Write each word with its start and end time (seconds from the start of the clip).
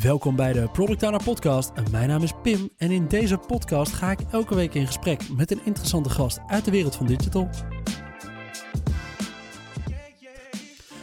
Welkom 0.00 0.36
bij 0.36 0.52
de 0.52 0.68
Product 0.72 1.02
Owner 1.02 1.22
Podcast. 1.22 1.72
Mijn 1.90 2.08
naam 2.08 2.22
is 2.22 2.32
Pim 2.42 2.68
en 2.76 2.90
in 2.90 3.08
deze 3.08 3.38
podcast 3.38 3.92
ga 3.92 4.10
ik 4.10 4.18
elke 4.30 4.54
week 4.54 4.74
in 4.74 4.86
gesprek 4.86 5.28
met 5.36 5.50
een 5.50 5.60
interessante 5.64 6.10
gast 6.10 6.40
uit 6.46 6.64
de 6.64 6.70
wereld 6.70 6.96
van 6.96 7.06
digital. 7.06 7.48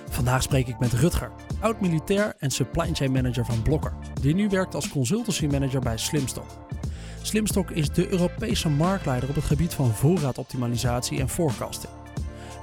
Vandaag 0.09 0.43
spreek 0.43 0.67
ik 0.67 0.79
met 0.79 0.93
Rutger, 0.93 1.31
oud-militair 1.59 2.35
en 2.39 2.51
supply 2.51 2.89
chain 2.93 3.11
manager 3.11 3.45
van 3.45 3.61
Blokker, 3.61 3.93
die 4.21 4.35
nu 4.35 4.49
werkt 4.49 4.75
als 4.75 4.89
consultancy 4.89 5.45
manager 5.45 5.79
bij 5.79 5.97
Slimstock. 5.97 6.67
Slimstock 7.21 7.71
is 7.71 7.89
de 7.89 8.11
Europese 8.11 8.69
marktleider 8.69 9.29
op 9.29 9.35
het 9.35 9.43
gebied 9.43 9.73
van 9.73 9.93
voorraadoptimalisatie 9.93 11.19
en 11.19 11.29
forecasting. 11.29 11.93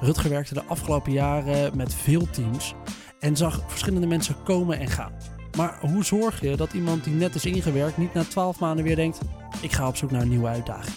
Rutger 0.01 0.31
werkte 0.31 0.55
de 0.55 0.65
afgelopen 0.65 1.13
jaren 1.13 1.77
met 1.77 1.95
veel 1.95 2.31
teams 2.31 2.75
en 3.21 3.37
zag 3.37 3.63
verschillende 3.67 4.07
mensen 4.07 4.43
komen 4.43 4.79
en 4.79 4.89
gaan. 4.89 5.13
Maar 5.59 5.79
hoe 5.81 6.05
zorg 6.05 6.41
je 6.41 6.57
dat 6.57 6.73
iemand 6.73 7.05
die 7.05 7.15
net 7.15 7.35
is 7.35 7.45
ingewerkt 7.45 7.97
niet 7.97 8.15
na 8.15 8.25
12 8.25 8.61
maanden 8.61 8.85
weer 8.85 8.97
denkt: 8.97 9.21
ik 9.63 9.73
ga 9.73 9.89
op 9.89 9.97
zoek 9.97 10.11
naar 10.11 10.23
een 10.23 10.29
nieuwe 10.29 10.47
uitdaging? 10.47 10.97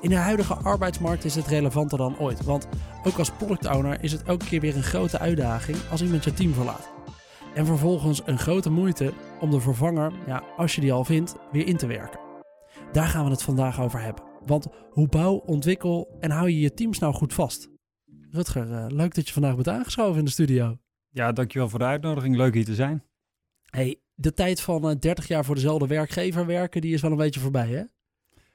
In 0.00 0.10
de 0.10 0.16
huidige 0.16 0.54
arbeidsmarkt 0.54 1.24
is 1.24 1.34
het 1.34 1.46
relevanter 1.46 1.98
dan 1.98 2.18
ooit, 2.18 2.44
want 2.44 2.68
ook 3.04 3.18
als 3.18 3.30
product 3.30 3.66
owner 3.66 4.02
is 4.02 4.12
het 4.12 4.22
elke 4.22 4.44
keer 4.44 4.60
weer 4.60 4.76
een 4.76 4.82
grote 4.82 5.18
uitdaging 5.18 5.76
als 5.90 6.02
iemand 6.02 6.24
je 6.24 6.34
team 6.34 6.52
verlaat. 6.52 6.90
En 7.54 7.66
vervolgens 7.66 8.22
een 8.24 8.38
grote 8.38 8.70
moeite 8.70 9.12
om 9.40 9.50
de 9.50 9.60
vervanger, 9.60 10.12
ja, 10.26 10.42
als 10.56 10.74
je 10.74 10.80
die 10.80 10.92
al 10.92 11.04
vindt, 11.04 11.36
weer 11.52 11.66
in 11.66 11.76
te 11.76 11.86
werken. 11.86 12.20
Daar 12.92 13.06
gaan 13.06 13.24
we 13.24 13.30
het 13.30 13.42
vandaag 13.42 13.80
over 13.80 14.00
hebben. 14.00 14.24
Want 14.46 14.66
hoe 14.90 15.08
bouw, 15.08 15.34
ontwikkel 15.34 16.16
en 16.20 16.30
hou 16.30 16.50
je 16.50 16.60
je 16.60 16.74
teams 16.74 16.98
nou 16.98 17.14
goed 17.14 17.34
vast? 17.34 17.68
Rutger, 18.30 18.70
uh, 18.70 18.84
leuk 18.88 19.14
dat 19.14 19.26
je 19.26 19.32
vandaag 19.32 19.54
bent 19.54 19.68
aangeschoven 19.68 20.18
in 20.18 20.24
de 20.24 20.30
studio. 20.30 20.78
Ja, 21.08 21.32
dankjewel 21.32 21.68
voor 21.68 21.78
de 21.78 21.84
uitnodiging. 21.84 22.36
Leuk 22.36 22.54
hier 22.54 22.64
te 22.64 22.74
zijn. 22.74 23.07
Hey, 23.70 24.00
de 24.14 24.34
tijd 24.34 24.60
van 24.60 24.90
uh, 24.90 24.96
30 24.98 25.28
jaar 25.28 25.44
voor 25.44 25.54
dezelfde 25.54 25.86
werkgever 25.86 26.46
werken, 26.46 26.80
die 26.80 26.94
is 26.94 27.02
wel 27.02 27.10
een 27.10 27.16
beetje 27.16 27.40
voorbij, 27.40 27.68
hè? 27.68 27.82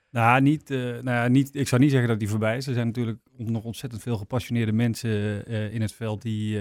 Nou, 0.09 0.41
niet, 0.41 0.71
uh, 0.71 0.79
nou 0.79 1.03
ja, 1.03 1.27
niet, 1.27 1.55
ik 1.55 1.67
zou 1.67 1.81
niet 1.81 1.91
zeggen 1.91 2.09
dat 2.09 2.19
die 2.19 2.29
voorbij 2.29 2.57
is. 2.57 2.67
Er 2.67 2.73
zijn 2.73 2.87
natuurlijk 2.87 3.19
nog 3.37 3.63
ontzettend 3.63 4.01
veel 4.01 4.17
gepassioneerde 4.17 4.71
mensen 4.71 5.43
uh, 5.51 5.73
in 5.73 5.81
het 5.81 5.93
veld 5.93 6.21
die, 6.21 6.59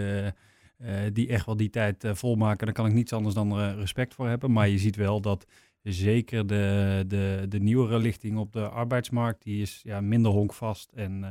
die 1.12 1.28
echt 1.28 1.46
wel 1.46 1.56
die 1.56 1.70
tijd 1.70 2.04
volmaken. 2.12 2.66
Daar 2.66 2.74
kan 2.74 2.86
ik 2.86 2.92
niets 2.92 3.12
anders 3.12 3.34
dan 3.34 3.74
respect 3.74 4.14
voor 4.14 4.28
hebben. 4.28 4.52
Maar 4.52 4.68
je 4.68 4.78
ziet 4.78 4.96
wel 4.96 5.20
dat 5.20 5.46
zeker 5.82 6.46
de, 6.46 7.04
de, 7.06 7.44
de 7.48 7.60
nieuwere 7.60 7.98
lichting 7.98 8.38
op 8.38 8.52
de 8.52 8.68
arbeidsmarkt, 8.68 9.42
die 9.42 9.62
is 9.62 9.80
ja, 9.82 10.00
minder 10.00 10.32
honkvast 10.32 10.92
en 10.92 11.24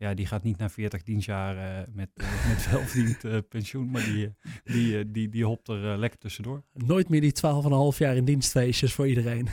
ja, 0.00 0.14
die 0.14 0.26
gaat 0.26 0.42
niet 0.42 0.58
naar 0.58 0.70
40 0.70 1.02
dienstjaren 1.02 1.90
met, 1.94 2.10
uh, 2.14 2.26
met 2.48 2.70
welverdiend 2.70 3.24
uh, 3.24 3.38
pensioen, 3.48 3.90
maar 3.90 4.04
die, 4.04 4.34
die, 4.64 5.10
die, 5.10 5.28
die 5.28 5.44
hopt 5.44 5.68
er 5.68 5.98
lekker 5.98 6.18
tussendoor. 6.18 6.62
Nooit 6.72 7.08
meer 7.08 7.20
die 7.20 7.34
12,5 7.92 7.98
jaar 7.98 8.16
in 8.16 8.24
dienstfeestjes 8.24 8.92
voor 8.92 9.08
iedereen. 9.08 9.48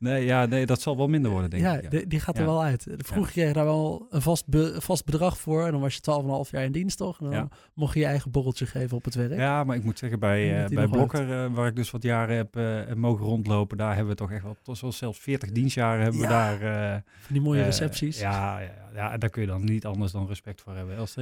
Nee, 0.00 0.24
ja, 0.24 0.46
nee, 0.46 0.66
dat 0.66 0.80
zal 0.80 0.96
wel 0.96 1.08
minder 1.08 1.30
worden, 1.30 1.50
denk 1.50 1.62
ja, 1.62 1.76
ik. 1.76 1.92
Ja, 1.92 2.04
die 2.08 2.20
gaat 2.20 2.34
er 2.34 2.40
ja. 2.40 2.48
wel 2.48 2.62
uit. 2.62 2.86
Vroeger 2.96 3.32
kreeg 3.32 3.46
je 3.46 3.52
daar 3.52 3.64
wel 3.64 4.06
een 4.10 4.22
vast, 4.22 4.46
be, 4.46 4.76
vast 4.78 5.04
bedrag 5.04 5.38
voor. 5.38 5.64
En 5.64 5.70
dan 5.70 5.80
was 5.80 5.94
je 5.94 6.44
12,5 6.46 6.50
jaar 6.50 6.64
in 6.64 6.72
dienst, 6.72 6.96
toch? 6.96 7.20
En 7.20 7.30
dan 7.30 7.50
mocht 7.74 7.94
je 7.94 8.00
je 8.00 8.06
eigen 8.06 8.30
borreltje 8.30 8.66
geven 8.66 8.96
op 8.96 9.04
het 9.04 9.14
werk. 9.14 9.36
Ja, 9.36 9.64
maar 9.64 9.76
ik 9.76 9.84
moet 9.84 9.98
zeggen, 9.98 10.18
bij, 10.18 10.62
uh, 10.62 10.68
bij 10.68 10.86
Blokker, 10.86 11.28
uh, 11.28 11.54
waar 11.54 11.66
ik 11.66 11.76
dus 11.76 11.90
wat 11.90 12.02
jaren 12.02 12.36
heb 12.36 12.56
uh, 12.56 12.92
mogen 12.94 13.24
rondlopen, 13.24 13.76
daar 13.76 13.94
hebben 13.94 14.12
we 14.12 14.18
toch 14.18 14.32
echt 14.32 14.42
wel, 14.42 14.56
tot 14.62 14.94
zelfs 14.94 15.18
40 15.18 15.50
dienstjaren 15.50 16.02
hebben 16.02 16.20
we 16.20 16.26
daar. 16.26 17.02
die 17.28 17.40
mooie 17.40 17.62
recepties. 17.62 18.20
Ja, 18.20 18.60
ja, 18.60 18.70
ja, 18.94 19.18
daar 19.18 19.30
kun 19.30 19.42
je 19.42 19.48
dan 19.48 19.64
niet 19.64 19.86
anders 19.86 20.12
dan 20.12 20.26
respect 20.26 20.60
voor 20.60 20.76
hebben. 20.76 20.98
Als 20.98 21.16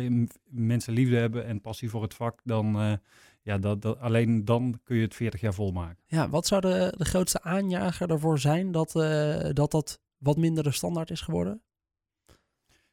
mensen 0.49 0.93
liefde 0.93 1.17
hebben 1.17 1.47
en 1.47 1.61
passie 1.61 1.91
voor 1.91 2.03
het 2.03 2.15
vak, 2.15 2.41
dan 2.45 2.99
ja, 3.49 3.59
dat, 3.59 3.83
dat, 3.83 3.99
alleen 3.99 4.45
dan 4.45 4.81
kun 4.85 4.97
je 4.97 5.03
het 5.03 5.15
40 5.15 5.41
jaar 5.41 5.55
volmaken. 5.55 6.05
Ja, 6.07 6.29
wat 6.29 6.47
zou 6.47 6.61
de, 6.61 6.95
de 6.97 7.05
grootste 7.05 7.43
aanjager 7.43 8.11
ervoor 8.11 8.39
zijn 8.39 8.73
dat, 8.73 8.95
uh, 8.95 9.49
dat 9.53 9.71
dat 9.71 10.01
wat 10.19 10.37
minder 10.37 10.65
de 10.65 10.71
standaard 10.71 11.11
is 11.11 11.21
geworden? 11.21 11.63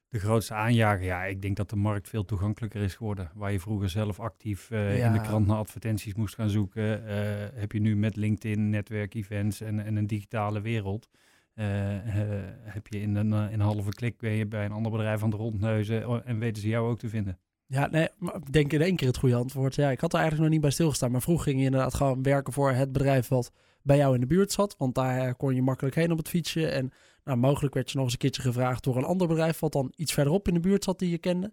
De 0.07 0.19
grootste 0.19 0.53
aanjager, 0.53 1.05
ja, 1.05 1.23
ik 1.23 1.41
denk 1.41 1.55
dat 1.55 1.69
de 1.69 1.75
markt 1.75 2.09
veel 2.09 2.25
toegankelijker 2.25 2.81
is 2.81 2.95
geworden. 2.95 3.31
Waar 3.33 3.51
je 3.51 3.59
vroeger 3.59 3.89
zelf 3.89 4.19
actief 4.19 4.69
uh, 4.71 4.97
ja. 4.97 5.07
in 5.07 5.13
de 5.13 5.21
krant 5.21 5.47
naar 5.47 5.57
advertenties 5.57 6.13
moest 6.13 6.35
gaan 6.35 6.49
zoeken, 6.49 7.03
uh, 7.03 7.09
heb 7.53 7.71
je 7.71 7.79
nu 7.79 7.95
met 7.95 8.15
LinkedIn, 8.15 8.69
netwerkevents 8.69 9.61
en, 9.61 9.79
en 9.79 9.95
een 9.95 10.07
digitale 10.07 10.61
wereld. 10.61 11.09
heb 11.53 12.87
je 12.87 13.01
in 13.01 13.15
een, 13.15 13.33
in 13.33 13.59
een 13.59 13.59
halve 13.59 13.89
klik 13.89 14.17
ben 14.17 14.31
je 14.31 14.45
bij 14.45 14.65
een 14.65 14.71
ander 14.71 14.91
bedrijf 14.91 15.23
aan 15.23 15.29
de 15.29 15.35
rondneuzen 15.35 16.25
en 16.25 16.39
weten 16.39 16.61
ze 16.61 16.67
jou 16.67 16.89
ook 16.89 16.99
te 16.99 17.09
vinden. 17.09 17.39
Ja, 17.67 17.87
nee, 17.87 18.07
maar 18.17 18.35
ik 18.35 18.53
denk 18.53 18.73
in 18.73 18.81
één 18.81 18.95
keer 18.95 19.07
het 19.07 19.17
goede 19.17 19.35
antwoord. 19.35 19.75
Ja, 19.75 19.89
ik 19.89 19.99
had 19.99 20.13
er 20.13 20.19
eigenlijk 20.19 20.43
nog 20.43 20.53
niet 20.53 20.61
bij 20.61 20.75
stilgestaan. 20.75 21.11
Maar 21.11 21.21
vroeger 21.21 21.45
ging 21.45 21.59
je 21.59 21.65
inderdaad 21.65 21.93
gewoon 21.93 22.23
werken 22.23 22.53
voor 22.53 22.71
het 22.71 22.91
bedrijf 22.91 23.27
wat 23.27 23.51
bij 23.81 23.97
jou 23.97 24.13
in 24.13 24.19
de 24.19 24.27
buurt 24.27 24.51
zat. 24.51 24.75
Want 24.77 24.95
daar 24.95 25.35
kon 25.35 25.55
je 25.55 25.61
makkelijk 25.61 25.95
heen 25.95 26.11
op 26.11 26.17
het 26.17 26.29
fietsje. 26.29 26.67
En 26.67 26.91
nou, 27.23 27.37
mogelijk 27.37 27.73
werd 27.73 27.89
je 27.89 27.95
nog 27.95 28.03
eens 28.03 28.13
een 28.13 28.19
keertje 28.19 28.41
gevraagd 28.41 28.83
door 28.83 28.97
een 28.97 29.03
ander 29.03 29.27
bedrijf 29.27 29.59
wat 29.59 29.71
dan 29.71 29.93
iets 29.95 30.13
verderop 30.13 30.47
in 30.47 30.53
de 30.53 30.59
buurt 30.59 30.83
zat 30.83 30.99
die 30.99 31.09
je 31.09 31.17
kende. 31.17 31.51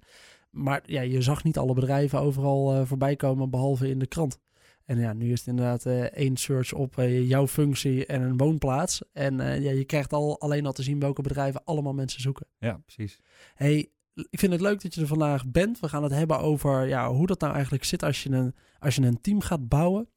Maar 0.50 0.83
ja, 0.87 1.00
je 1.00 1.23
zag 1.23 1.45
niet 1.45 1.59
alle 1.59 1.75
bedrijven 1.75 2.21
overal 2.21 2.75
uh, 2.75 2.87
voorbij 2.87 3.17
komen, 3.17 3.50
behalve 3.50 3.89
in 3.89 3.99
de 3.99 4.06
krant. 4.06 4.39
En 4.84 4.99
ja, 4.99 5.12
nu 5.12 5.33
is 5.33 5.39
het 5.39 5.49
inderdaad 5.49 5.87
uh, 5.87 6.00
één 6.00 6.37
search 6.37 6.73
op 6.73 6.97
uh, 6.99 7.29
jouw 7.29 7.47
functie 7.47 8.06
en 8.06 8.23
een 8.23 8.37
woonplaats. 8.37 9.03
En 9.12 9.37
ja, 9.37 9.71
je 9.71 9.84
krijgt 9.84 10.12
al, 10.12 10.41
alleen 10.41 10.67
al 10.67 10.73
te 10.73 10.83
zien 10.83 11.00
welke 11.00 11.23
bedrijven 11.23 11.65
allemaal 11.65 11.94
mensen 11.94 12.21
zoeken. 12.21 12.47
Ja, 12.59 12.81
precies. 12.84 13.21
Hey, 13.55 13.91
ik 14.15 14.39
vind 14.39 14.53
het 14.53 14.61
leuk 14.61 14.83
dat 14.83 14.95
je 14.95 15.00
er 15.00 15.06
vandaag 15.06 15.47
bent. 15.47 15.81
We 15.81 15.89
gaan 15.89 16.03
het 16.03 16.12
hebben 16.12 16.39
over 16.39 16.87
ja, 16.87 17.11
hoe 17.11 17.27
dat 17.27 17.41
nou 17.41 17.53
eigenlijk 17.55 17.84
zit 17.84 18.03
als 18.03 18.23
je, 18.23 18.31
een, 18.31 18.55
als 18.78 18.95
je 18.95 19.03
een 19.03 19.21
team 19.21 19.41
gaat 19.41 19.69
bouwen. 19.69 20.09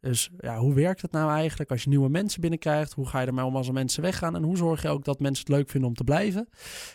Dus 0.00 0.30
ja, 0.38 0.58
hoe 0.58 0.74
werkt 0.74 1.02
het 1.02 1.12
nou 1.12 1.30
eigenlijk 1.30 1.70
als 1.70 1.82
je 1.82 1.88
nieuwe 1.88 2.08
mensen 2.08 2.40
binnenkrijgt? 2.40 2.92
Hoe 2.92 3.06
ga 3.06 3.20
je 3.20 3.26
ermee 3.26 3.44
om 3.44 3.56
als 3.56 3.66
er 3.66 3.72
mensen 3.72 4.02
weggaan? 4.02 4.36
En 4.36 4.42
hoe 4.42 4.56
zorg 4.56 4.82
je 4.82 4.88
ook 4.88 5.04
dat 5.04 5.20
mensen 5.20 5.44
het 5.46 5.54
leuk 5.54 5.70
vinden 5.70 5.88
om 5.88 5.96
te 5.96 6.04
blijven? 6.04 6.48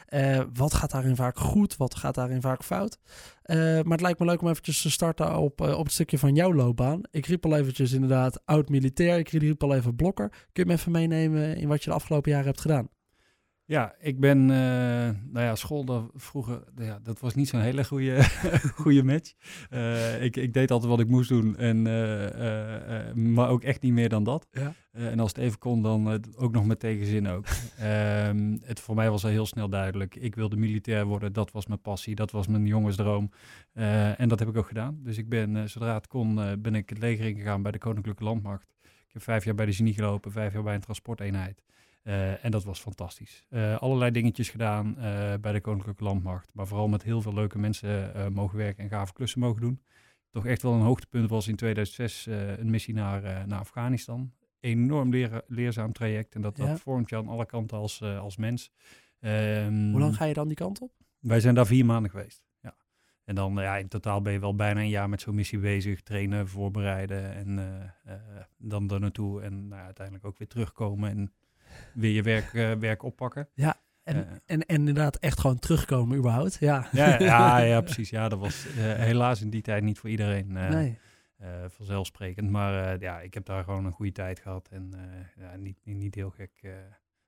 Uh, 0.10 0.42
wat 0.54 0.74
gaat 0.74 0.92
daarin 0.92 1.16
vaak 1.16 1.38
goed? 1.40 1.78
Wat 1.78 1.96
gaat 1.96 2.16
daarin 2.16 2.42
vaak 2.42 2.64
fout? 2.64 2.98
Uh, 3.46 3.56
maar 3.58 3.92
het 3.92 4.02
lijkt 4.02 4.20
me 4.20 4.26
leuk 4.26 4.42
om 4.42 4.48
eventjes 4.48 4.82
te 4.82 4.92
starten 4.92 5.38
op, 5.38 5.62
uh, 5.62 5.78
op 5.78 5.84
het 5.84 5.94
stukje 5.94 6.20
van 6.20 6.36
jouw 6.36 6.54
loopbaan. 6.54 7.02
Ik 7.12 7.26
riep 7.26 7.46
al 7.46 7.58
eventjes 7.58 7.92
inderdaad 7.92 8.46
oud-militair. 8.46 9.18
Ik 9.18 9.30
riep 9.30 9.64
al 9.64 9.76
even 9.76 9.96
blokker. 9.96 10.30
Kun 10.30 10.64
je 10.64 10.66
me 10.66 10.74
even 10.74 10.92
meenemen 10.92 11.56
in 11.58 11.68
wat 11.68 11.84
je 11.84 11.90
de 11.90 11.96
afgelopen 11.96 12.32
jaren 12.32 12.48
hebt 12.48 12.62
gedaan? 12.62 12.90
Ja, 13.70 13.96
ik 14.00 14.20
ben, 14.20 14.38
uh, 14.38 14.48
nou 15.32 15.46
ja, 15.46 15.56
school 15.56 15.86
dat 15.86 16.12
vroeger, 16.16 16.64
ja, 16.78 17.00
dat 17.04 17.20
was 17.20 17.36
niet 17.36 17.48
zo'n 17.48 17.60
hele 17.60 17.86
goede, 17.86 18.24
goede 18.82 19.04
match. 19.04 19.34
Uh, 19.70 20.24
ik, 20.24 20.36
ik 20.36 20.54
deed 20.54 20.72
altijd 20.72 20.90
wat 20.92 21.00
ik 21.00 21.08
moest 21.08 21.30
doen, 21.30 21.58
en, 21.58 21.78
uh, 21.78 23.14
maar 23.34 23.50
ook 23.50 23.64
echt 23.64 23.82
niet 23.82 23.94
meer 23.94 24.10
dan 24.10 24.24
dat. 24.24 24.48
Ja. 24.52 24.74
en 24.92 25.20
als 25.20 25.32
het 25.32 25.38
even 25.38 25.60
kon, 25.60 25.82
dan 25.82 26.24
ook 26.36 26.52
nog 26.52 26.66
met 26.66 26.80
tegenzin 26.80 27.28
ook. 27.28 27.46
Ehm, 27.78 28.58
het 28.64 28.80
voor 28.80 28.96
mij 28.96 29.10
was 29.10 29.24
al 29.24 29.30
heel 29.30 29.46
snel 29.46 29.70
duidelijk. 29.70 30.16
Ik 30.16 30.36
wilde 30.36 30.58
militair 30.58 31.06
worden, 31.06 31.34
dat 31.34 31.52
was 31.52 31.68
mijn 31.68 31.82
passie, 31.82 32.16
dat 32.16 32.32
was 32.32 32.48
mijn 32.48 32.66
jongensdroom. 32.66 33.32
en 33.74 34.30
dat 34.30 34.40
heb 34.40 34.48
ik 34.48 34.58
ook 34.58 34.68
gedaan. 34.68 35.00
Dus 35.04 35.18
ik 35.18 35.30
ben, 35.30 35.70
zodra 35.70 35.94
het 35.94 36.08
kon, 36.08 36.36
ben 36.62 36.76
ik 36.76 36.90
het 36.90 37.00
leger 37.00 37.26
ingegaan 37.26 37.62
bij 37.62 37.72
de 37.72 37.78
Koninklijke 37.78 38.24
Landmacht. 38.24 38.68
Ik 38.82 39.14
heb 39.14 39.24
vijf 39.24 39.46
jaar 39.46 39.56
bij 39.56 39.66
de 39.66 39.74
genie 39.74 39.94
gelopen, 39.94 40.32
vijf 40.32 40.54
jaar 40.54 40.64
bij 40.64 40.76
een 40.76 40.82
transporteenheid. 40.82 41.64
Uh, 42.04 42.46
en 42.46 42.52
dat 42.52 42.64
was 42.64 42.80
fantastisch. 42.80 43.46
Uh, 43.50 43.78
allerlei 43.78 44.12
dingetjes 44.12 44.50
gedaan 44.50 44.96
uh, 44.98 45.34
bij 45.42 45.52
de 45.52 45.62
Koninklijke 45.62 46.04
Landmacht. 46.04 46.50
Maar 46.54 46.68
vooral 46.68 46.88
met 46.88 47.04
heel 47.04 47.22
veel 47.22 47.34
leuke 47.34 47.60
mensen 47.60 48.34
mogen 48.34 48.58
werken 48.58 48.84
en 48.84 48.90
gave 48.90 49.14
klussen 49.14 49.40
mogen 49.40 49.62
doen. 49.62 49.82
Toch 50.30 50.46
echt 50.46 50.62
wel 50.62 50.74
een 50.74 50.82
hoogtepunt 50.82 51.30
was 51.30 51.48
in 51.48 51.56
2006 51.56 52.26
een 52.60 52.70
missie 52.70 52.94
naar, 52.94 53.48
naar 53.48 53.60
Afghanistan. 53.60 54.34
Enorm 54.60 55.10
leer, 55.10 55.42
leerzaam 55.48 55.92
traject. 55.92 56.36
En 56.36 56.42
dat, 56.42 56.58
ja. 56.58 56.66
dat 56.66 56.80
vormt 56.80 57.10
je 57.10 57.16
aan 57.16 57.28
alle 57.28 57.46
kanten 57.46 57.78
als, 57.78 58.02
als 58.02 58.38
mens. 58.38 58.72
Um, 59.20 59.92
Hoe 59.92 60.00
lang 60.00 60.16
ga 60.16 60.26
je 60.26 60.34
dan 60.34 60.48
die 60.48 60.58
kant 60.58 60.82
op? 60.82 60.92
Wij 61.20 61.40
zijn 61.40 61.56
daar 61.56 61.66
vier 61.66 61.86
maanden 61.86 62.12
geweest. 62.12 62.44
Ja. 62.62 62.76
En 63.24 63.36
dan 63.36 63.54
ja, 63.54 63.78
in 63.78 63.88
totaal 63.88 64.22
ben 64.22 64.34
je 64.34 64.40
wel 64.40 64.56
bijna 64.56 64.80
een 64.80 64.90
jaar 64.90 65.10
met 65.10 65.22
zo'n 65.22 65.36
missie 65.36 65.60
bezig. 65.60 66.02
Trainen, 66.02 66.48
voorbereiden 66.48 67.34
en 67.34 67.60
dan 68.58 68.90
er 68.90 69.00
naartoe. 69.00 69.42
En 69.42 69.68
nou, 69.68 69.82
uiteindelijk 69.82 70.26
ook 70.26 70.38
weer 70.38 70.48
terugkomen. 70.48 71.10
En 71.10 71.34
weer 71.94 72.12
je 72.12 72.22
werk, 72.22 72.54
uh, 72.54 72.72
werk 72.72 73.04
oppakken. 73.04 73.50
Ja, 73.54 73.82
en, 74.04 74.16
uh, 74.16 74.22
en, 74.46 74.66
en, 74.66 74.78
inderdaad 74.78 75.16
echt 75.16 75.40
gewoon 75.40 75.60
terugkomen 75.60 76.18
überhaupt. 76.18 76.58
Ja, 76.60 76.88
ja, 76.92 77.20
ja, 77.20 77.58
ja 77.58 77.82
precies. 77.90 78.10
Ja, 78.10 78.30
dat 78.30 78.40
was 78.40 78.66
uh, 78.68 78.74
helaas 78.94 79.42
in 79.42 79.50
die 79.50 79.62
tijd 79.62 79.84
niet 79.84 80.00
voor 80.00 80.10
iedereen 80.10 80.52
nee. 80.52 80.98
vanzelfsprekend. 81.68 82.50
Maar 82.50 83.00
ja, 83.00 83.20
ik 83.20 83.34
heb 83.34 83.46
daar 83.46 83.64
gewoon 83.64 83.86
een 83.86 83.92
goede 83.92 84.12
tijd 84.12 84.40
gehad. 84.40 84.70
En 84.72 84.92
ja, 85.36 85.56
niet, 85.56 85.78
niet, 85.84 86.16
heel 86.16 86.30
gek. 86.30 86.52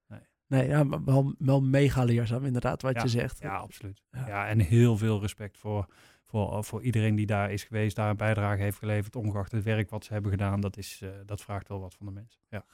nee. 0.07 0.19
Nee, 0.47 0.67
ja, 0.67 0.83
maar 0.83 1.03
wel, 1.03 1.35
wel 1.37 1.61
mega 1.61 2.03
leerzaam 2.03 2.45
inderdaad 2.45 2.81
wat 2.81 2.95
ja, 2.95 3.01
je 3.01 3.07
zegt. 3.07 3.39
Ja, 3.39 3.55
absoluut. 3.55 4.03
Ja. 4.11 4.27
ja. 4.27 4.47
en 4.47 4.59
heel 4.59 4.97
veel 4.97 5.21
respect 5.21 5.57
voor, 5.57 5.85
voor, 6.25 6.63
voor 6.63 6.81
iedereen 6.81 7.15
die 7.15 7.25
daar 7.25 7.51
is 7.51 7.63
geweest, 7.63 7.95
daar 7.95 8.09
een 8.09 8.17
bijdrage 8.17 8.61
heeft 8.61 8.77
geleverd, 8.77 9.15
ongeacht 9.15 9.51
het 9.51 9.63
werk 9.63 9.89
wat 9.89 10.05
ze 10.05 10.13
hebben 10.13 10.31
gedaan. 10.31 10.61
Dat, 10.61 10.77
is, 10.77 11.03
dat 11.25 11.41
vraagt 11.41 11.67
wel 11.67 11.79
wat 11.79 11.93
van 11.93 12.05
de 12.05 12.11
mensen. 12.11 12.41
Ja. 12.49 12.65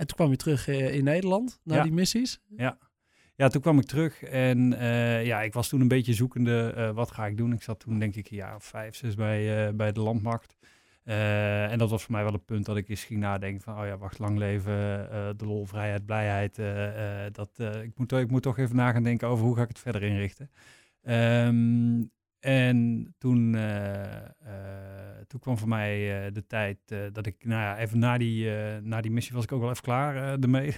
En 0.00 0.06
toen 0.06 0.16
kwam 0.16 0.30
je 0.30 0.36
terug 0.36 0.68
uh, 0.68 0.94
in 0.94 1.04
Nederland 1.04 1.60
naar 1.64 1.76
ja. 1.76 1.82
die 1.82 1.92
missies. 1.92 2.40
Ja. 2.56 2.78
ja, 3.36 3.48
toen 3.48 3.60
kwam 3.60 3.78
ik 3.78 3.84
terug 3.86 4.22
en 4.22 4.72
uh, 4.72 5.26
ja, 5.26 5.42
ik 5.42 5.52
was 5.52 5.68
toen 5.68 5.80
een 5.80 5.88
beetje 5.88 6.14
zoekende, 6.14 6.74
uh, 6.76 6.90
wat 6.90 7.10
ga 7.10 7.26
ik 7.26 7.36
doen? 7.36 7.52
Ik 7.52 7.62
zat 7.62 7.80
toen 7.80 7.98
denk 7.98 8.14
ik 8.14 8.30
een 8.30 8.36
jaar 8.36 8.54
of 8.54 8.64
vijf, 8.64 8.96
zes 8.96 9.14
bij, 9.14 9.74
bij 9.74 9.92
de 9.92 10.00
landmacht. 10.00 10.56
en 11.04 11.78
dat 11.78 11.90
was 11.90 12.02
voor 12.02 12.12
mij 12.12 12.22
wel 12.22 12.32
het 12.32 12.44
punt 12.44 12.64
dat 12.66 12.76
ik 12.76 12.88
eens 12.88 13.04
ging 13.04 13.20
nadenken 13.20 13.60
van, 13.60 13.80
oh 13.80 13.86
ja, 13.86 13.98
wacht, 13.98 14.18
lang 14.18 14.38
leven, 14.38 14.72
de 15.36 15.44
lol, 15.44 15.66
vrijheid, 15.66 16.06
blijheid. 16.06 16.56
dat, 17.34 17.50
ik, 17.82 17.92
moet, 17.94 18.12
ik 18.12 18.30
moet 18.30 18.42
toch 18.42 18.58
even 18.58 18.76
na 18.76 18.92
gaan 18.92 19.02
denken 19.02 19.28
over 19.28 19.44
hoe 19.44 19.56
ga 19.56 19.62
ik 19.62 19.68
het 19.68 19.78
verder 19.78 20.02
inrichten. 20.02 20.50
Um, 21.02 22.10
en 22.40 23.08
toen, 23.18 23.54
uh, 23.54 24.02
toen 25.26 25.40
kwam 25.40 25.58
voor 25.58 25.68
mij 25.68 26.24
uh, 26.26 26.32
de 26.32 26.46
tijd 26.46 26.78
dat 27.12 27.26
ik, 27.26 27.44
nou 27.44 27.60
ja, 27.60 27.78
even 27.78 27.98
na 27.98 28.18
die, 28.18 28.50
na 28.82 29.00
die 29.00 29.10
missie 29.10 29.34
was 29.34 29.44
ik 29.44 29.52
ook 29.52 29.60
wel 29.60 29.70
even 29.70 29.82
klaar 29.82 30.38
ermee. 30.40 30.66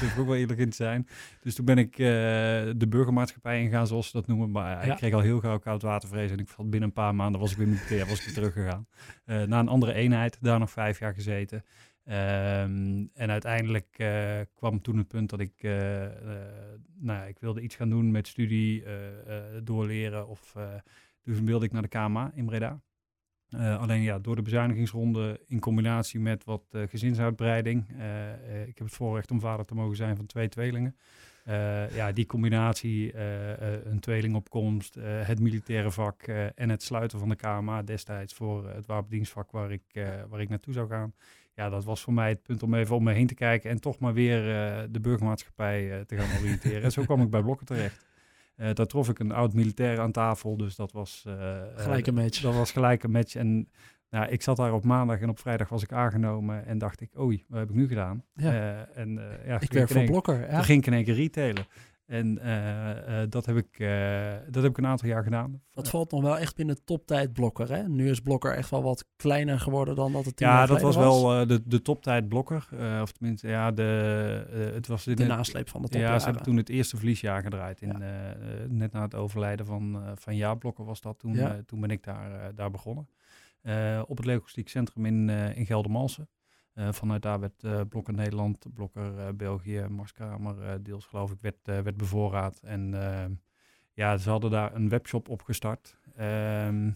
Daar 0.00 0.12
ik 0.12 0.18
ook 0.18 0.26
wel 0.26 0.36
eerlijk 0.36 0.58
in 0.58 0.70
te 0.70 0.76
zijn. 0.76 1.08
Dus 1.40 1.54
toen 1.54 1.64
ben 1.64 1.78
ik 1.78 1.96
de 1.96 2.86
burgermaatschappij 2.88 3.60
ingegaan, 3.60 3.86
zoals 3.86 4.06
ze 4.06 4.16
dat 4.16 4.26
noemen. 4.26 4.50
Maar 4.50 4.86
ja. 4.86 4.92
ik 4.92 4.98
kreeg 4.98 5.12
al 5.12 5.20
heel 5.20 5.40
gauw 5.40 5.58
koud 5.58 5.82
watervrees 5.82 6.30
en 6.30 6.38
ik 6.38 6.48
vond 6.48 6.70
binnen 6.70 6.88
een 6.88 6.94
paar 6.94 7.14
maanden 7.14 7.40
was 7.40 7.52
ik 7.52 7.56
weer 7.56 8.06
was 8.06 8.18
ik 8.18 8.24
weer 8.24 8.34
teruggegaan. 8.34 8.86
na 9.24 9.58
een 9.58 9.68
andere 9.68 9.92
eenheid, 9.92 10.38
daar 10.40 10.58
nog 10.58 10.70
vijf 10.70 10.98
jaar 10.98 11.14
gezeten. 11.14 11.64
Ehm, 12.08 13.06
en 13.14 13.30
uiteindelijk 13.30 13.96
uh, 13.98 14.40
kwam 14.54 14.80
toen 14.80 14.96
het 14.96 15.08
punt 15.08 15.30
dat 15.30 15.40
ik, 15.40 15.62
uh, 15.62 15.72
nou 16.98 17.18
ja, 17.18 17.24
ik 17.24 17.38
wilde 17.38 17.60
iets 17.60 17.74
gaan 17.74 17.90
doen 17.90 18.10
met 18.10 18.26
studie, 18.26 18.84
doorleren. 19.62 20.28
Of, 20.28 20.56
dus 21.22 21.40
wilde 21.40 21.64
ik 21.64 21.72
naar 21.72 21.82
de 21.82 21.88
KMA 21.88 22.30
in 22.34 22.46
Breda. 22.46 22.80
alleen 23.50 24.02
ja, 24.02 24.18
door 24.18 24.36
de 24.36 24.42
bezuinigingsronde 24.42 25.40
in 25.46 25.60
combinatie 25.60 26.20
met 26.20 26.44
wat 26.44 26.64
gezinsuitbreiding. 26.70 27.88
ik 28.66 28.78
heb 28.78 28.86
het 28.86 28.94
voorrecht 28.94 29.30
om 29.30 29.40
vader 29.40 29.66
te 29.66 29.74
mogen 29.74 29.96
zijn 29.96 30.16
van 30.16 30.26
twee 30.26 30.48
tweelingen. 30.48 30.96
ja, 31.94 32.12
die 32.12 32.26
combinatie, 32.26 33.16
een 33.86 34.00
tweelingopkomst, 34.00 34.94
het 35.00 35.40
militaire 35.40 35.90
vak 35.90 36.22
en 36.54 36.68
het 36.68 36.82
sluiten 36.82 37.18
van 37.18 37.28
de 37.28 37.36
KMA 37.36 37.82
destijds 37.82 38.34
voor 38.34 38.68
het 38.68 38.86
wapendienstvak 38.86 39.50
waar 39.50 39.72
ik, 39.72 40.06
waar 40.28 40.40
ik 40.40 40.48
naartoe 40.48 40.72
zou 40.72 40.88
gaan 40.88 41.14
ja, 41.58 41.68
dat 41.68 41.84
was 41.84 42.00
voor 42.00 42.12
mij 42.12 42.28
het 42.28 42.42
punt 42.42 42.62
om 42.62 42.74
even 42.74 42.96
om 42.96 43.02
me 43.02 43.12
heen 43.12 43.26
te 43.26 43.34
kijken 43.34 43.70
en 43.70 43.80
toch 43.80 43.98
maar 43.98 44.12
weer 44.12 44.38
uh, 44.38 44.82
de 44.90 45.00
burgermaatschappij 45.00 45.84
uh, 45.84 46.00
te 46.00 46.16
gaan 46.16 46.40
oriënteren. 46.40 46.82
en 46.82 46.92
zo 46.92 47.02
kwam 47.02 47.22
ik 47.22 47.30
bij 47.30 47.42
Blokken 47.42 47.66
terecht. 47.66 48.06
Uh, 48.56 48.70
daar 48.74 48.86
trof 48.86 49.08
ik 49.08 49.18
een 49.18 49.32
oud 49.32 49.54
militair 49.54 50.00
aan 50.00 50.12
tafel, 50.12 50.56
dus 50.56 50.76
dat 50.76 50.92
was... 50.92 51.24
gelijk 51.74 52.06
een 52.06 52.14
match. 52.14 52.40
Dat 52.40 52.54
was 52.54 52.72
gelijk 52.72 53.02
een 53.02 53.10
match. 53.10 53.34
En 53.34 53.68
nou, 54.10 54.28
ik 54.28 54.42
zat 54.42 54.56
daar 54.56 54.72
op 54.72 54.84
maandag 54.84 55.20
en 55.20 55.28
op 55.28 55.38
vrijdag 55.38 55.68
was 55.68 55.82
ik 55.82 55.92
aangenomen 55.92 56.66
en 56.66 56.78
dacht 56.78 57.00
ik, 57.00 57.18
oei, 57.18 57.44
wat 57.48 57.58
heb 57.58 57.68
ik 57.68 57.74
nu 57.74 57.88
gedaan? 57.88 58.24
Ja. 58.34 58.86
en, 58.94 59.20
ja, 59.46 59.60
ik 59.60 59.72
werk 59.72 59.88
voor 59.88 60.04
Blokker. 60.04 60.40
Ja. 60.40 60.54
Toen 60.54 60.64
ging 60.64 60.80
ik 60.80 60.86
in 60.86 60.92
één 60.92 61.04
keer 61.04 61.14
retailen. 61.14 61.66
En 62.08 62.38
uh, 62.44 63.22
dat, 63.28 63.46
heb 63.46 63.56
ik, 63.56 63.78
uh, 63.78 64.32
dat 64.50 64.62
heb 64.62 64.70
ik 64.70 64.78
een 64.78 64.86
aantal 64.86 65.08
jaar 65.08 65.22
gedaan. 65.22 65.62
Dat 65.70 65.88
valt 65.88 66.10
nog 66.10 66.22
wel 66.22 66.38
echt 66.38 66.56
binnen 66.56 66.84
toptijd 66.84 67.32
Blokker. 67.32 67.72
Hè? 67.72 67.88
Nu 67.88 68.10
is 68.10 68.20
Blokker 68.20 68.54
echt 68.54 68.70
wel 68.70 68.82
wat 68.82 69.04
kleiner 69.16 69.60
geworden 69.60 69.94
dan 69.94 70.12
dat 70.12 70.24
het 70.24 70.40
Ja, 70.40 70.66
dat 70.66 70.80
was, 70.80 70.96
wel 70.96 71.46
de, 71.46 71.62
de 71.64 71.82
toptijd 71.82 72.28
Blokker. 72.28 72.68
of 73.02 73.12
tenminste, 73.12 73.48
ja, 73.48 73.70
de, 73.70 73.82
het 74.74 74.86
was 74.86 75.04
de 75.04 75.24
nasleep 75.24 75.68
van 75.68 75.82
de 75.82 75.88
top. 75.88 76.00
Ja, 76.00 76.18
ze 76.18 76.24
hebben 76.24 76.42
toen 76.42 76.56
het 76.56 76.68
eerste 76.68 76.96
verliesjaar 76.96 77.42
gedraaid. 77.42 77.80
In, 77.80 77.96
ja. 77.98 78.34
net 78.68 78.92
na 78.92 79.02
het 79.02 79.14
overlijden 79.14 79.66
van, 79.66 80.02
van 80.14 80.36
Ja 80.36 80.54
Blokker 80.54 80.84
was 80.84 81.00
dat. 81.00 81.18
Toen, 81.18 81.34
ja. 81.34 81.60
toen 81.66 81.80
ben 81.80 81.90
ik 81.90 82.04
daar, 82.04 82.54
daar 82.54 82.70
begonnen. 82.70 83.08
op 84.06 84.16
het 84.16 84.26
Logistiek 84.26 84.68
Centrum 84.68 85.06
in, 85.06 85.28
in 85.30 85.66
Geldermalsen. 85.66 86.28
Uh, 86.78 86.92
vanuit 86.92 87.22
daar 87.22 87.40
werd 87.40 87.62
uh, 87.62 87.80
Blokker 87.88 88.14
Nederland, 88.14 88.66
Blokker 88.74 89.14
uh, 89.18 89.28
België, 89.34 89.86
Marskamer 89.88 90.82
deels 90.82 91.06
geloof 91.06 91.32
ik, 91.32 91.38
werd, 91.40 91.56
werd 91.64 91.96
bevoorraad. 91.96 92.60
En 92.62 92.94
ja, 93.92 94.16
ze 94.16 94.30
hadden 94.30 94.50
daar 94.50 94.74
een 94.74 94.88
webshop 94.88 95.28
opgestart. 95.28 95.96
Ehm, 96.16 96.90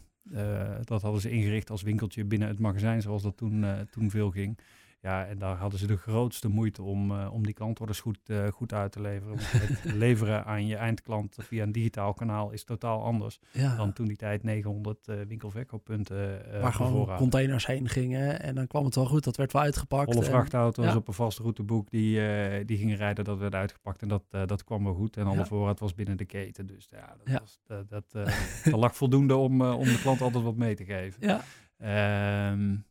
dat 0.85 1.03
hadden 1.03 1.21
ze 1.21 1.31
ingericht 1.31 1.71
als 1.71 1.83
winkeltje 1.83 2.25
binnen 2.25 2.49
het 2.49 2.59
magazijn, 2.59 3.03
zoals 3.03 3.23
dat 3.23 3.37
toen, 3.37 3.65
toen 3.91 4.11
veel 4.11 4.31
ging. 4.31 4.59
Ja, 5.03 5.27
en 5.27 5.39
daar 5.39 5.57
hadden 5.57 5.79
ze 5.79 5.87
de 5.87 5.97
grootste 5.97 6.49
moeite 6.49 6.83
om, 6.83 7.11
uh, 7.11 7.33
om 7.33 7.45
die 7.45 7.55
klantorders 7.55 8.01
goed, 8.01 8.19
uh, 8.27 8.47
goed 8.47 8.73
uit 8.73 8.93
te 8.93 9.01
leveren. 9.01 9.37
het 9.39 9.95
leveren 10.05 10.45
aan 10.45 10.67
je 10.67 10.77
eindklant 10.77 11.37
via 11.41 11.63
een 11.63 11.73
digitaal 11.73 12.15
kanaal 12.15 12.51
is 12.51 12.65
totaal 12.65 13.03
anders 13.03 13.41
dan 13.77 13.93
toen 13.93 14.07
die 14.07 14.17
tijd 14.17 14.43
900 14.43 15.09
uh, 15.09 15.17
winkelverkooppunten 15.29 16.43
Waar 16.61 16.73
gewoon 16.73 17.17
containers 17.17 17.67
heen 17.67 17.89
gingen 17.89 18.41
en 18.43 18.55
dan 18.55 18.67
kwam 18.67 18.85
het 18.85 18.95
wel 18.95 19.07
goed. 19.07 19.25
Dat 19.25 19.37
werd 19.37 19.53
wel 19.53 19.63
uitgepakt. 19.63 20.15
Alle 20.15 20.25
vrachtauto's 20.25 20.95
op 20.95 21.09
een 21.09 21.15
vast 21.15 21.39
routeboek 21.39 21.91
die, 21.91 22.21
die 22.65 22.79
gingen 22.79 22.97
rijden, 22.97 23.25
dat 23.25 23.39
werd 23.39 23.55
uitgepakt 23.55 24.03
en 24.03 24.09
dat, 24.09 24.23
dat 24.31 24.65
kwam 24.65 24.85
wel 24.85 24.95
goed. 24.95 25.17
En 25.17 25.27
alle 25.27 25.47
voorraad 25.47 25.81
was 25.81 25.95
binnen 25.95 26.17
de 26.17 26.25
keten. 26.25 26.67
Dus 26.67 26.89
ja, 26.91 27.17
dat, 27.25 27.41
Was, 27.41 27.61
dat, 27.67 28.11
dat, 28.13 28.75
lag 28.83 28.97
voldoende 28.97 29.37
om, 29.37 29.63
om 29.63 29.85
de 29.85 30.01
klant 30.03 30.21
altijd 30.21 30.45
wat 30.45 30.57
mee 30.57 30.75
te 30.75 30.85
geven. 30.85 31.43
Ja. 31.79 32.51
Um, 32.51 32.85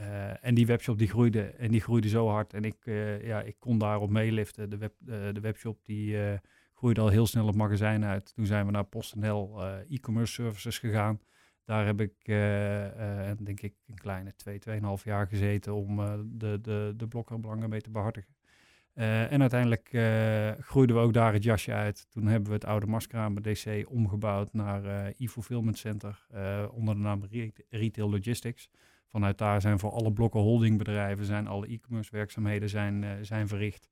uh, 0.00 0.44
en 0.44 0.54
die 0.54 0.66
webshop 0.66 0.98
die 0.98 1.08
groeide 1.08 1.42
en 1.42 1.70
die 1.70 1.80
groeide 1.80 2.08
zo 2.08 2.28
hard. 2.28 2.54
En 2.54 2.64
ik, 2.64 2.76
uh, 2.84 3.26
ja, 3.26 3.42
ik 3.42 3.56
kon 3.58 3.78
daarop 3.78 4.10
meeliften. 4.10 4.70
De, 4.70 4.76
web, 4.76 4.92
uh, 5.06 5.14
de 5.32 5.40
webshop 5.40 5.78
die 5.84 6.16
groeide 6.74 7.00
al 7.00 7.08
heel 7.08 7.26
snel 7.26 7.46
het 7.46 7.56
magazijn 7.56 8.04
uit. 8.04 8.34
Toen 8.34 8.46
zijn 8.46 8.66
we 8.66 8.72
naar 8.72 8.84
PostNL 8.84 9.62
e-commerce 9.88 10.32
services 10.32 10.78
gegaan. 10.78 11.20
Daar 11.64 11.86
heb 11.86 12.00
ik 12.00 12.14
denk 13.44 13.60
ik 13.60 13.74
een 13.86 13.98
kleine 13.98 14.34
twee, 14.36 14.58
tweeënhalf 14.58 15.04
jaar 15.04 15.26
gezeten 15.26 15.74
om 15.74 15.96
de, 16.38 16.58
de, 16.60 16.94
de 16.96 17.08
blokkerbelangen 17.08 17.68
mee 17.68 17.80
te 17.80 17.90
behartigen. 17.90 18.34
en 18.94 19.40
uiteindelijk 19.40 19.88
groeiden 20.60 20.96
we 20.96 21.02
ook 21.02 21.12
daar 21.12 21.32
het 21.32 21.42
jasje 21.42 21.72
uit. 21.72 22.06
Toen 22.10 22.26
hebben 22.26 22.48
we 22.48 22.54
het 22.54 22.64
oude 22.64 22.86
Maskraam 22.86 23.42
DC 23.42 23.84
omgebouwd 23.88 24.52
naar 24.52 25.12
e-fulfillment 25.18 25.78
center 25.78 26.26
onder 26.72 26.94
de 26.94 27.00
naam 27.00 27.22
Retail 27.68 28.10
Logistics. 28.10 28.68
Vanuit 29.12 29.38
daar 29.38 29.60
zijn 29.60 29.78
voor 29.78 29.90
alle 29.90 30.12
blokken 30.12 30.40
holdingbedrijven, 30.40 31.24
zijn 31.24 31.46
alle 31.46 31.66
e-commerce 31.66 32.10
werkzaamheden 32.10 32.68
zijn, 32.68 33.02
uh, 33.02 33.10
zijn 33.22 33.48
verricht. 33.48 33.88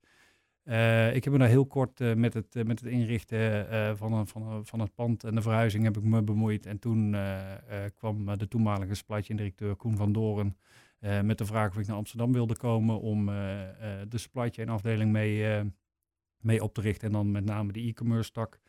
Uh, 0.63 1.15
ik 1.15 1.23
heb 1.23 1.33
me 1.33 1.39
daar 1.39 1.47
heel 1.47 1.65
kort 1.65 1.99
uh, 1.99 2.13
met, 2.13 2.33
het, 2.33 2.53
met 2.53 2.79
het 2.79 2.89
inrichten 2.89 3.97
van, 3.97 4.27
van, 4.27 4.65
van 4.65 4.79
het 4.79 4.95
pand 4.95 5.23
en 5.23 5.35
de 5.35 5.41
verhuizing 5.41 5.83
heb 5.83 5.97
ik 5.97 6.03
me 6.03 6.21
bemoeid. 6.21 6.65
En 6.65 6.79
toen 6.79 7.15
kwam 7.95 8.37
de 8.37 8.47
toenmalige 8.47 8.95
supply 8.95 9.21
directeur 9.21 9.75
Koen 9.75 9.95
van 9.95 10.11
Doren 10.11 10.57
met 10.99 11.37
de 11.37 11.45
vraag 11.45 11.69
of 11.69 11.77
ik 11.77 11.87
naar 11.87 11.95
Amsterdam 11.95 12.33
wilde 12.33 12.57
komen 12.57 12.99
om 12.99 13.25
de 14.09 14.17
supply 14.17 14.49
chain 14.49 14.69
afdeling 14.69 15.11
mee, 15.11 15.63
mee 16.37 16.63
op 16.63 16.73
te 16.73 16.81
richten. 16.81 17.07
En 17.07 17.13
dan 17.13 17.31
met 17.31 17.45
name 17.45 17.71
de 17.71 17.81
e-commerce 17.81 18.31
tak. 18.31 18.59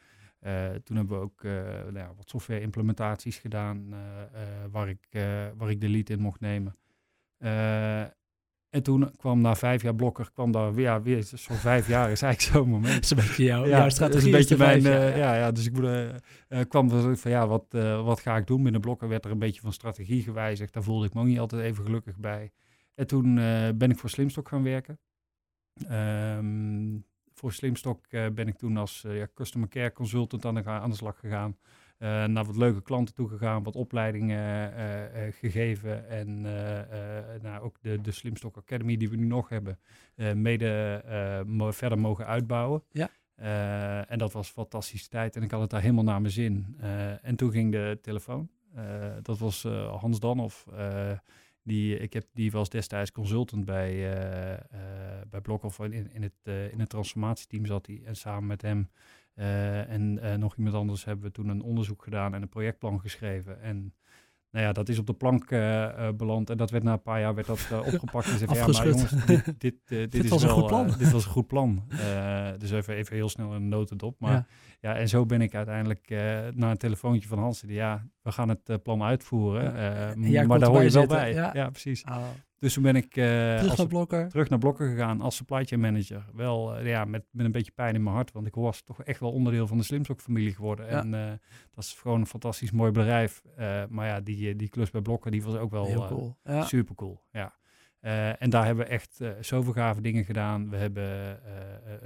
Uh, 0.46 0.70
toen 0.84 0.96
hebben 0.96 1.18
we 1.18 1.24
ook 1.24 1.42
uh, 1.42 1.52
nou 1.62 1.98
ja, 1.98 2.12
wat 2.16 2.28
software 2.28 2.60
implementaties 2.60 3.38
gedaan 3.38 3.86
uh, 3.90 3.98
waar, 4.70 4.88
ik, 4.88 5.08
waar 5.56 5.70
ik 5.70 5.80
de 5.80 5.88
lead 5.88 6.10
in 6.10 6.20
mocht 6.20 6.40
nemen. 6.40 6.76
en 8.70 8.82
toen 8.82 9.16
kwam 9.16 9.40
na 9.40 9.54
vijf 9.54 9.82
jaar 9.82 9.94
blokker, 9.94 10.30
kwam 10.32 10.52
daar 10.52 10.74
weer, 10.74 10.84
ja, 10.84 11.02
weer 11.02 11.22
zo'n 11.24 11.56
vijf 11.56 11.88
jaar 11.88 12.10
is 12.10 12.22
eigenlijk 12.22 12.54
zo'n 12.56 12.68
moment. 12.68 12.94
Dat 12.94 13.02
is 13.02 13.10
een 13.10 13.16
beetje 13.16 13.44
jouw, 13.44 13.64
ja, 13.64 13.78
jouw 13.78 13.88
strategie. 13.88 14.18
is 14.36 14.50
een 14.50 14.56
beetje 14.56 14.56
mijn, 14.56 14.82
ja. 15.16 15.34
ja. 15.34 15.50
dus 15.50 15.66
ik 15.66 15.72
moet, 15.72 16.68
kwam 16.68 16.90
er 16.90 17.16
van 17.16 17.30
ja, 17.30 17.46
wat, 17.46 17.66
wat 18.04 18.20
ga 18.20 18.36
ik 18.36 18.46
doen? 18.46 18.62
Binnen 18.62 18.80
blokker 18.80 19.08
werd 19.08 19.24
er 19.24 19.30
een 19.30 19.38
beetje 19.38 19.60
van 19.60 19.72
strategie 19.72 20.22
gewijzigd. 20.22 20.72
Daar 20.72 20.82
voelde 20.82 21.06
ik 21.06 21.14
me 21.14 21.20
ook 21.20 21.26
niet 21.26 21.38
altijd 21.38 21.62
even 21.62 21.84
gelukkig 21.84 22.16
bij. 22.18 22.52
En 22.94 23.06
toen 23.06 23.34
ben 23.78 23.90
ik 23.90 23.98
voor 23.98 24.10
Slimstock 24.10 24.48
gaan 24.48 24.62
werken. 24.62 24.98
Um, 25.90 27.04
voor 27.42 27.52
Slimstock 27.52 28.04
uh, 28.10 28.26
ben 28.28 28.48
ik 28.48 28.56
toen 28.56 28.76
als 28.76 29.04
uh, 29.06 29.18
ja, 29.18 29.26
customer 29.34 29.68
care 29.68 29.92
consultant 29.92 30.44
aan 30.44 30.54
de, 30.54 30.64
aan 30.64 30.90
de 30.90 30.96
slag 30.96 31.18
gegaan. 31.18 31.56
Uh, 31.98 32.24
naar 32.24 32.44
wat 32.44 32.56
leuke 32.56 32.82
klanten 32.82 33.14
toe 33.14 33.28
gegaan, 33.28 33.62
wat 33.62 33.76
opleidingen 33.76 34.72
gegeven. 35.32 36.08
En 36.08 36.40
nou, 37.42 37.62
ook 37.62 37.76
de, 37.80 38.00
de 38.00 38.12
Slimstock 38.12 38.56
Academy 38.56 38.96
die 38.96 39.10
we 39.10 39.16
nu 39.16 39.26
nog 39.26 39.48
hebben, 39.48 39.78
mede 40.34 41.02
verder 41.70 41.98
mogen 41.98 42.26
uitbouwen. 42.26 42.82
Ja. 42.90 43.08
en 44.06 44.18
dat 44.18 44.32
was 44.32 44.48
fantastische 44.48 45.08
tijd 45.08 45.36
en 45.36 45.42
ik 45.42 45.50
had 45.50 45.60
het 45.60 45.70
daar 45.70 45.80
helemaal 45.80 46.04
naar 46.04 46.20
mijn 46.20 46.32
zin. 46.32 46.76
en 47.22 47.36
toen 47.36 47.50
ging 47.50 47.72
de 47.72 47.98
telefoon. 48.02 48.48
dat 49.22 49.38
was 49.38 49.62
Hans 49.98 50.20
Danhoff. 50.20 50.66
Die, 51.62 51.98
ik 51.98 52.12
heb, 52.12 52.26
die 52.32 52.50
was 52.50 52.68
destijds 52.68 53.12
consultant 53.12 53.64
bij, 53.64 53.92
uh, 53.92 54.50
uh, 54.50 54.58
bij 55.30 55.40
Blokhoff. 55.40 55.78
In, 55.78 56.12
in, 56.12 56.22
het, 56.22 56.32
uh, 56.44 56.72
in 56.72 56.80
het 56.80 56.88
transformatieteam 56.88 57.66
zat 57.66 57.86
hij. 57.86 58.02
En 58.04 58.16
samen 58.16 58.46
met 58.46 58.62
hem 58.62 58.90
en 59.34 60.38
nog 60.38 60.56
iemand 60.56 60.74
anders 60.74 61.04
hebben 61.04 61.24
we 61.24 61.30
toen 61.30 61.48
een 61.48 61.62
onderzoek 61.62 62.02
gedaan 62.02 62.34
en 62.34 62.42
een 62.42 62.48
projectplan 62.48 63.00
geschreven. 63.00 63.60
En 63.60 63.94
nou 64.52 64.64
ja, 64.64 64.72
dat 64.72 64.88
is 64.88 64.98
op 64.98 65.06
de 65.06 65.12
plank 65.12 65.50
uh, 65.50 66.08
beland 66.16 66.50
en 66.50 66.56
dat 66.56 66.70
werd 66.70 66.84
na 66.84 66.92
een 66.92 67.02
paar 67.02 67.20
jaar 67.20 67.34
werd 67.34 67.46
dat 67.46 67.68
uh, 67.72 67.78
opgepakt. 67.78 68.26
En 68.26 68.38
zei, 68.38 68.54
ja, 68.54 68.66
maar 68.66 68.88
jongens, 68.88 69.10
dit, 69.26 69.44
dit, 69.44 69.76
dit, 69.88 70.12
dit 70.12 70.28
was 70.28 70.42
is 70.42 70.46
wel, 70.46 70.54
een 70.54 70.60
goed 70.60 70.68
plan. 70.68 70.86
dit 70.98 71.10
was 71.10 71.24
een 71.24 71.30
goed 71.30 71.46
plan. 71.46 71.82
dus 72.58 72.70
even, 72.70 72.94
even 72.94 73.16
heel 73.16 73.28
snel 73.28 73.52
een 73.52 73.68
notendop. 73.68 74.20
Maar 74.20 74.32
ja. 74.32 74.46
ja. 74.80 74.96
en 74.96 75.08
zo 75.08 75.26
ben 75.26 75.40
ik 75.40 75.54
uiteindelijk 75.54 76.08
naar 76.54 76.70
een 76.70 76.76
telefoontje 76.76 77.28
van 77.28 77.38
Hans. 77.38 77.60
Die, 77.60 77.74
ja, 77.74 78.06
we 78.22 78.32
gaan 78.32 78.48
het 78.48 78.82
plan 78.82 79.02
uitvoeren. 79.02 79.72
Maar 80.46 80.58
daar 80.58 80.68
hoor 80.68 80.82
je 80.82 80.90
wel 80.90 81.06
bij. 81.06 81.32
Ja, 81.32 81.70
precies. 81.70 82.04
Oh. 82.04 82.24
Dus 82.62 82.74
toen 82.74 82.82
ben 82.82 82.96
ik 82.96 83.16
uh, 83.16 83.58
terug, 83.58 83.76
naar 83.76 83.86
blokker. 83.86 84.28
terug 84.28 84.48
naar 84.48 84.58
Blokker 84.58 84.90
gegaan 84.90 85.20
als 85.20 85.36
supply 85.36 85.64
chain 85.64 85.80
manager. 85.80 86.24
Wel 86.34 86.80
ja, 86.80 87.04
met, 87.04 87.24
met 87.30 87.46
een 87.46 87.52
beetje 87.52 87.72
pijn 87.72 87.94
in 87.94 88.02
mijn 88.02 88.14
hart, 88.14 88.32
want 88.32 88.46
ik 88.46 88.54
was 88.54 88.82
toch 88.82 89.02
echt 89.02 89.20
wel 89.20 89.32
onderdeel 89.32 89.66
van 89.66 89.78
de 89.78 89.84
Slimstok-familie 89.84 90.54
geworden. 90.54 90.88
En 90.88 91.10
dat 91.70 91.84
is 91.84 91.92
gewoon 91.92 92.20
een 92.20 92.26
fantastisch 92.26 92.70
mooi 92.70 92.90
bedrijf. 92.90 93.42
maar 93.88 94.06
ja, 94.06 94.20
die, 94.20 94.56
die 94.56 94.68
klus 94.68 94.90
bij 94.90 95.00
Blokker, 95.00 95.30
die 95.30 95.42
was 95.42 95.54
ook 95.54 95.70
wel 95.70 95.86
Heel 95.86 96.06
cool. 96.06 96.36
super 96.64 96.94
cool. 96.94 97.22
Ja. 97.32 97.54
en 98.38 98.50
daar 98.50 98.64
hebben 98.64 98.84
we 98.84 98.90
echt 98.90 99.20
zoveel 99.40 99.72
gave 99.72 100.00
dingen 100.00 100.24
gedaan. 100.24 100.70
We 100.70 100.76
hebben 100.76 101.40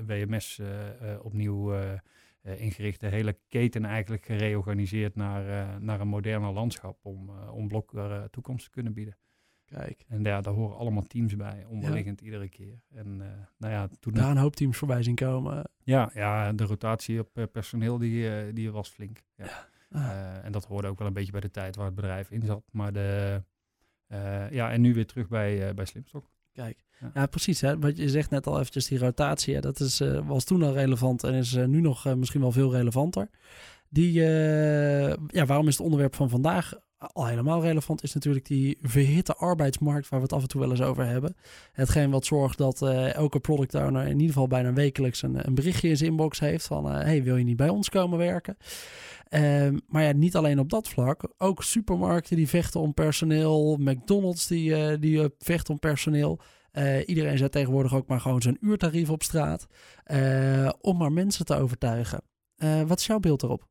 WMS 0.06 0.60
opnieuw 1.22 1.74
ingericht, 2.42 3.00
de 3.00 3.08
hele 3.08 3.38
keten 3.48 3.84
eigenlijk 3.84 4.24
gereorganiseerd 4.24 5.16
naar, 5.16 5.66
naar 5.80 6.00
een 6.00 6.08
moderner 6.08 6.52
landschap 6.52 6.98
om, 7.02 7.30
om 7.50 7.68
Blokker 7.68 8.30
toekomst 8.30 8.64
te 8.64 8.70
kunnen 8.70 8.92
bieden. 8.92 9.16
Kijk. 9.66 10.04
En 10.08 10.22
ja, 10.22 10.40
daar 10.40 10.54
horen 10.54 10.76
allemaal 10.76 11.02
teams 11.02 11.36
bij, 11.36 11.64
onderliggend 11.68 12.20
iedere 12.20 12.48
keer. 12.48 12.80
En 12.94 13.16
nou 13.56 13.72
ja, 13.72 13.88
toen... 14.00 14.12
Daar 14.12 14.30
een 14.30 14.36
hoop 14.36 14.56
teams 14.56 14.76
voorbij 14.76 15.02
zien 15.02 15.14
komen. 15.14 15.64
Ja, 15.84 16.10
ja 16.14 16.52
de 16.52 16.64
rotatie 16.64 17.20
op 17.20 17.48
personeel 17.52 17.98
die, 17.98 18.52
die 18.52 18.70
was 18.70 18.88
flink. 18.88 19.22
Ja. 19.36 19.68
Ah. 19.90 20.44
en 20.44 20.52
dat 20.52 20.64
hoorde 20.64 20.88
ook 20.88 20.98
wel 20.98 21.06
een 21.06 21.12
beetje 21.12 21.32
bij 21.32 21.40
de 21.40 21.50
tijd 21.50 21.76
waar 21.76 21.86
het 21.86 21.94
bedrijf 21.94 22.30
in 22.30 22.42
zat. 22.42 22.62
Maar 22.70 22.92
de, 22.92 23.42
ja, 24.50 24.70
en 24.70 24.80
nu 24.80 24.94
weer 24.94 25.06
terug 25.06 25.28
bij, 25.28 25.74
bij 25.74 25.84
Slimstok. 25.84 26.30
Kijk, 26.52 26.84
ja, 27.14 27.26
precies. 27.26 27.60
Hè? 27.60 27.78
Wat 27.78 27.96
je 27.96 28.08
zegt 28.08 28.30
net 28.30 28.46
al 28.46 28.58
eventjes, 28.58 28.86
die 28.86 28.98
rotatie, 28.98 29.54
hè? 29.54 29.60
dat 29.60 29.80
is, 29.80 30.00
uh, 30.00 30.28
was 30.28 30.44
toen 30.44 30.62
al 30.62 30.72
relevant 30.72 31.24
en 31.24 31.34
is 31.34 31.54
uh, 31.54 31.64
nu 31.64 31.80
nog 31.80 32.06
uh, 32.06 32.14
misschien 32.14 32.40
wel 32.40 32.52
veel 32.52 32.72
relevanter. 32.72 33.28
Die, 33.88 34.12
ja, 34.12 35.46
waarom 35.46 35.68
is 35.68 35.76
het 35.76 35.84
onderwerp 35.84 36.14
van 36.14 36.30
vandaag 36.30 36.72
al 36.98 37.26
helemaal 37.26 37.62
relevant, 37.62 38.02
is 38.02 38.14
natuurlijk 38.14 38.46
die 38.46 38.78
verhitte 38.82 39.34
arbeidsmarkt 39.36 40.08
waar 40.08 40.18
we 40.18 40.24
het 40.24 40.34
af 40.34 40.42
en 40.42 40.48
toe 40.48 40.60
wel 40.60 40.70
eens 40.70 40.82
over 40.82 41.06
hebben. 41.06 41.36
Hetgeen 41.72 42.10
wat 42.10 42.24
zorgt 42.24 42.58
dat 42.58 42.82
elke 43.12 43.40
product 43.40 43.74
owner 43.74 44.02
in 44.02 44.12
ieder 44.12 44.26
geval 44.26 44.46
bijna 44.46 44.72
wekelijks 44.72 45.22
een, 45.22 45.46
een 45.46 45.54
berichtje 45.54 45.88
in 45.88 45.96
zijn 45.96 46.10
inbox 46.10 46.38
heeft 46.38 46.66
van, 46.66 46.84
hey, 46.86 47.22
wil 47.22 47.36
je 47.36 47.44
niet 47.44 47.56
bij 47.56 47.68
ons 47.68 47.88
komen 47.88 48.18
werken? 48.18 48.56
Ehm, 49.28 49.78
maar 49.86 50.02
ja, 50.02 50.12
niet 50.12 50.36
alleen 50.36 50.58
op 50.58 50.70
dat 50.70 50.88
vlak. 50.88 51.32
Ook 51.38 51.62
supermarkten 51.62 52.36
die 52.36 52.48
vechten 52.48 52.80
om 52.80 52.94
personeel. 52.94 53.76
McDonald's 53.76 54.46
die, 54.46 54.98
die 54.98 55.28
vechten 55.38 55.72
om 55.72 55.78
personeel. 55.78 56.40
Iedereen 57.06 57.38
zet 57.38 57.52
tegenwoordig 57.52 57.94
ook 57.94 58.06
maar 58.06 58.20
gewoon 58.20 58.42
zijn 58.42 58.58
uurtarief 58.60 59.10
op 59.10 59.22
straat. 59.22 59.66
Om 60.80 60.96
maar 60.96 61.12
mensen 61.12 61.44
te 61.44 61.56
overtuigen. 61.56 62.20
Wat 62.86 62.98
is 62.98 63.06
jouw 63.06 63.18
beeld 63.18 63.42
erop? 63.42 63.68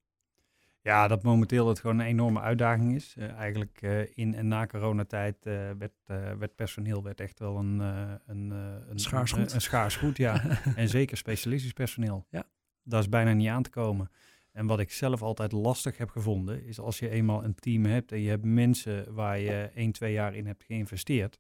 Ja, 0.86 1.08
dat 1.08 1.24
momenteel 1.24 1.68
het 1.68 1.80
gewoon 1.80 2.00
een 2.00 2.06
enorme 2.06 2.40
uitdaging 2.40 2.96
is. 2.96 3.16
eigenlijk 3.38 3.82
in 4.14 4.36
en 4.36 4.48
na 4.48 4.66
coronatijd 4.66 5.38
werd, 5.78 5.94
werd 6.38 6.56
personeel 6.56 7.04
werd 7.04 7.20
echt 7.20 7.40
wel 7.40 7.58
een, 7.58 7.80
een, 8.26 8.50
een, 8.90 9.00
schaars 9.00 9.32
goed. 9.32 9.50
Een, 9.50 9.56
een 9.56 9.62
schaars 9.62 9.96
goed, 9.96 10.18
ja. 10.18 10.42
en 10.76 10.90
zeker 10.90 11.18
specialistisch 11.18 11.74
personeel. 11.74 12.26
Ja. 12.30 12.44
Dat 12.84 13.02
is 13.02 13.10
bijna 13.10 13.34
niet 13.34 13.48
aan 13.48 13.64
te 13.64 13.70
komen. 13.70 14.10
En 14.56 14.68
wat 14.68 14.80
ik 14.80 14.92
zelf 14.92 15.22
altijd 15.22 15.52
lastig 15.52 15.98
heb 15.98 16.10
gevonden, 16.10 16.66
is 16.66 16.80
als 16.80 17.00
je 17.00 17.10
eenmaal 17.10 17.44
een 17.44 17.56
team 17.56 17.86
hebt 17.86 18.12
en 18.12 18.22
je 18.22 18.30
hebt 18.30 18.46
mensen 18.46 19.14
waar 19.14 19.40
je 19.40 19.70
1, 19.74 19.92
2 19.92 20.14
jaar 20.14 20.36
in 20.36 20.46
hebt 20.46 20.64
geïnvesteerd, 20.64 21.38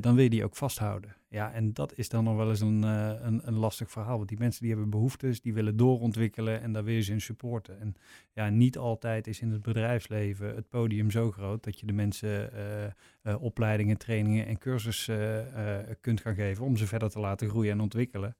dan 0.00 0.14
wil 0.14 0.24
je 0.24 0.30
die 0.30 0.44
ook 0.44 0.56
vasthouden. 0.56 1.16
Ja, 1.28 1.52
en 1.52 1.72
dat 1.72 1.98
is 1.98 2.08
dan 2.08 2.24
nog 2.24 2.36
wel 2.36 2.48
eens 2.48 2.60
een, 2.60 2.82
uh, 2.84 3.12
een, 3.20 3.40
een, 3.44 3.54
lastig 3.54 3.90
verhaal. 3.90 4.16
Want 4.16 4.28
die 4.28 4.38
mensen 4.38 4.60
die 4.60 4.70
hebben 4.70 4.90
behoeftes, 4.90 5.40
die 5.40 5.54
willen 5.54 5.76
doorontwikkelen 5.76 6.60
en 6.60 6.72
daar 6.72 6.84
wil 6.84 6.94
je 6.94 7.02
ze 7.02 7.12
in 7.12 7.20
supporten. 7.20 7.80
En 7.80 7.94
ja, 8.32 8.48
niet 8.48 8.78
altijd 8.78 9.26
is 9.26 9.40
in 9.40 9.50
het 9.50 9.62
bedrijfsleven 9.62 10.54
het 10.54 10.68
podium 10.68 11.10
zo 11.10 11.30
groot 11.30 11.64
dat 11.64 11.80
je 11.80 11.86
de 11.86 11.92
mensen 11.92 12.50
uh, 13.22 13.42
opleidingen, 13.42 13.98
trainingen 13.98 14.46
en 14.46 14.58
cursussen 14.58 15.46
kunt 16.00 16.20
gaan 16.20 16.34
geven 16.34 16.64
om 16.64 16.76
ze 16.76 16.86
verder 16.86 17.10
te 17.10 17.20
laten 17.20 17.48
groeien 17.48 17.72
en 17.72 17.80
ontwikkelen. 17.80 18.36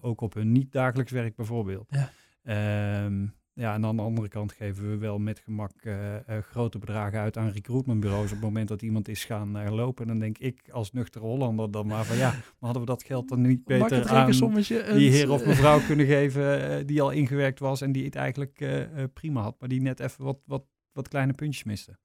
ook 0.00 0.20
op 0.20 0.34
hun 0.34 0.52
niet-dagelijks 0.52 1.12
werk 1.12 1.36
bijvoorbeeld. 1.36 1.88
Ja. 1.90 2.10
Ehm, 2.44 3.26
ja, 3.54 3.74
en 3.74 3.84
aan 3.84 3.96
de 3.96 4.02
andere 4.02 4.28
kant 4.28 4.52
geven 4.52 4.90
we 4.90 4.96
wel 4.96 5.18
met 5.18 5.38
gemak 5.38 5.72
uh, 5.82 6.14
uh, 6.14 6.18
grote 6.38 6.78
bedragen 6.78 7.18
uit 7.18 7.36
aan 7.36 7.48
recruitmentbureaus. 7.48 8.24
Op 8.24 8.30
het 8.30 8.40
moment 8.40 8.68
dat 8.68 8.82
iemand 8.82 9.08
is 9.08 9.24
gaan 9.24 9.56
uh, 9.56 9.70
lopen, 9.70 10.06
dan 10.06 10.18
denk 10.18 10.38
ik 10.38 10.68
als 10.70 10.92
nuchtere 10.92 11.24
Hollander 11.24 11.70
dan 11.70 11.86
maar 11.86 12.04
van 12.04 12.16
ja, 12.16 12.30
maar 12.30 12.54
hadden 12.58 12.80
we 12.80 12.88
dat 12.88 13.02
geld 13.02 13.28
dan 13.28 13.40
niet 13.40 13.64
beter 13.64 14.08
aan 14.08 14.30
die 14.96 15.10
heer 15.10 15.30
of 15.36 15.46
mevrouw 15.46 15.80
kunnen 15.86 16.06
geven 16.06 16.86
die 16.86 17.02
al 17.02 17.10
ingewerkt 17.10 17.58
was 17.58 17.80
en 17.80 17.92
die 17.92 18.04
het 18.04 18.14
eigenlijk 18.14 18.66
prima 19.12 19.42
had, 19.42 19.56
maar 19.60 19.68
die 19.68 19.80
net 19.80 20.00
even 20.00 20.24
wat, 20.24 20.38
wat, 20.46 20.64
wat 20.92 21.08
kleine 21.08 21.32
puntjes 21.32 21.64
miste. 21.64 21.98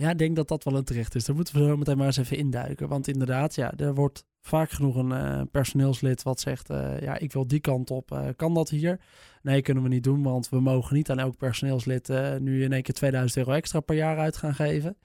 Ja, 0.00 0.10
ik 0.10 0.18
denk 0.18 0.36
dat 0.36 0.48
dat 0.48 0.64
wel 0.64 0.76
een 0.76 0.84
terecht 0.84 1.14
is. 1.14 1.24
Daar 1.24 1.36
moeten 1.36 1.54
we 1.54 1.66
zo 1.66 1.76
meteen 1.76 1.96
maar 1.96 2.06
eens 2.06 2.16
even 2.16 2.36
induiken. 2.36 2.88
Want 2.88 3.08
inderdaad, 3.08 3.54
ja, 3.54 3.72
er 3.76 3.94
wordt 3.94 4.24
vaak 4.40 4.70
genoeg 4.70 4.96
een 4.96 5.10
uh, 5.10 5.42
personeelslid 5.50 6.22
wat 6.22 6.40
zegt: 6.40 6.70
uh, 6.70 7.00
Ja, 7.00 7.18
ik 7.18 7.32
wil 7.32 7.46
die 7.46 7.60
kant 7.60 7.90
op. 7.90 8.10
Uh, 8.12 8.28
kan 8.36 8.54
dat 8.54 8.68
hier? 8.68 9.00
Nee, 9.42 9.62
kunnen 9.62 9.82
we 9.82 9.88
niet 9.88 10.02
doen, 10.02 10.22
want 10.22 10.48
we 10.48 10.60
mogen 10.60 10.96
niet 10.96 11.10
aan 11.10 11.18
elk 11.18 11.36
personeelslid 11.36 12.08
nu 12.38 12.62
in 12.62 12.72
één 12.72 12.82
keer 12.82 12.94
2000 12.94 13.38
euro 13.38 13.52
extra 13.52 13.80
per 13.80 13.96
jaar 13.96 14.18
uit 14.18 14.36
gaan 14.36 14.54
geven. 14.54 14.96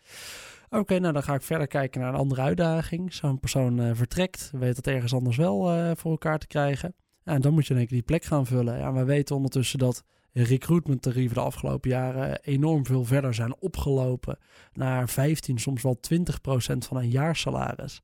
Oké, 0.70 1.00
nou 1.00 1.14
dan 1.14 1.24
ga 1.24 1.34
ik 1.34 1.42
verder 1.42 1.68
kijken 1.68 2.02
naar 2.02 2.10
een 2.10 2.20
andere 2.20 2.42
uitdaging. 2.42 3.14
Zo'n 3.14 3.40
persoon 3.40 3.96
vertrekt, 3.96 4.52
weet 4.54 4.75
dat 4.75 4.88
ergens 4.88 5.14
anders 5.14 5.38
wel 5.38 5.96
voor 5.96 6.12
elkaar 6.12 6.40
te 6.40 6.48
krijgen. 6.48 6.96
Ja, 7.24 7.34
en 7.34 7.42
dan 7.42 7.54
moet 7.54 7.68
je 7.68 7.74
denk 7.74 7.86
ik 7.86 7.92
die 7.92 8.02
plek 8.02 8.24
gaan 8.24 8.46
vullen. 8.46 8.78
Ja, 8.78 8.94
we 8.94 9.04
weten 9.04 9.36
ondertussen 9.36 9.80
dat 9.80 10.04
recruitmenttarieven 10.44 11.36
de 11.36 11.42
afgelopen 11.42 11.89
jaren 11.89 12.39
enorm 12.42 12.86
veel 12.86 13.04
verder 13.06 13.34
zijn 13.34 13.56
opgelopen 13.60 14.38
naar 14.74 15.10
15, 15.10 15.60
soms 15.60 15.84
wel 15.84 16.00
20 16.00 16.42
procent 16.42 16.86
van 16.86 16.98
een 16.98 17.10
jaarsalaris. 17.10 18.01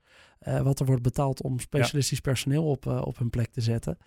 Uh, 0.48 0.62
wat 0.62 0.80
er 0.80 0.86
wordt 0.86 1.02
betaald 1.02 1.42
om 1.42 1.60
specialistisch 1.60 2.20
personeel 2.20 2.66
op, 2.66 2.86
uh, 2.86 3.02
op 3.04 3.18
hun 3.18 3.30
plek 3.30 3.52
te 3.52 3.62
zetten. 3.62 3.98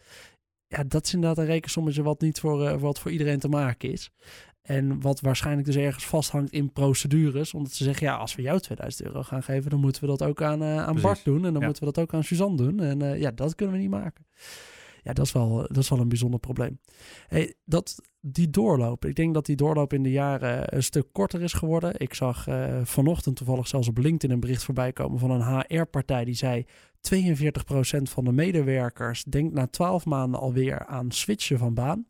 Ja, 0.66 0.84
dat 0.84 1.06
is 1.06 1.14
inderdaad 1.14 1.38
een 1.38 1.50
rekensommetje 1.50 2.02
wat 2.02 2.20
niet 2.20 2.40
voor, 2.40 2.62
uh, 2.62 2.80
wat 2.80 2.98
voor 2.98 3.10
iedereen 3.10 3.38
te 3.38 3.48
maken 3.48 3.92
is. 3.92 4.10
En 4.62 5.00
wat 5.00 5.20
waarschijnlijk 5.20 5.66
dus 5.66 5.76
ergens 5.76 6.06
vasthangt 6.06 6.52
in 6.52 6.72
procedures. 6.72 7.54
Omdat 7.54 7.72
ze 7.72 7.84
zeggen, 7.84 8.06
ja, 8.06 8.16
als 8.16 8.34
we 8.34 8.42
jou 8.42 8.60
2000 8.60 9.06
euro 9.06 9.22
gaan 9.22 9.42
geven, 9.42 9.70
dan 9.70 9.80
moeten 9.80 10.00
we 10.00 10.08
dat 10.08 10.22
ook 10.22 10.42
aan, 10.42 10.62
aan 10.64 11.00
Bart 11.00 11.24
doen. 11.24 11.44
En 11.44 11.52
dan 11.52 11.64
moeten 11.64 11.84
we 11.84 11.92
dat 11.92 12.04
ook 12.04 12.14
aan 12.14 12.24
Suzanne 12.24 12.56
doen. 12.56 12.80
En 12.80 13.18
ja, 13.18 13.30
dat 13.30 13.54
kunnen 13.54 13.74
we 13.74 13.80
niet 13.80 13.90
maken. 13.90 14.26
Ja, 15.04 15.12
dat 15.12 15.26
is 15.26 15.32
wel, 15.32 15.56
dat 15.56 15.76
is 15.76 15.88
wel 15.88 16.00
een 16.00 16.08
bijzonder 16.08 16.40
probleem. 16.40 16.80
Hey, 17.28 17.54
dat, 17.64 17.94
die 18.20 18.50
doorloop, 18.50 19.04
ik 19.04 19.14
denk 19.14 19.34
dat 19.34 19.46
die 19.46 19.56
doorloop 19.56 19.92
in 19.92 20.02
de 20.02 20.10
jaren 20.10 20.76
een 20.76 20.82
stuk 20.82 21.06
korter 21.12 21.42
is 21.42 21.52
geworden. 21.52 21.92
Ik 21.96 22.14
zag 22.14 22.48
uh, 22.48 22.80
vanochtend 22.84 23.36
toevallig 23.36 23.66
zelfs 23.68 23.88
op 23.88 23.98
LinkedIn 23.98 24.30
een 24.30 24.40
bericht 24.40 24.64
voorbij 24.64 24.92
komen 24.92 25.18
van 25.18 25.30
een 25.30 25.64
HR-partij 25.68 26.24
die 26.24 26.34
zei 26.34 26.66
42% 27.14 27.16
van 28.02 28.24
de 28.24 28.32
medewerkers 28.32 29.24
denkt 29.24 29.54
na 29.54 29.66
12 29.66 30.04
maanden 30.04 30.40
alweer 30.40 30.86
aan 30.86 31.10
switchen 31.10 31.58
van 31.58 31.74
baan. 31.74 32.06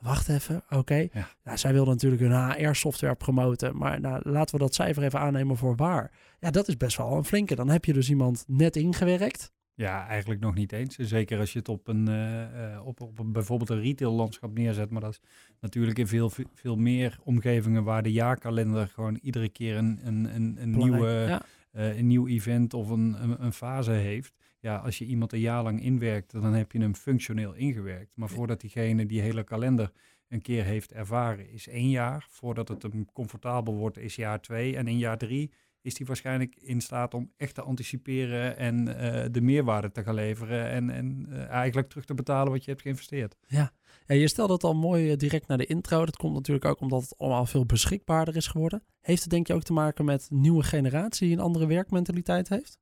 Wacht 0.00 0.28
even, 0.28 0.62
oké. 0.68 1.08
Ja. 1.12 1.28
Nou, 1.44 1.58
zij 1.58 1.72
wilden 1.72 1.92
natuurlijk 1.92 2.22
hun 2.22 2.52
HR-software 2.52 3.14
promoten, 3.14 3.76
maar 3.76 4.00
nou, 4.00 4.30
laten 4.30 4.54
we 4.54 4.60
dat 4.60 4.74
cijfer 4.74 5.02
even 5.02 5.20
aannemen 5.20 5.56
voor 5.56 5.76
waar. 5.76 6.12
Ja, 6.38 6.50
dat 6.50 6.68
is 6.68 6.76
best 6.76 6.96
wel 6.96 7.16
een 7.16 7.24
flinke. 7.24 7.54
Dan 7.54 7.68
heb 7.68 7.84
je 7.84 7.92
dus 7.92 8.10
iemand 8.10 8.44
net 8.46 8.76
ingewerkt. 8.76 9.52
Ja, 9.80 10.06
eigenlijk 10.06 10.40
nog 10.40 10.54
niet 10.54 10.72
eens. 10.72 10.96
Zeker 10.96 11.38
als 11.38 11.52
je 11.52 11.58
het 11.58 11.68
op 11.68 11.88
een, 11.88 12.08
uh, 12.08 12.86
op, 12.86 13.00
op 13.00 13.18
een, 13.18 13.32
bijvoorbeeld 13.32 13.70
een 13.70 13.80
retail 13.80 14.12
landschap 14.12 14.54
neerzet. 14.54 14.90
Maar 14.90 15.00
dat 15.00 15.10
is 15.12 15.20
natuurlijk 15.60 15.98
in 15.98 16.06
veel, 16.06 16.30
veel 16.54 16.76
meer 16.76 17.18
omgevingen 17.22 17.84
waar 17.84 18.02
de 18.02 18.12
jaarkalender 18.12 18.88
gewoon 18.88 19.18
iedere 19.22 19.48
keer 19.48 19.76
een, 19.76 20.00
een, 20.02 20.34
een, 20.34 20.56
een 20.60 20.70
nieuwe, 20.70 21.40
uh, 21.72 21.98
een 21.98 22.06
nieuw 22.06 22.26
event 22.26 22.74
of 22.74 22.88
een, 22.88 23.22
een, 23.22 23.44
een, 23.44 23.52
fase 23.52 23.90
heeft. 23.90 24.34
Ja, 24.58 24.76
als 24.76 24.98
je 24.98 25.04
iemand 25.04 25.32
een 25.32 25.40
jaar 25.40 25.62
lang 25.62 25.82
inwerkt, 25.82 26.32
dan 26.32 26.54
heb 26.54 26.72
je 26.72 26.80
hem 26.80 26.94
functioneel 26.94 27.54
ingewerkt. 27.54 28.10
Maar 28.14 28.28
voordat 28.28 28.60
diegene 28.60 29.06
die 29.06 29.20
hele 29.20 29.44
kalender 29.44 29.92
een 30.28 30.42
keer 30.42 30.64
heeft 30.64 30.92
ervaren, 30.92 31.50
is 31.50 31.68
één 31.68 31.90
jaar. 31.90 32.26
Voordat 32.28 32.68
het 32.68 32.82
hem 32.82 33.12
comfortabel 33.12 33.74
wordt, 33.74 33.98
is 33.98 34.16
jaar 34.16 34.40
twee. 34.40 34.76
En 34.76 34.86
in 34.86 34.98
jaar 34.98 35.18
drie 35.18 35.50
is 35.82 35.94
die 35.94 36.06
waarschijnlijk 36.06 36.56
in 36.60 36.80
staat 36.80 37.14
om 37.14 37.32
echt 37.36 37.54
te 37.54 37.62
anticiperen 37.62 38.56
en 38.56 38.88
uh, 38.88 39.24
de 39.30 39.40
meerwaarde 39.40 39.90
te 39.90 40.02
gaan 40.02 40.14
leveren 40.14 40.68
en, 40.70 40.90
en 40.90 41.26
uh, 41.28 41.48
eigenlijk 41.48 41.88
terug 41.88 42.04
te 42.04 42.14
betalen 42.14 42.52
wat 42.52 42.64
je 42.64 42.70
hebt 42.70 42.82
geïnvesteerd. 42.82 43.36
Ja, 43.46 43.72
ja 44.06 44.14
je 44.14 44.28
stelde 44.28 44.52
het 44.52 44.64
al 44.64 44.74
mooi 44.74 45.10
uh, 45.10 45.16
direct 45.16 45.46
naar 45.46 45.58
de 45.58 45.66
intro. 45.66 46.04
Dat 46.04 46.16
komt 46.16 46.34
natuurlijk 46.34 46.64
ook 46.64 46.80
omdat 46.80 47.02
het 47.02 47.18
allemaal 47.18 47.46
veel 47.46 47.66
beschikbaarder 47.66 48.36
is 48.36 48.46
geworden. 48.46 48.82
Heeft 49.00 49.22
het 49.22 49.30
denk 49.30 49.46
je 49.46 49.54
ook 49.54 49.62
te 49.62 49.72
maken 49.72 50.04
met 50.04 50.26
nieuwe 50.30 50.62
generatie 50.62 51.26
die 51.26 51.36
een 51.36 51.42
andere 51.42 51.66
werkmentaliteit 51.66 52.48
heeft? 52.48 52.78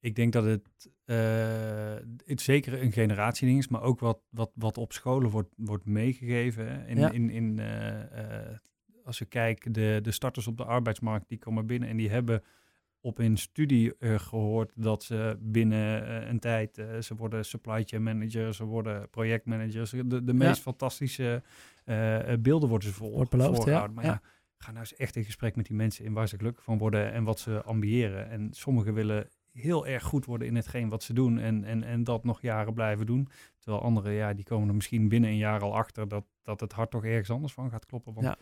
Ik 0.00 0.14
denk 0.14 0.32
dat 0.32 0.44
het, 0.44 0.90
het 2.24 2.40
zeker 2.40 2.82
een 2.82 2.92
generatieding 2.92 3.58
is, 3.58 3.68
maar 3.68 3.82
ook 3.82 4.00
wat, 4.00 4.20
wat, 4.30 4.50
wat 4.54 4.78
op 4.78 4.92
scholen 4.92 5.30
wordt, 5.30 5.52
wordt 5.56 5.84
meegegeven. 5.84 6.86
In, 6.86 6.98
ja. 6.98 7.10
in, 7.10 7.30
in 7.30 7.60
als 9.04 9.18
je 9.18 9.24
kijkt, 9.24 9.74
de, 9.74 9.98
de 10.02 10.10
starters 10.10 10.46
op 10.46 10.56
de 10.56 10.64
arbeidsmarkt, 10.64 11.28
die 11.28 11.38
komen 11.38 11.66
binnen 11.66 11.88
en 11.88 11.96
die 11.96 12.10
hebben 12.10 12.42
op 13.00 13.16
hun 13.16 13.36
studie 13.36 13.92
uh, 13.98 14.18
gehoord 14.18 14.72
dat 14.74 15.02
ze 15.02 15.36
binnen 15.40 16.02
uh, 16.02 16.28
een 16.28 16.38
tijd, 16.38 16.78
uh, 16.78 16.98
ze 17.00 17.14
worden 17.14 17.44
supply 17.44 17.82
chain 17.84 18.02
managers, 18.02 18.56
ze 18.56 18.64
worden 18.64 19.10
projectmanagers. 19.10 19.90
De, 19.90 20.24
de 20.24 20.34
meest 20.34 20.56
ja. 20.56 20.62
fantastische 20.62 21.42
beelden 22.40 22.68
worden 22.68 22.88
ze 22.88 22.94
voor, 22.94 23.10
Wordt 23.10 23.30
beloofd, 23.30 23.64
ja. 23.64 23.86
Maar 23.86 24.04
ja. 24.04 24.10
ja. 24.10 24.20
ga 24.56 24.68
nou 24.70 24.80
eens 24.80 24.96
echt 24.96 25.16
in 25.16 25.24
gesprek 25.24 25.56
met 25.56 25.66
die 25.66 25.76
mensen 25.76 26.04
in 26.04 26.12
waar 26.12 26.28
ze 26.28 26.36
gelukkig 26.36 26.64
van 26.64 26.78
worden 26.78 27.12
en 27.12 27.24
wat 27.24 27.40
ze 27.40 27.62
ambiëren. 27.62 28.30
En 28.30 28.48
sommigen 28.52 28.94
willen 28.94 29.28
heel 29.52 29.86
erg 29.86 30.02
goed 30.02 30.24
worden 30.24 30.48
in 30.48 30.56
hetgeen 30.56 30.88
wat 30.88 31.02
ze 31.02 31.12
doen 31.12 31.38
en, 31.38 31.64
en, 31.64 31.82
en 31.82 32.04
dat 32.04 32.24
nog 32.24 32.40
jaren 32.40 32.74
blijven 32.74 33.06
doen. 33.06 33.28
Terwijl 33.58 33.82
anderen, 33.82 34.12
ja, 34.12 34.32
die 34.32 34.44
komen 34.44 34.68
er 34.68 34.74
misschien 34.74 35.08
binnen 35.08 35.30
een 35.30 35.36
jaar 35.36 35.60
al 35.60 35.74
achter 35.74 36.08
dat, 36.08 36.24
dat 36.42 36.60
het 36.60 36.72
hart 36.72 36.90
toch 36.90 37.04
ergens 37.04 37.30
anders 37.30 37.52
van 37.52 37.70
gaat 37.70 37.86
kloppen. 37.86 38.14
Want 38.14 38.26
Ja. 38.26 38.36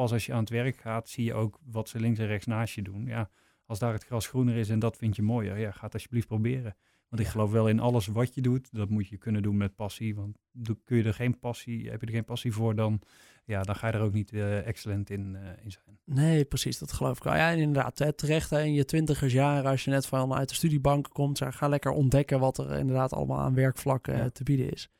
Pas 0.00 0.12
als 0.12 0.26
je 0.26 0.32
aan 0.32 0.40
het 0.40 0.48
werk 0.50 0.76
gaat, 0.76 1.08
zie 1.08 1.24
je 1.24 1.34
ook 1.34 1.58
wat 1.64 1.88
ze 1.88 2.00
links 2.00 2.18
en 2.18 2.26
rechts 2.26 2.46
naast 2.46 2.74
je 2.74 2.82
doen. 2.82 3.06
Ja, 3.06 3.30
als 3.66 3.78
daar 3.78 3.92
het 3.92 4.04
gras 4.04 4.26
groener 4.28 4.56
is 4.56 4.68
en 4.68 4.78
dat 4.78 4.96
vind 4.96 5.16
je 5.16 5.22
mooier, 5.22 5.58
ja, 5.58 5.70
ga 5.70 5.84
het 5.84 5.94
alsjeblieft 5.94 6.26
proberen. 6.26 6.76
Want 7.08 7.22
ik 7.22 7.26
Ja. 7.28 7.32
geloof 7.32 7.50
wel 7.50 7.68
in 7.68 7.80
alles 7.80 8.06
wat 8.06 8.34
je 8.34 8.40
doet, 8.40 8.68
dat 8.74 8.88
moet 8.88 9.08
je 9.08 9.16
kunnen 9.16 9.42
doen 9.42 9.56
met 9.56 9.74
passie. 9.74 10.14
Want 10.14 10.38
doe- 10.52 10.78
kun 10.84 10.96
je 10.96 11.02
er 11.04 11.14
geen 11.14 11.38
passie, 11.38 11.90
heb 11.90 12.00
je 12.00 12.06
er 12.06 12.12
geen 12.12 12.24
passie 12.24 12.52
voor, 12.52 12.74
dan, 12.74 13.00
ja, 13.44 13.62
dan 13.62 13.74
ga 13.76 13.86
je 13.86 13.92
er 13.92 14.00
ook 14.00 14.12
niet 14.12 14.32
eh, 14.32 14.66
excellent 14.66 15.10
in, 15.10 15.36
eh, 15.36 15.64
in 15.64 15.70
zijn. 15.70 15.98
Nee, 16.04 16.44
precies, 16.44 16.78
dat 16.78 16.92
geloof 16.92 17.16
ik 17.16 17.22
wel. 17.22 17.34
Ja, 17.34 17.50
en 17.50 17.58
inderdaad, 17.58 17.98
hè, 17.98 18.12
terecht 18.12 18.50
hè, 18.50 18.62
in 18.62 18.72
je 18.72 18.84
twintigersjaren, 18.84 19.70
als 19.70 19.84
je 19.84 19.90
net 19.90 20.06
van 20.06 20.32
uit 20.34 20.48
de 20.48 20.54
studiebank 20.54 21.08
komt, 21.12 21.40
ga 21.44 21.68
lekker 21.68 21.90
ontdekken 21.92 22.40
wat 22.40 22.58
er 22.58 22.70
inderdaad 22.78 23.12
allemaal 23.12 23.38
aan 23.40 23.54
werkvlakken 23.54 24.14
eh, 24.14 24.20
Ja. 24.20 24.30
te 24.30 24.42
bieden 24.44 24.70
is. 24.72 24.90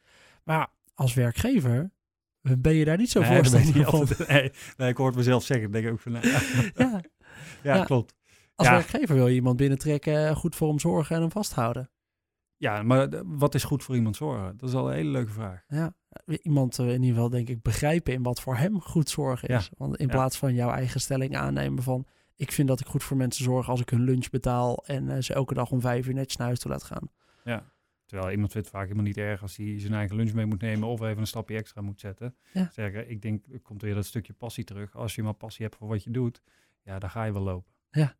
Maar 0.45 0.69
als 0.95 1.15
werkgever 1.15 1.91
ben 2.41 2.75
je 2.75 2.85
daar 2.85 2.97
niet 2.97 3.11
zo 3.11 3.21
Nee, 3.21 3.37
voorstander 3.37 3.73
van. 3.85 3.85
altijd- 4.01 4.29
nee, 4.29 4.53
nee, 4.77 4.89
ik 4.89 4.97
hoor 4.97 5.07
het 5.07 5.17
mezelf 5.17 5.45
zeggen, 5.45 5.71
denk 5.71 5.87
ik 5.87 5.93
ook 5.93 6.01
van, 6.01 6.13
nou, 6.13 6.27
ja, 6.77 7.01
Ja, 7.63 7.85
klopt. 7.85 8.15
als 8.55 8.67
Ja. 8.69 8.73
werkgever 8.75 9.15
wil 9.15 9.27
je 9.29 9.35
iemand 9.35 9.57
binnentrekken, 9.57 10.29
eh, 10.29 10.37
goed 10.37 10.57
voor 10.57 10.69
hem 10.69 10.79
zorgen 10.79 11.15
en 11.17 11.21
hem 11.23 11.31
vasthouden. 11.31 11.91
Ja, 12.57 12.83
maar 12.83 13.09
wat 13.25 13.55
is 13.55 13.65
goed 13.65 13.85
voor 13.85 13.95
iemand 13.95 14.17
zorgen? 14.17 14.57
Dat 14.57 14.69
is 14.69 14.75
al 14.75 14.89
een 14.91 14.95
hele 14.97 15.11
leuke 15.11 15.31
vraag. 15.33 15.63
Ja, 15.69 15.95
iemand 16.43 16.79
eh, 16.79 16.87
in 16.87 16.93
ieder 16.93 17.09
geval 17.15 17.31
denk 17.31 17.49
ik 17.49 17.63
begrijpen 17.63 18.13
in 18.13 18.23
wat 18.23 18.41
voor 18.41 18.57
hem 18.57 18.81
goed 18.81 19.09
zorgen 19.09 19.49
is. 19.49 19.65
Ja. 19.65 19.71
Want 19.77 19.97
in 19.97 20.09
plaats 20.09 20.37
van 20.39 20.55
jouw 20.55 20.71
eigen 20.71 21.01
stelling 21.01 21.37
aannemen 21.37 21.83
van... 21.83 22.07
ik 22.37 22.53
vind 22.53 22.69
dat 22.69 22.81
ik 22.81 22.87
goed 22.87 23.03
voor 23.03 23.17
mensen 23.17 23.45
zorg 23.45 23.69
als 23.69 23.81
ik 23.81 23.89
hun 23.91 24.03
lunch 24.05 24.31
betaal... 24.31 24.85
en 24.87 25.09
eh, 25.11 25.23
ze 25.23 25.35
elke 25.35 25.55
dag 25.55 25.71
om 25.71 25.81
vijf 25.81 26.07
uur 26.07 26.15
netjes 26.15 26.37
naar 26.37 26.47
huis 26.47 26.59
toe 26.61 26.71
laat 26.71 26.83
gaan. 26.85 27.09
Ja. 27.45 27.73
Terwijl 28.11 28.31
iemand 28.31 28.53
vindt 28.53 28.67
het 28.67 28.77
vaak 28.77 28.87
helemaal 28.87 29.07
niet 29.07 29.17
erg 29.17 29.43
als 29.43 29.57
hij 29.57 29.81
zijn 29.81 29.95
eigen 29.95 30.17
lunch 30.17 30.33
mee 30.33 30.47
moet 30.47 30.61
nemen 30.61 30.89
of 30.89 31.01
even 31.01 31.19
een 31.19 31.27
stapje 31.27 31.57
extra 31.57 31.81
moet 31.81 32.01
zetten. 32.01 32.37
Ja. 32.53 32.69
Sterker, 32.71 33.09
ik 33.09 33.23
denk, 33.23 33.45
er 33.53 33.61
komt 33.61 33.83
weer 33.83 33.95
dat 33.95 34.07
stukje 34.07 34.33
passie 34.33 34.65
terug. 34.65 34.97
Als 34.97 35.15
je 35.15 35.23
maar 35.23 35.35
passie 35.35 35.65
hebt 35.65 35.77
voor 35.77 35.89
wat 35.89 36.05
je 36.05 36.11
doet, 36.11 36.43
ja, 36.83 36.99
dan 36.99 37.11
ga 37.11 37.25
je 37.25 37.33
wel 37.33 37.43
lopen. 37.43 37.73
Ja, 37.91 38.17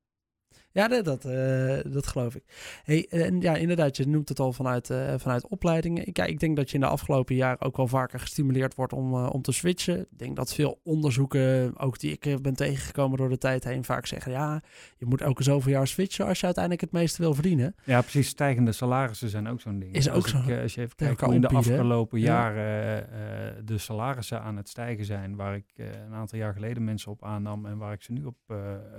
dat, 0.73 1.05
dat, 1.05 1.25
eh, 1.25 1.93
dat 1.93 2.07
geloof 2.07 2.35
ik. 2.35 2.43
Hey, 2.85 3.07
en 3.09 3.41
ja, 3.41 3.57
inderdaad, 3.57 3.97
je 3.97 4.07
noemt 4.07 4.29
het 4.29 4.41
al 4.41 4.53
vanuit, 4.53 4.91
eh, 4.91 5.15
vanuit 5.17 5.49
opleidingen. 5.49 6.07
Ik, 6.07 6.17
ja, 6.17 6.25
ik 6.25 6.41
denk 6.41 6.57
dat 6.57 6.69
je 6.69 6.75
in 6.75 6.81
de 6.81 6.87
afgelopen 6.87 7.35
jaren 7.35 7.61
ook 7.61 7.77
wel 7.77 7.87
vaker 7.87 8.21
gestimuleerd 8.21 8.75
wordt 8.75 8.93
om, 8.93 9.15
eh, 9.15 9.31
om 9.33 9.43
te 9.43 9.53
switchen. 9.53 10.01
Ik 10.01 10.19
denk 10.19 10.37
dat 10.37 10.55
veel 10.55 10.81
onderzoeken, 10.85 11.79
ook 11.79 11.99
die 11.99 12.19
ik 12.21 12.43
ben 12.43 12.55
tegengekomen 12.55 13.19
door 13.19 13.29
de 13.29 13.39
tijd 13.39 13.65
heen, 13.65 13.85
vaak 13.85 14.07
zeggen... 14.07 14.33
ja, 14.33 14.63
je 14.99 15.07
moet 15.07 15.21
elke 15.21 15.43
zoveel 15.43 15.73
jaar 15.73 15.87
switchen 15.87 16.27
als 16.27 16.39
je 16.39 16.45
uiteindelijk 16.45 16.85
het 16.85 16.93
meeste 16.93 17.23
wil 17.23 17.35
verdienen. 17.35 17.75
Ja, 17.85 18.01
precies. 18.01 18.29
Stijgende 18.29 18.73
salarissen 18.73 19.29
zijn 19.29 19.49
ook 19.49 19.61
zo'n 19.61 19.79
ding. 19.79 19.95
Is 19.95 20.09
ook 20.09 20.15
als 20.15 20.31
zo. 20.31 20.39
ik, 20.39 20.49
eh, 20.49 20.63
als 20.63 20.75
je 20.75 20.81
even 20.81 20.97
kijkt 20.97 21.21
hoe 21.21 21.35
in 21.35 21.41
de 21.41 21.49
afgelopen 21.49 22.21
Ja. 22.21 22.27
jaren 22.27 23.67
de 23.67 23.79
salarissen 23.79 24.43
aan 24.43 24.57
het 24.57 24.69
stijgen 24.69 25.05
zijn, 25.05 25.37
waar 25.37 25.55
ik 25.55 25.65
een 25.77 26.15
aantal 26.15 26.39
jaar 26.39 26.53
geleden 26.53 26.85
mensen 26.85 27.11
op 27.11 27.25
aannam 27.25 27.67
en 27.67 27.79
waar 27.79 27.93
ik 27.93 28.03
ze 28.03 28.13
nu 28.13 28.25
op 28.25 28.37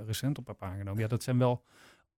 recent 0.05 0.37
op 0.37 0.47
heb 0.47 0.63
aangenomen. 0.63 1.01
Ja, 1.01 1.07
dat 1.07 1.23
zijn 1.23 1.37
wel 1.37 1.60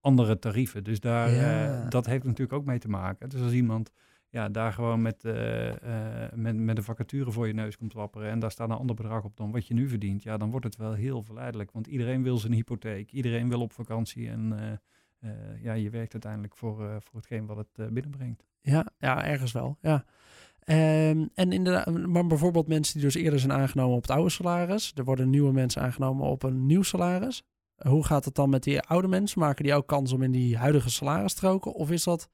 andere 0.03 0.39
tarieven. 0.39 0.83
Dus 0.83 0.99
daar, 0.99 1.31
Ja. 1.31 1.83
eh, 1.83 1.89
dat 1.89 2.05
heeft 2.05 2.23
natuurlijk 2.23 2.53
ook 2.53 2.65
mee 2.65 2.79
te 2.79 2.89
maken. 2.89 3.29
Dus 3.29 3.41
als 3.41 3.51
iemand 3.51 3.91
ja, 4.29 4.49
daar 4.49 4.73
gewoon 4.73 5.01
met, 5.01 5.23
eh, 5.25 6.25
eh, 6.25 6.31
met, 6.33 6.55
met 6.55 6.77
een 6.77 6.83
vacature 6.83 7.31
voor 7.31 7.47
je 7.47 7.53
neus 7.53 7.77
komt 7.77 7.93
wapperen 7.93 8.29
en 8.29 8.39
daar 8.39 8.51
staat 8.51 8.69
een 8.69 8.75
ander 8.75 8.95
bedrag 8.95 9.23
op 9.23 9.37
dan 9.37 9.51
wat 9.51 9.67
je 9.67 9.73
nu 9.73 9.87
verdient, 9.89 10.23
ja, 10.23 10.37
dan 10.37 10.51
wordt 10.51 10.65
het 10.65 10.75
wel 10.75 10.93
heel 10.93 11.21
verleidelijk. 11.21 11.71
Want 11.71 11.87
iedereen 11.87 12.23
wil 12.23 12.37
zijn 12.37 12.53
hypotheek, 12.53 13.11
iedereen 13.11 13.49
wil 13.49 13.61
op 13.61 13.71
vakantie 13.71 14.29
en 14.29 14.53
ja, 15.61 15.73
je 15.73 15.89
werkt 15.89 16.13
uiteindelijk 16.13 16.55
voor, 16.55 16.75
voor 16.77 17.15
hetgeen 17.15 17.45
wat 17.45 17.57
het 17.57 17.93
binnenbrengt. 17.93 18.45
Ja, 18.61 18.87
ja 18.97 19.25
ergens 19.25 19.51
wel, 19.51 19.77
ja. 19.81 20.05
Ehm, 20.59 21.25
en 21.33 21.51
inderdaad, 21.51 22.07
maar 22.07 22.27
bijvoorbeeld 22.27 22.67
mensen 22.67 22.93
die 22.93 23.03
dus 23.03 23.15
eerder 23.15 23.39
zijn 23.39 23.51
aangenomen 23.51 23.95
op 23.95 24.01
het 24.01 24.11
oude 24.11 24.29
salaris. 24.29 24.91
Er 24.95 25.03
worden 25.03 25.29
nieuwe 25.29 25.51
mensen 25.51 25.81
aangenomen 25.81 26.25
op 26.27 26.43
een 26.43 26.65
nieuw 26.65 26.81
salaris. 26.81 27.43
Hoe 27.83 28.05
gaat 28.05 28.25
het 28.25 28.35
dan 28.35 28.49
met 28.49 28.63
die 28.63 28.81
oude 28.81 29.07
mensen? 29.07 29.39
Maken 29.39 29.63
die 29.63 29.73
ook 29.73 29.87
kans 29.87 30.11
om 30.13 30.21
in 30.23 30.31
die 30.31 30.57
huidige 30.57 30.89
salarisstroken? 30.89 31.73
Of 31.73 31.91
is 31.91 32.03
dat, 32.03 32.29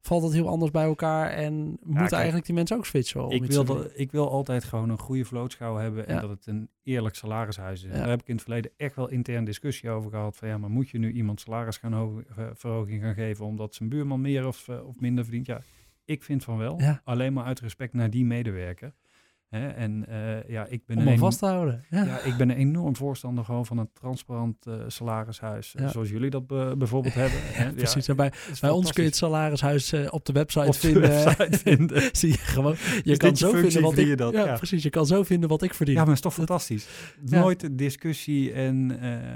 valt 0.00 0.22
dat 0.22 0.32
heel 0.32 0.48
anders 0.48 0.70
bij 0.70 0.84
elkaar 0.84 1.30
en 1.30 1.54
moeten 1.68 1.94
kijk, 1.94 2.12
eigenlijk 2.12 2.46
die 2.46 2.54
mensen 2.54 2.76
ook 2.76 2.86
switchen? 2.86 3.24
Om 3.24 3.30
Ik 3.32 3.44
wil, 3.44 3.64
dat- 3.64 3.90
ik 3.94 4.12
wil 4.12 4.30
altijd 4.30 4.64
gewoon 4.64 4.88
een 4.90 4.98
goede 4.98 5.24
vlootschouw 5.24 5.76
hebben 5.76 6.06
en 6.06 6.14
Ja. 6.14 6.20
dat 6.20 6.30
het 6.30 6.46
een 6.46 6.68
eerlijk 6.82 7.14
salarishuis 7.14 7.82
is. 7.84 7.90
Ja. 7.92 7.98
Daar 7.98 8.08
heb 8.08 8.20
ik 8.20 8.28
in 8.28 8.34
het 8.34 8.42
verleden 8.42 8.70
echt 8.76 8.96
wel 8.96 9.08
intern 9.08 9.44
discussie 9.44 9.90
over 9.90 10.10
gehad. 10.10 10.36
Van 10.36 10.48
ja, 10.48 10.58
maar 10.58 10.70
moet 10.70 10.88
je 10.88 10.98
nu 10.98 11.12
iemand 11.12 11.40
salaris 11.40 11.76
gaan 11.76 11.94
eh, 12.36 12.46
verhoging 12.54 13.02
gaan 13.02 13.14
geven 13.14 13.44
omdat 13.44 13.74
zijn 13.74 13.88
buurman 13.88 14.20
meer 14.20 14.46
of, 14.46 14.68
eh, 14.68 14.86
of 14.86 15.00
minder 15.00 15.24
verdient? 15.24 15.46
Ja, 15.46 15.60
ik 16.04 16.22
vind 16.22 16.44
van 16.44 16.58
wel. 16.58 16.80
Alleen 17.04 17.32
maar 17.32 17.44
uit 17.44 17.60
respect 17.60 17.92
naar 17.92 18.10
die 18.10 18.24
medewerker. 18.24 18.92
Hè? 19.48 19.68
En 19.68 20.06
eh, 20.08 20.48
ja, 20.48 20.66
ik 20.66 20.86
ben 20.86 20.96
Om 20.96 21.02
een 21.02 21.08
hem 21.08 21.16
enorm- 21.16 21.18
vast 21.18 21.38
te 21.38 21.46
houden. 21.46 21.84
Ja. 21.90 22.04
ja, 22.04 22.18
ik 22.20 22.36
ben 22.36 22.50
een 22.50 22.56
enorm 22.56 22.96
voorstander 22.96 23.44
gewoon 23.44 23.66
van 23.66 23.78
een 23.78 23.90
transparant 23.92 24.66
eh, 24.66 24.74
salarishuis. 24.86 25.74
eh, 25.74 25.82
Ja. 25.84 25.88
Zoals 25.90 26.08
jullie 26.08 26.30
dat 26.30 26.46
be- 26.46 26.74
bijvoorbeeld 26.78 27.14
hebben. 27.24 27.38
hè. 27.42 27.72
Precies. 27.72 28.06
Ja, 28.06 28.14
bij, 28.14 28.32
bij 28.60 28.70
ons 28.70 28.92
kun 28.92 29.02
je 29.02 29.08
het 29.08 29.18
salarishuis 29.18 29.92
op 30.10 30.24
de 30.24 30.32
website 30.32 30.66
Op 30.66 30.72
de 30.72 30.78
vinden. 30.78 31.02
website 31.02 31.58
vinden. 31.70 32.02
Zie 32.12 32.28
je 32.30 32.38
gewoon. 32.38 32.74
Je 32.96 33.02
dit 33.02 33.16
kan 33.18 33.30
je 33.30 33.36
zo 33.36 33.50
vinden 33.50 33.82
wat 33.82 33.96
ik. 33.98 34.06
je 34.06 34.16
dat? 34.16 34.32
ja, 34.32 34.56
precies. 34.56 34.82
Je 34.82 34.90
kan 34.90 35.06
zo 35.06 35.22
vinden 35.22 35.48
wat 35.48 35.62
ik 35.62 35.74
verdien. 35.74 35.94
Ja, 35.94 36.00
maar 36.00 36.08
het 36.14 36.16
is 36.16 36.22
toch 36.24 36.34
fantastisch. 36.34 36.86
Nooit 37.24 37.78
discussie 37.78 38.52
en 38.52 38.90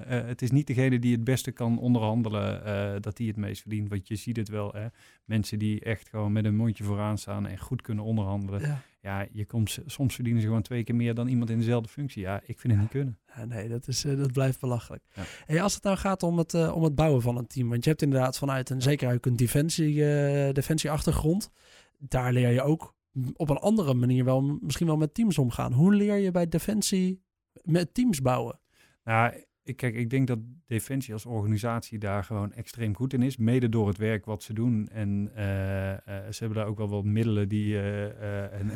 het 0.07 0.42
is 0.42 0.51
niet 0.51 0.66
degene 0.66 0.98
die 0.98 1.12
het 1.12 1.25
beste 1.25 1.51
kan 1.51 1.79
onderhandelen 1.79 3.03
dat 3.03 3.16
die 3.16 3.29
het 3.29 3.37
meest 3.37 3.61
verdient. 3.61 3.88
Want 3.88 4.09
je 4.09 4.16
ziet 4.16 4.37
het 4.37 4.48
wel, 4.48 4.72
hè. 4.72 4.87
mensen 5.25 5.59
die 5.59 5.81
echt 5.81 6.09
gewoon 6.09 6.33
met 6.33 6.44
een 6.44 6.57
mondje 6.57 6.85
vooraan 6.85 7.18
staan 7.18 7.46
en 7.46 7.59
goed 7.59 7.83
kunnen 7.83 8.05
onderhandelen. 8.05 8.81
Ja. 9.02 9.26
Je 9.32 9.46
komt, 9.46 9.78
soms 9.86 10.14
verdienen 10.14 10.42
ze 10.42 10.46
gewoon 10.46 10.62
twee 10.62 10.84
keer 10.84 10.94
meer 10.94 11.14
dan 11.14 11.28
iemand 11.28 11.50
in 11.50 11.58
dezelfde 11.58 11.88
functie. 11.88 12.22
Ja, 12.22 12.40
ik 12.44 12.60
vind 12.60 12.72
het 12.72 12.82
niet 12.82 12.90
kunnen. 12.90 13.18
Ja, 13.36 13.44
nee, 13.44 13.68
dat, 13.68 13.88
is, 13.88 14.04
eh, 14.04 14.16
dat 14.16 14.32
blijft 14.32 14.60
belachelijk. 14.60 15.04
Ja. 15.14 15.22
Hey, 15.46 15.62
als 15.62 15.74
het 15.74 15.82
nou 15.82 15.96
gaat 15.96 16.22
om 16.22 16.38
het, 16.38 16.54
eh, 16.54 16.76
om 16.76 16.82
het 16.82 16.94
bouwen 16.94 17.22
van 17.22 17.36
een 17.36 17.46
team, 17.46 17.68
want 17.68 17.84
je 17.84 17.90
hebt 17.90 18.02
inderdaad 18.02 18.38
vanuit 18.38 18.70
een 18.70 18.82
zeker 18.82 19.18
een 19.20 19.36
defensie, 19.36 20.04
eh, 20.04 20.52
defensie-achtergrond, 20.52 21.50
daar 21.98 22.32
leer 22.32 22.50
je 22.50 22.62
ook 22.62 22.94
op 23.36 23.50
een 23.50 23.58
andere 23.58 23.94
manier 23.94 24.24
wel 24.24 24.40
misschien 24.40 24.86
wel 24.86 24.96
met 24.96 25.14
teams 25.14 25.38
omgaan. 25.38 25.72
Hoe 25.72 25.94
leer 25.94 26.16
je 26.16 26.30
bij 26.30 26.48
defensie 26.48 27.22
met 27.62 27.94
teams 27.94 28.20
bouwen? 28.20 28.60
Nou, 29.04 29.44
ik, 29.62 29.76
kijk, 29.76 29.94
ik 29.94 30.10
denk 30.10 30.26
dat 30.26 30.38
Defensie 30.72 31.12
als 31.12 31.26
organisatie 31.26 31.98
daar 31.98 32.24
gewoon 32.24 32.52
extreem 32.52 32.96
goed 32.96 33.12
in 33.12 33.22
is. 33.22 33.37
Mede 33.37 33.68
door 33.68 33.88
het 33.88 33.98
werk 33.98 34.24
wat 34.24 34.42
ze 34.42 34.52
doen. 34.52 34.88
En 34.92 35.30
eh, 35.35 35.90
eh, 35.90 35.98
ze 36.06 36.38
hebben 36.38 36.58
daar 36.58 36.66
ook 36.66 36.78
wel 36.78 36.88
wat 36.88 37.04
middelen 37.04 37.48
die, 37.48 37.78
eh, 37.78 38.61
en, 38.61 38.70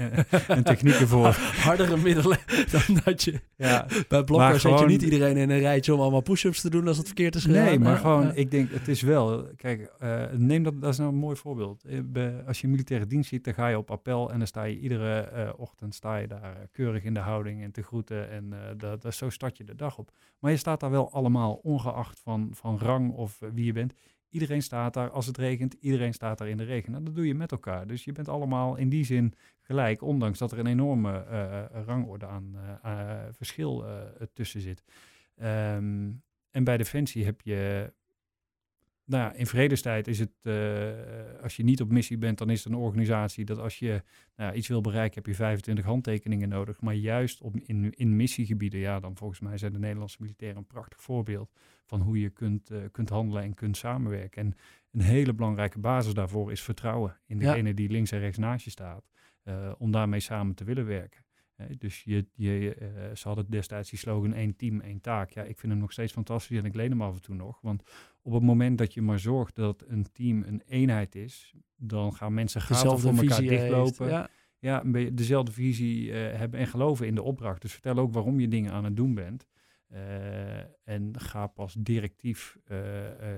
en 0.56 0.64
technieken 0.64 1.08
voor. 1.08 1.26
Hardere 1.66 1.96
middelen 1.96 2.38
dan 2.72 3.00
dat 3.04 3.24
je 3.24 3.40
Ja, 3.56 3.86
bij 4.08 4.24
blokker 4.24 4.60
zet 4.60 4.78
je 4.78 4.86
niet 4.86 5.02
iedereen 5.02 5.36
in 5.36 5.50
een 5.50 5.58
rijtje 5.58 5.94
om 5.94 6.00
allemaal 6.00 6.20
push-ups 6.20 6.60
te 6.60 6.70
doen 6.70 6.88
als 6.88 6.96
het 6.96 7.06
verkeerd 7.06 7.34
is 7.34 7.44
gedaan. 7.44 7.64
Nee, 7.64 7.78
maar 7.78 7.96
gewoon, 7.96 8.34
ik 8.34 8.50
denk, 8.50 8.70
het 8.70 8.88
is 8.88 9.02
wel, 9.02 9.46
kijk, 9.56 9.92
neem 10.32 10.62
dat, 10.62 10.80
dat 10.80 10.90
is 10.90 10.98
nou 10.98 11.12
een 11.12 11.18
mooi 11.18 11.36
voorbeeld. 11.36 11.84
Als 12.46 12.60
je 12.60 12.68
militaire 12.68 13.06
dienst 13.06 13.28
ziet, 13.28 13.44
dan 13.44 13.54
ga 13.54 13.68
je 13.68 13.78
op 13.78 13.90
appel 13.90 14.32
en 14.32 14.38
dan 14.38 14.46
sta 14.46 14.62
je 14.62 14.78
iedere 14.78 15.54
ochtend 15.56 15.94
sta 15.94 16.16
je 16.16 16.26
daar 16.26 16.68
keurig 16.72 17.02
in 17.02 17.14
de 17.14 17.20
houding 17.20 17.62
en 17.62 17.72
te 17.72 17.82
groeten 17.82 18.30
en 18.30 18.54
dat, 18.76 19.02
dat, 19.02 19.14
zo 19.14 19.30
start 19.30 19.56
je 19.56 19.64
de 19.64 19.74
dag 19.74 19.98
op. 19.98 20.10
Maar 20.38 20.50
je 20.50 20.56
staat 20.56 20.80
daar 20.80 20.90
wel 20.90 21.12
allemaal, 21.12 21.35
ongeacht 21.44 22.20
van, 22.20 22.48
van 22.52 22.78
rang 22.78 23.12
of 23.12 23.42
eh, 23.42 23.48
wie 23.52 23.64
je 23.64 23.72
bent. 23.72 23.94
Iedereen 24.28 24.62
staat 24.62 24.94
daar 24.94 25.10
als 25.10 25.26
het 25.26 25.36
regent, 25.36 25.76
iedereen 25.80 26.14
staat 26.14 26.38
daar 26.38 26.48
in 26.48 26.56
de 26.56 26.64
regen. 26.64 26.94
En 26.94 27.04
dat 27.04 27.14
doe 27.14 27.26
je 27.26 27.34
met 27.34 27.52
elkaar. 27.52 27.86
Dus 27.86 28.04
je 28.04 28.12
bent 28.12 28.28
allemaal 28.28 28.76
in 28.76 28.88
die 28.88 29.04
zin 29.04 29.34
gelijk, 29.60 30.02
ondanks 30.02 30.38
dat 30.38 30.52
er 30.52 30.58
een 30.58 30.66
enorme 30.66 31.24
eh, 31.24 31.58
eh, 31.58 31.84
rangorde 31.86 32.26
aan 32.26 32.56
verschil 33.30 33.84
tussen 34.32 34.60
zit. 34.60 34.82
Ehm, 35.36 36.10
en 36.50 36.64
bij 36.64 36.76
Defensie 36.76 37.24
heb 37.24 37.40
je, 37.40 37.92
nou 39.06 39.22
ja, 39.22 39.32
in 39.32 39.46
vredestijd 39.46 40.08
is 40.08 40.18
het, 40.18 40.32
eh, 40.42 41.42
als 41.42 41.56
je 41.56 41.64
niet 41.64 41.80
op 41.80 41.90
missie 41.90 42.18
bent, 42.18 42.38
dan 42.38 42.50
is 42.50 42.64
het 42.64 42.72
een 42.72 42.78
organisatie 42.78 43.44
dat 43.44 43.58
als 43.58 43.78
je 43.78 44.02
nou 44.36 44.54
iets 44.54 44.68
wil 44.68 44.80
bereiken, 44.80 45.14
heb 45.14 45.26
je 45.26 45.34
25 45.34 45.84
handtekeningen 45.84 46.48
nodig. 46.48 46.80
Maar 46.80 46.94
juist 46.94 47.40
op, 47.40 47.56
in, 47.56 47.92
in 47.94 48.16
missiegebieden, 48.16 48.80
ja, 48.80 49.00
dan 49.00 49.16
volgens 49.16 49.40
mij 49.40 49.58
zijn 49.58 49.72
de 49.72 49.78
Nederlandse 49.78 50.16
militairen 50.20 50.58
een 50.58 50.66
prachtig 50.66 51.02
voorbeeld 51.02 51.50
van 51.84 52.00
hoe 52.00 52.20
je 52.20 52.30
kunt, 52.30 52.70
eh, 52.70 52.78
kunt 52.92 53.08
handelen 53.08 53.42
en 53.42 53.54
kunt 53.54 53.76
samenwerken. 53.76 54.42
En 54.42 54.54
een 54.92 55.00
hele 55.00 55.34
belangrijke 55.34 55.78
basis 55.78 56.14
daarvoor 56.14 56.52
is 56.52 56.62
vertrouwen 56.62 57.16
in 57.26 57.38
Ja. 57.38 57.50
degene 57.50 57.74
die 57.74 57.90
links 57.90 58.10
en 58.10 58.18
rechts 58.18 58.38
naast 58.38 58.64
je 58.64 58.70
staat, 58.70 59.08
eh, 59.42 59.72
om 59.78 59.90
daarmee 59.90 60.20
samen 60.20 60.54
te 60.54 60.64
willen 60.64 60.86
werken. 60.86 61.24
Dus 61.78 62.02
je, 62.02 62.26
je, 62.34 62.74
eh, 62.74 62.88
ze 63.14 63.28
hadden 63.28 63.50
destijds 63.50 63.90
die 63.90 63.98
slogan 63.98 64.32
één 64.32 64.56
team, 64.56 64.80
één 64.80 65.00
taak. 65.00 65.30
Ja, 65.30 65.42
ik 65.42 65.58
vind 65.58 65.72
hem 65.72 65.80
nog 65.80 65.92
steeds 65.92 66.12
fantastisch 66.12 66.58
en 66.58 66.64
ik 66.64 66.74
leen 66.74 66.90
hem 66.90 67.02
af 67.02 67.14
en 67.14 67.22
toe 67.22 67.34
nog. 67.34 67.60
Want 67.60 67.82
op 68.22 68.32
het 68.32 68.42
moment 68.42 68.78
dat 68.78 68.94
je 68.94 69.02
maar 69.02 69.18
zorgt 69.18 69.54
dat 69.54 69.84
een 69.86 70.06
team 70.12 70.42
een 70.42 70.62
eenheid 70.66 71.14
is, 71.14 71.54
dan 71.76 72.14
gaan 72.14 72.34
mensen 72.34 72.60
gaten 72.60 72.98
voor 72.98 73.16
elkaar 73.16 73.40
heeft. 73.40 73.48
dichtlopen. 73.48 74.08
Ja, 74.08 74.28
Ja, 74.58 74.84
een 74.84 74.92
beetje 74.92 75.14
dezelfde 75.14 75.52
visie 75.52 76.12
eh, 76.12 76.38
hebben 76.38 76.60
en 76.60 76.66
geloven 76.66 77.06
in 77.06 77.14
de 77.14 77.22
opdracht. 77.22 77.62
Dus 77.62 77.72
vertel 77.72 77.98
ook 77.98 78.12
waarom 78.12 78.40
je 78.40 78.48
dingen 78.48 78.72
aan 78.72 78.84
het 78.84 78.96
doen 78.96 79.14
bent. 79.14 79.46
En 80.84 81.20
ga 81.20 81.46
pas 81.46 81.74
directief 81.78 82.58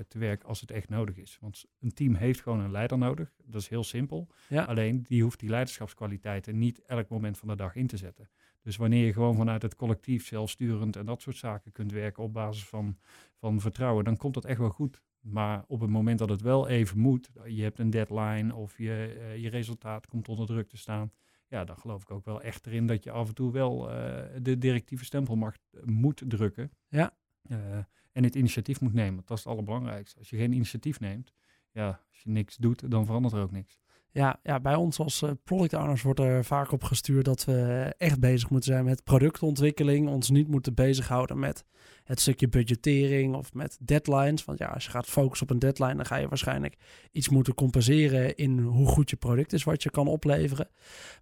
te 0.08 0.18
werk 0.18 0.42
als 0.42 0.60
het 0.60 0.70
echt 0.70 0.88
nodig 0.88 1.16
is. 1.16 1.38
Want 1.40 1.64
een 1.80 1.92
team 1.92 2.14
heeft 2.14 2.40
gewoon 2.40 2.60
een 2.60 2.70
leider 2.70 2.98
nodig. 2.98 3.32
Dat 3.44 3.60
is 3.60 3.68
heel 3.68 3.84
simpel. 3.84 4.28
Alleen 4.66 5.02
die 5.02 5.22
hoeft 5.22 5.40
die 5.40 5.50
leiderschapskwaliteiten 5.50 6.58
niet 6.58 6.82
elk 6.82 7.08
moment 7.08 7.38
van 7.38 7.48
de 7.48 7.56
dag 7.56 7.74
in 7.74 7.86
te 7.86 7.96
zetten. 7.96 8.30
Dus 8.62 8.76
wanneer 8.76 9.06
je 9.06 9.12
gewoon 9.12 9.36
vanuit 9.36 9.62
het 9.62 9.76
collectief 9.76 10.26
zelfsturend 10.26 10.96
en 10.96 11.06
dat 11.06 11.22
soort 11.22 11.36
zaken 11.36 11.72
kunt 11.72 11.92
werken 11.92 12.22
op 12.22 12.32
basis 12.32 12.64
van, 12.64 12.98
van 13.34 13.60
vertrouwen, 13.60 14.04
dan 14.04 14.16
komt 14.16 14.34
dat 14.34 14.44
echt 14.44 14.58
wel 14.58 14.70
goed. 14.70 15.02
Maar 15.20 15.64
op 15.66 15.80
het 15.80 15.90
moment 15.90 16.18
dat 16.18 16.28
het 16.28 16.40
wel 16.40 16.68
even 16.68 16.98
moet, 16.98 17.30
je 17.46 17.62
hebt 17.62 17.78
een 17.78 17.90
deadline 17.90 18.54
of 18.54 18.78
je, 18.78 19.34
je 19.40 19.48
resultaat 19.48 20.06
komt 20.06 20.28
onder 20.28 20.46
druk 20.46 20.68
te 20.68 20.76
staan, 20.76 21.12
ja, 21.48 21.64
dan 21.64 21.78
geloof 21.78 22.02
ik 22.02 22.10
ook 22.10 22.24
wel 22.24 22.42
echt 22.42 22.66
erin 22.66 22.86
dat 22.86 23.04
je 23.04 23.10
af 23.10 23.28
en 23.28 23.34
toe 23.34 23.52
wel 23.52 23.90
uh, 23.90 24.24
de 24.42 24.58
directieve 24.58 25.04
stempel 25.04 25.36
mag, 25.36 25.56
moet 25.84 26.22
drukken. 26.26 26.72
Ja. 26.88 27.16
Uh, 27.50 27.78
en 28.12 28.24
het 28.24 28.34
initiatief 28.34 28.80
moet 28.80 28.92
nemen. 28.92 29.22
Dat 29.26 29.38
is 29.38 29.44
het 29.44 29.52
allerbelangrijkste. 29.52 30.18
Als 30.18 30.30
je 30.30 30.36
geen 30.36 30.52
initiatief 30.52 31.00
neemt, 31.00 31.32
ja, 31.72 32.04
als 32.08 32.22
je 32.22 32.30
niks 32.30 32.56
doet, 32.56 32.90
dan 32.90 33.06
verandert 33.06 33.34
er 33.34 33.42
ook 33.42 33.50
niks. 33.50 33.78
Ja, 34.18 34.40
ja, 34.42 34.60
bij 34.60 34.74
ons 34.74 34.98
als 34.98 35.22
uh, 35.22 35.30
product 35.44 35.74
owners 35.74 36.02
wordt 36.02 36.20
er 36.20 36.44
vaak 36.44 36.72
op 36.72 36.82
gestuurd 36.82 37.24
dat 37.24 37.44
we 37.44 37.94
echt 37.98 38.20
bezig 38.20 38.50
moeten 38.50 38.72
zijn 38.72 38.84
met 38.84 39.04
productontwikkeling. 39.04 40.08
Ons 40.08 40.30
niet 40.30 40.48
moeten 40.48 40.74
bezighouden 40.74 41.38
met 41.38 41.64
het 42.04 42.20
stukje 42.20 42.48
budgettering 42.48 43.34
of 43.34 43.54
met 43.54 43.78
deadlines. 43.80 44.44
Want 44.44 44.58
ja, 44.58 44.66
als 44.66 44.84
je 44.84 44.90
gaat 44.90 45.06
focussen 45.06 45.46
op 45.48 45.52
een 45.52 45.58
deadline, 45.58 45.94
dan 45.94 46.06
ga 46.06 46.16
je 46.16 46.28
waarschijnlijk 46.28 46.76
iets 47.12 47.28
moeten 47.28 47.54
compenseren 47.54 48.36
in 48.36 48.58
hoe 48.58 48.86
goed 48.86 49.10
je 49.10 49.16
product 49.16 49.52
is, 49.52 49.64
wat 49.64 49.82
je 49.82 49.90
kan 49.90 50.06
opleveren. 50.06 50.68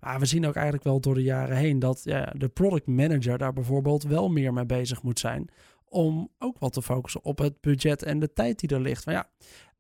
Maar 0.00 0.18
we 0.18 0.26
zien 0.26 0.46
ook 0.46 0.54
eigenlijk 0.54 0.85
wel 0.85 1.00
door 1.00 1.14
de 1.14 1.22
jaren 1.22 1.56
heen 1.56 1.78
dat 1.78 2.00
ja, 2.04 2.32
de 2.37 2.48
product 2.48 2.87
manager 2.87 3.38
daar 3.38 3.52
bijvoorbeeld 3.52 4.02
wel 4.02 4.28
meer 4.28 4.52
mee 4.52 4.66
bezig 4.66 5.02
moet 5.02 5.18
zijn 5.18 5.50
om 5.88 6.30
ook 6.38 6.59
wat 6.59 6.72
te 6.72 6.82
focussen 6.82 7.24
op 7.24 7.38
het 7.38 7.61
budget 7.61 8.02
en 8.02 8.18
de 8.18 8.32
tijd 8.32 8.59
die 8.59 8.68
er 8.68 8.80
ligt. 8.80 9.06
Maar 9.06 9.14
ja, 9.14 9.28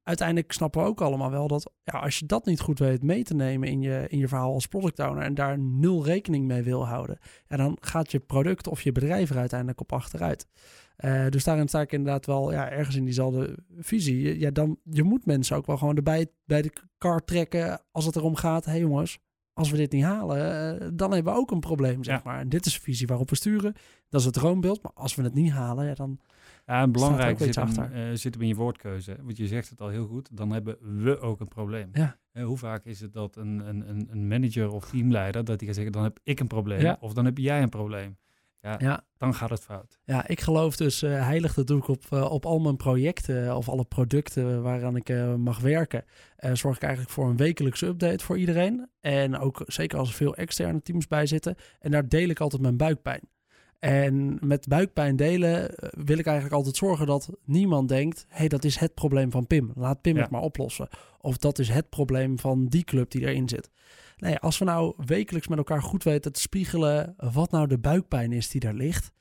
uiteindelijk 0.06 0.52
snappen 0.52 0.82
we 0.82 0.88
ook 0.88 1.00
allemaal 1.00 1.30
wel 1.30 1.48
dat 1.48 1.72
ja, 1.84 1.98
als 1.98 2.18
je 2.18 2.26
dat 2.26 2.46
niet 2.46 2.60
goed 2.60 2.78
weet 2.78 3.02
mee 3.02 3.22
te 3.24 3.34
nemen 3.34 3.68
in 3.68 3.80
je, 3.80 4.04
in 4.08 4.18
je 4.18 4.28
verhaal 4.28 4.52
als 4.52 4.66
product 4.66 4.98
owner 4.98 5.22
en 5.22 5.34
daar 5.34 5.58
nul 5.58 6.04
rekening 6.04 6.46
mee 6.46 6.62
wil 6.62 6.86
houden, 6.86 7.18
ja, 7.48 7.56
dan 7.56 7.76
gaat 7.80 8.10
je 8.10 8.18
product 8.18 8.66
of 8.66 8.82
je 8.82 8.92
bedrijf 8.92 9.30
er 9.30 9.38
uiteindelijk 9.38 9.80
op 9.80 9.92
achteruit. 9.92 10.46
Uh, 10.98 11.28
dus 11.28 11.44
daarin 11.44 11.68
sta 11.68 11.80
ik 11.80 11.92
inderdaad 11.92 12.26
wel 12.26 12.52
ja, 12.52 12.70
ergens 12.70 12.96
in 12.96 13.04
diezelfde 13.04 13.58
visie. 13.78 14.38
Ja, 14.38 14.50
dan, 14.50 14.78
je 14.82 15.02
moet 15.02 15.26
mensen 15.26 15.56
ook 15.56 15.66
wel 15.66 15.76
gewoon 15.76 15.96
erbij 15.96 16.26
bij 16.44 16.62
de 16.62 16.72
kar 16.98 17.24
trekken 17.24 17.80
als 17.92 18.04
het 18.04 18.16
erom 18.16 18.36
gaat. 18.36 18.64
Hé 18.64 18.70
hey 18.70 18.80
jongens, 18.80 19.18
als 19.52 19.70
we 19.70 19.76
dit 19.76 19.92
niet 19.92 20.04
halen, 20.04 20.38
uh, 20.82 20.88
dan 20.92 21.12
hebben 21.12 21.32
we 21.32 21.38
ook 21.38 21.50
een 21.50 21.60
probleem, 21.60 22.04
zeg 22.04 22.24
maar. 22.24 22.40
En 22.40 22.48
dit 22.48 22.66
is 22.66 22.74
de 22.74 22.80
visie 22.80 23.06
waarop 23.06 23.30
we 23.30 23.36
sturen. 23.36 23.74
Dat 24.08 24.20
is 24.20 24.26
het 24.26 24.34
droombeeld. 24.34 24.82
Maar 24.82 24.92
als 24.94 25.14
we 25.14 25.22
het 25.22 25.34
niet 25.34 25.52
halen, 25.52 25.86
ja, 25.86 25.94
dan 25.94 26.20
ja, 26.66 26.82
en 26.82 26.92
belangrijk 26.92 27.38
zit 27.38 27.54
hem, 27.54 27.68
uh, 27.92 28.10
zit 28.12 28.34
hem 28.34 28.42
in 28.42 28.48
je 28.48 28.54
woordkeuze. 28.54 29.16
Want 29.22 29.36
je 29.36 29.46
zegt 29.46 29.70
het 29.70 29.80
al 29.80 29.88
heel 29.88 30.06
goed, 30.06 30.36
dan 30.36 30.52
hebben 30.52 30.76
we 31.02 31.18
ook 31.18 31.40
een 31.40 31.48
probleem. 31.48 31.88
Ja. 31.92 32.18
Uh, 32.32 32.44
hoe 32.44 32.58
vaak 32.58 32.84
is 32.84 33.00
het 33.00 33.12
dat 33.12 33.36
een, 33.36 33.68
een, 33.68 34.08
een 34.10 34.28
manager 34.28 34.70
of 34.70 34.90
teamleider, 34.90 35.44
dat 35.44 35.58
die 35.58 35.66
gaat 35.66 35.76
zeggen, 35.76 35.92
dan 35.92 36.02
heb 36.02 36.18
ik 36.22 36.40
een 36.40 36.46
probleem. 36.46 36.80
Ja. 36.80 36.96
Of 37.00 37.12
dan 37.12 37.24
heb 37.24 37.38
jij 37.38 37.62
een 37.62 37.68
probleem. 37.68 38.16
Ja, 38.60 38.74
ja, 38.78 39.04
dan 39.16 39.34
gaat 39.34 39.50
het 39.50 39.62
fout. 39.62 40.00
Ja, 40.04 40.28
ik 40.28 40.40
geloof 40.40 40.76
dus 40.76 41.02
uh, 41.02 41.10
heilig 41.10 41.54
dat 41.54 41.66
doe 41.66 41.78
ik 41.78 41.88
op, 41.88 42.04
uh, 42.12 42.30
op 42.30 42.46
al 42.46 42.58
mijn 42.58 42.76
projecten 42.76 43.56
of 43.56 43.68
alle 43.68 43.84
producten 43.84 44.62
waaraan 44.62 44.96
ik 44.96 45.08
uh, 45.08 45.34
mag 45.34 45.60
werken. 45.60 46.04
zorg 46.52 46.76
ik 46.76 46.82
eigenlijk 46.82 47.12
voor 47.12 47.28
een 47.28 47.36
wekelijkse 47.36 47.86
update 47.86 48.24
voor 48.24 48.38
iedereen. 48.38 48.88
En 49.00 49.38
ook 49.38 49.62
zeker 49.66 49.98
als 49.98 50.08
er 50.08 50.14
veel 50.14 50.34
externe 50.34 50.82
teams 50.82 51.06
bij 51.06 51.26
zitten. 51.26 51.54
En 51.78 51.90
daar 51.90 52.08
deel 52.08 52.28
ik 52.28 52.40
altijd 52.40 52.62
mijn 52.62 52.76
buikpijn. 52.76 53.28
En 53.86 54.38
met 54.40 54.68
buikpijn 54.68 55.16
delen 55.16 55.76
eh, 55.76 55.88
wil 56.04 56.18
ik 56.18 56.26
eigenlijk 56.26 56.56
altijd 56.56 56.76
zorgen 56.76 57.06
dat 57.06 57.30
niemand 57.44 57.88
denkt: 57.88 58.26
hé, 58.28 58.36
hey, 58.36 58.48
dat 58.48 58.64
is 58.64 58.76
het 58.76 58.94
probleem 58.94 59.30
van 59.30 59.46
Pim. 59.46 59.70
Laat 59.74 60.00
Pim 60.00 60.16
het 60.16 60.30
maar 60.30 60.40
oplossen. 60.40 60.88
Of 61.20 61.36
dat 61.36 61.58
is 61.58 61.68
het 61.68 61.88
probleem 61.88 62.38
van 62.38 62.66
die 62.66 62.84
club 62.84 63.10
die 63.10 63.20
erin 63.20 63.48
zit. 63.48 63.70
Nee, 64.16 64.38
als 64.38 64.58
we 64.58 64.64
nou 64.64 64.94
wekelijks 65.06 65.48
met 65.48 65.58
elkaar 65.58 65.82
goed 65.82 66.04
weten 66.04 66.32
te 66.32 66.40
spiegelen 66.40 67.14
wat 67.16 67.50
nou 67.50 67.66
de 67.66 67.78
buikpijn 67.78 68.32
is 68.32 68.48
die 68.48 68.60
daar 68.60 68.74
ligt, 68.74 69.12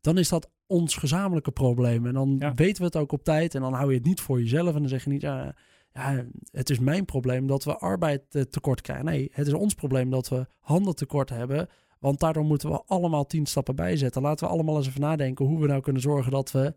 dan 0.00 0.18
is 0.18 0.28
dat 0.28 0.50
ons 0.66 0.96
gezamenlijke 0.96 1.52
probleem. 1.52 2.06
En 2.06 2.14
dan 2.14 2.52
weten 2.54 2.78
we 2.78 2.84
het 2.84 2.96
ook 2.96 3.12
op 3.12 3.24
tijd 3.24 3.54
en 3.54 3.60
dan 3.60 3.74
hou 3.74 3.90
je 3.90 3.96
het 3.96 4.06
niet 4.06 4.20
voor 4.20 4.40
jezelf 4.40 4.74
en 4.74 4.80
dan 4.80 4.88
zeg 4.88 5.04
je 5.04 5.10
niet, 5.10 5.22
ja, 5.22 5.54
ja 5.92 6.24
het 6.50 6.70
is 6.70 6.78
mijn 6.78 7.04
probleem 7.04 7.46
dat 7.46 7.64
we 7.64 7.78
arbeid 7.78 8.22
tekort 8.50 8.80
krijgen. 8.80 9.04
Nee, 9.04 9.30
het 9.32 9.46
is 9.46 9.52
ons 9.52 9.74
probleem 9.74 10.10
dat 10.10 10.28
we 10.28 10.46
handen 10.58 10.94
tekort 10.94 11.30
hebben 11.30 11.68
want 12.02 12.20
daardoor 12.20 12.44
moeten 12.44 12.70
we 12.70 12.82
allemaal 12.86 13.26
tien 13.26 13.46
stappen 13.46 13.76
bijzetten. 13.76 14.22
Laten 14.22 14.46
we 14.46 14.52
allemaal 14.52 14.76
eens 14.76 14.86
even 14.86 15.00
nadenken 15.00 15.44
hoe 15.44 15.60
we 15.60 15.66
nou 15.66 15.80
kunnen 15.80 16.02
zorgen 16.02 16.32
dat 16.32 16.52
we 16.52 16.74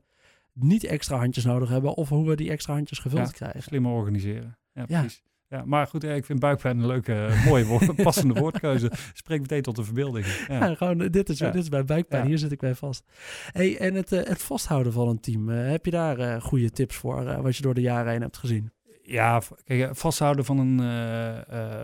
niet 0.54 0.84
extra 0.84 1.18
handjes 1.18 1.46
nodig 1.46 1.70
hebben. 1.70 1.94
Of 1.94 2.10
hoe 2.10 2.28
we 2.28 2.36
die 2.36 2.50
extra 2.50 2.74
handjes 2.74 3.00
gevuld 3.00 3.32
krijgen. 3.32 3.64
Slimmer 3.64 3.92
organiseren. 3.92 4.58
Ja, 4.74 4.86
precies. 4.86 5.24
Ja. 5.50 5.64
maar 5.66 5.88
goed, 5.88 6.04
ik 6.04 6.26
vind 6.26 6.40
buikpijn 6.40 6.80
een 6.80 6.88
leuke, 6.88 7.42
mooie, 7.46 7.66
woord, 7.66 7.96
passende 8.04 8.40
woordkeuze. 8.40 8.92
Spreek 9.14 9.42
meteen 9.42 9.62
tot 9.62 9.76
de 9.76 9.84
verbeelding. 9.84 10.26
Ja. 10.48 10.76
gewoon, 10.76 10.98
dit, 10.98 11.30
is, 11.30 11.38
dit 11.38 11.56
is 11.56 11.70
bij 11.70 11.86
buikpijn, 11.86 12.26
hier 12.26 12.38
zit 12.38 12.52
ik 12.52 12.60
bij 12.60 12.76
vast. 12.76 13.04
Hey, 13.52 13.78
en 13.78 13.94
het, 13.94 14.12
eh, 14.12 14.24
het 14.24 14.42
vasthouden 14.42 14.94
van 14.94 15.08
een 15.08 15.20
team, 15.20 15.48
heb 15.50 15.86
je 15.86 15.92
daar 15.92 16.20
uh, 16.20 16.42
goede 16.42 16.72
tips 16.72 16.96
voor, 16.96 17.42
wat 17.42 17.56
je 17.56 17.62
door 17.62 17.74
de 17.74 17.82
jaren 17.82 18.12
heen 18.12 18.22
hebt 18.22 18.38
gezien? 18.38 18.72
Ja, 19.04 19.42
kijk, 19.64 19.96
vasthouden 19.96 20.46
van 20.46 20.58
een, 20.58 20.80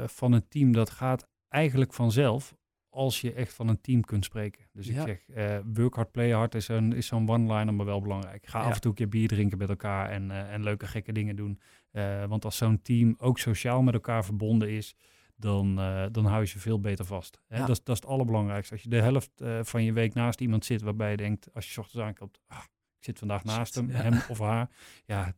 van 0.10 0.32
een 0.32 0.47
team, 0.47 0.71
dat 0.71 0.89
gaat 0.89 1.27
eigenlijk 1.49 1.93
vanzelf 1.93 2.56
als 2.91 3.21
je 3.21 3.34
echt 3.34 3.54
van 3.54 3.67
een 3.67 3.82
team 3.82 4.01
kunt 4.01 4.25
spreken. 4.25 4.65
Dus 4.73 4.88
ik 4.88 4.95
zeg, 4.95 5.27
uh, 5.27 5.58
work 5.73 5.95
hard, 5.95 6.12
play 6.12 6.32
hard 6.32 6.56
is, 6.56 6.67
een, 6.67 6.93
is 6.93 7.08
zo'n 7.08 7.30
one-liner, 7.30 7.73
maar 7.73 7.86
wel 7.86 8.01
belangrijk. 8.01 8.47
Ga 8.47 8.62
af 8.62 8.73
en 8.73 8.82
toe 8.82 8.89
een 8.89 8.97
keer 8.97 9.10
bier 9.10 9.27
drinken 9.27 9.58
met 9.58 9.69
elkaar 9.69 10.10
en, 10.10 10.30
uh, 10.30 10.54
en 10.54 10.63
leuke 10.63 10.88
gekke 10.88 11.12
dingen 11.12 11.36
doen. 11.36 11.60
Uh, 11.91 12.25
want 12.25 12.45
als 12.45 12.58
zo'n 12.58 12.82
team 12.82 13.15
ook 13.17 13.39
sociaal 13.39 13.82
met 13.82 13.93
elkaar 13.93 14.25
verbonden 14.25 14.69
is, 14.69 14.95
dan, 15.36 15.75
dan 16.12 16.25
hou 16.25 16.41
je 16.41 16.47
ze 16.47 16.60
veel 16.60 16.80
beter 16.80 17.06
vast. 17.06 17.41
Hè? 17.47 17.58
Dat, 17.58 17.69
is, 17.69 17.84
dat 17.84 17.95
is 17.95 18.01
het 18.01 18.12
allerbelangrijkste. 18.12 18.73
Als 18.73 18.84
je 18.84 18.89
de 18.89 19.01
helft 19.01 19.32
van 19.62 19.84
je 19.84 19.93
week 19.93 20.13
naast 20.13 20.41
iemand 20.41 20.65
zit 20.65 20.82
waarbij 20.82 21.12
je 21.12 21.17
denkt, 21.17 21.54
als 21.54 21.73
je 21.73 21.80
ochtends 21.80 22.06
aankomt, 22.06 22.39
ah, 22.47 22.58
ik 22.97 23.04
zit 23.04 23.19
vandaag 23.19 23.43
naast 23.43 23.75
hem, 23.75 23.89
hem 23.89 24.21
of 24.30 24.39
haar, 24.39 24.69
ja, 25.06 25.34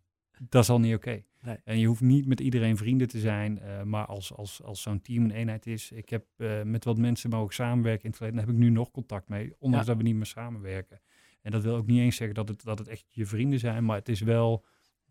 dat 0.50 0.64
is 0.64 0.70
al 0.70 0.80
niet 0.80 0.96
oké. 0.96 1.24
Nee. 1.42 1.58
En 1.64 1.80
je 1.80 1.88
hoeft 1.88 2.02
niet 2.02 2.26
met 2.26 2.40
iedereen 2.40 2.78
vrienden 2.78 3.08
te 3.08 3.20
zijn, 3.20 3.60
uh, 3.64 3.82
maar 3.84 4.06
als, 4.06 4.34
als, 4.34 4.64
als 4.64 4.82
zo'n 4.82 5.02
team 5.02 5.24
een 5.24 5.32
eenheid 5.32 5.68
is. 5.68 5.92
Ik 5.92 6.10
heb 6.10 6.26
uh, 6.38 6.62
met 6.62 6.84
wat 6.84 6.98
mensen 6.98 7.30
mogen 7.30 7.54
samenwerken 7.54 8.04
in 8.04 8.10
het 8.10 8.18
verleden, 8.18 8.40
daar 8.40 8.48
heb 8.50 8.58
ik 8.60 8.64
nu 8.64 8.70
nog 8.70 8.92
contact 8.92 9.28
mee, 9.28 9.54
ondanks 9.60 9.86
dat 9.86 9.98
we 9.98 10.04
niet 10.04 10.16
meer 10.16 10.26
samenwerken. 10.26 11.02
En 11.42 11.52
dat 11.52 11.64
wil 11.64 11.76
ook 11.76 11.88
niet 11.88 12.00
eens 12.00 12.16
zeggen 12.16 12.36
dat 12.36 12.48
het, 12.48 12.64
dat 12.64 12.80
het 12.80 12.88
echt 12.88 13.06
je 13.10 13.26
vrienden 13.26 13.60
zijn, 13.60 13.86
maar 13.86 13.98
het 13.98 14.10
is 14.10 14.22
wel 14.22 14.66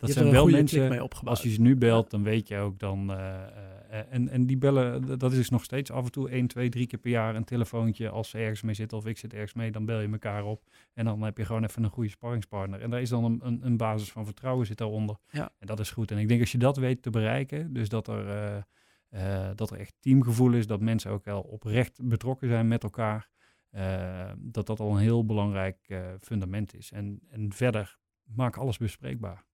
dat 0.06 0.16
zijn 0.16 0.30
wel 0.30 0.48
mensen, 0.48 1.10
als 1.24 1.42
je 1.42 1.50
ze 1.50 1.60
nu 1.60 1.76
belt, 1.76 2.10
dan 2.10 2.22
weet 2.22 2.48
je 2.48 2.56
ook 2.56 2.78
dan... 2.78 3.10
Uh, 3.10 3.16
uh, 3.16 3.98
en, 4.10 4.28
en 4.28 4.46
die 4.46 4.56
bellen, 4.56 5.18
dat 5.18 5.30
is 5.30 5.36
dus 5.36 5.48
nog 5.48 5.64
steeds 5.64 5.90
af 5.90 6.04
en 6.04 6.10
toe 6.10 6.28
één, 6.28 6.46
twee, 6.46 6.68
drie 6.68 6.86
keer 6.86 6.98
per 6.98 7.10
jaar 7.10 7.34
een 7.34 7.44
telefoontje. 7.44 8.08
Als 8.08 8.30
ze 8.30 8.38
ergens 8.38 8.62
mee 8.62 8.74
zitten 8.74 8.98
of 8.98 9.06
ik 9.06 9.18
zit 9.18 9.32
ergens 9.32 9.54
mee, 9.54 9.70
dan 9.70 9.84
bel 9.84 10.00
je 10.00 10.08
elkaar 10.08 10.44
op. 10.44 10.62
En 10.94 11.04
dan 11.04 11.22
heb 11.22 11.38
je 11.38 11.44
gewoon 11.44 11.64
even 11.64 11.84
een 11.84 11.90
goede 11.90 12.08
sparringspartner. 12.08 12.80
En 12.80 12.90
daar 12.90 13.00
is 13.00 13.08
dan 13.08 13.24
een, 13.24 13.40
een, 13.42 13.66
een 13.66 13.76
basis 13.76 14.12
van 14.12 14.24
vertrouwen 14.24 14.66
zit 14.66 14.78
daaronder. 14.78 15.16
Ja. 15.30 15.52
En 15.58 15.66
dat 15.66 15.80
is 15.80 15.90
goed. 15.90 16.10
En 16.10 16.18
ik 16.18 16.28
denk 16.28 16.40
als 16.40 16.52
je 16.52 16.58
dat 16.58 16.76
weet 16.76 17.02
te 17.02 17.10
bereiken, 17.10 17.72
dus 17.72 17.88
dat 17.88 18.08
er, 18.08 18.56
uh, 19.10 19.50
dat 19.54 19.70
er 19.70 19.78
echt 19.78 19.94
teamgevoel 20.00 20.52
is, 20.52 20.66
dat 20.66 20.80
mensen 20.80 21.10
ook 21.10 21.24
wel 21.24 21.40
oprecht 21.40 22.00
betrokken 22.02 22.48
zijn 22.48 22.68
met 22.68 22.82
elkaar, 22.82 23.30
dat 24.36 24.66
dat 24.66 24.80
al 24.80 24.90
een 24.90 25.02
heel 25.02 25.26
belangrijk 25.26 26.00
fundament 26.20 26.74
is. 26.74 26.92
En, 26.92 27.20
en 27.28 27.52
verder, 27.52 27.98
maak 28.24 28.56
alles 28.56 28.78
bespreekbaar. 28.78 29.44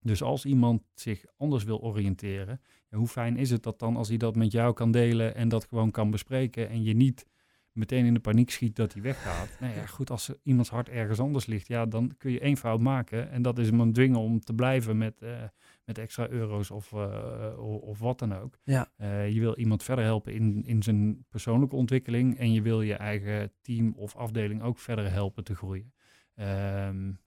Dus 0.00 0.22
als 0.22 0.44
iemand 0.44 0.82
zich 0.94 1.24
anders 1.36 1.64
wil 1.64 1.80
oriënteren, 1.80 2.60
ja, 2.88 2.98
hoe 2.98 3.08
fijn 3.08 3.36
is 3.36 3.50
het 3.50 3.62
dat 3.62 3.78
dan 3.78 3.96
als 3.96 4.08
hij 4.08 4.16
dat 4.16 4.36
met 4.36 4.52
jou 4.52 4.72
kan 4.72 4.90
delen 4.90 5.34
en 5.34 5.48
dat 5.48 5.64
gewoon 5.64 5.90
kan 5.90 6.10
bespreken 6.10 6.68
en 6.68 6.82
je 6.82 6.94
niet 6.94 7.26
meteen 7.72 8.04
in 8.04 8.14
de 8.14 8.20
paniek 8.20 8.50
schiet 8.50 8.76
dat 8.76 8.92
hij 8.92 9.02
weggaat. 9.02 9.56
Nou 9.60 9.74
ja, 9.74 9.86
goed, 9.86 10.10
als 10.10 10.32
iemands 10.42 10.70
hart 10.70 10.88
ergens 10.88 11.20
anders 11.20 11.46
ligt, 11.46 11.66
ja, 11.66 11.86
dan 11.86 12.14
kun 12.18 12.30
je 12.30 12.40
één 12.40 12.56
fout 12.56 12.80
maken 12.80 13.30
en 13.30 13.42
dat 13.42 13.58
is 13.58 13.70
hem 13.70 13.92
dwingen 13.92 14.18
om 14.18 14.40
te 14.40 14.54
blijven 14.54 14.98
met, 14.98 15.22
uh, 15.22 15.42
met 15.84 15.98
extra 15.98 16.28
euro's 16.28 16.70
of, 16.70 16.92
uh, 16.92 17.80
of 17.80 17.98
wat 17.98 18.18
dan 18.18 18.34
ook. 18.34 18.58
Ja. 18.64 18.92
Uh, 18.98 19.30
je 19.30 19.40
wil 19.40 19.56
iemand 19.56 19.82
verder 19.82 20.04
helpen 20.04 20.32
in, 20.32 20.64
in 20.64 20.82
zijn 20.82 21.24
persoonlijke 21.28 21.76
ontwikkeling 21.76 22.38
en 22.38 22.52
je 22.52 22.62
wil 22.62 22.82
je 22.82 22.94
eigen 22.94 23.52
team 23.62 23.92
of 23.96 24.16
afdeling 24.16 24.62
ook 24.62 24.78
verder 24.78 25.12
helpen 25.12 25.44
te 25.44 25.54
groeien. 25.54 25.92
Um, 26.34 27.20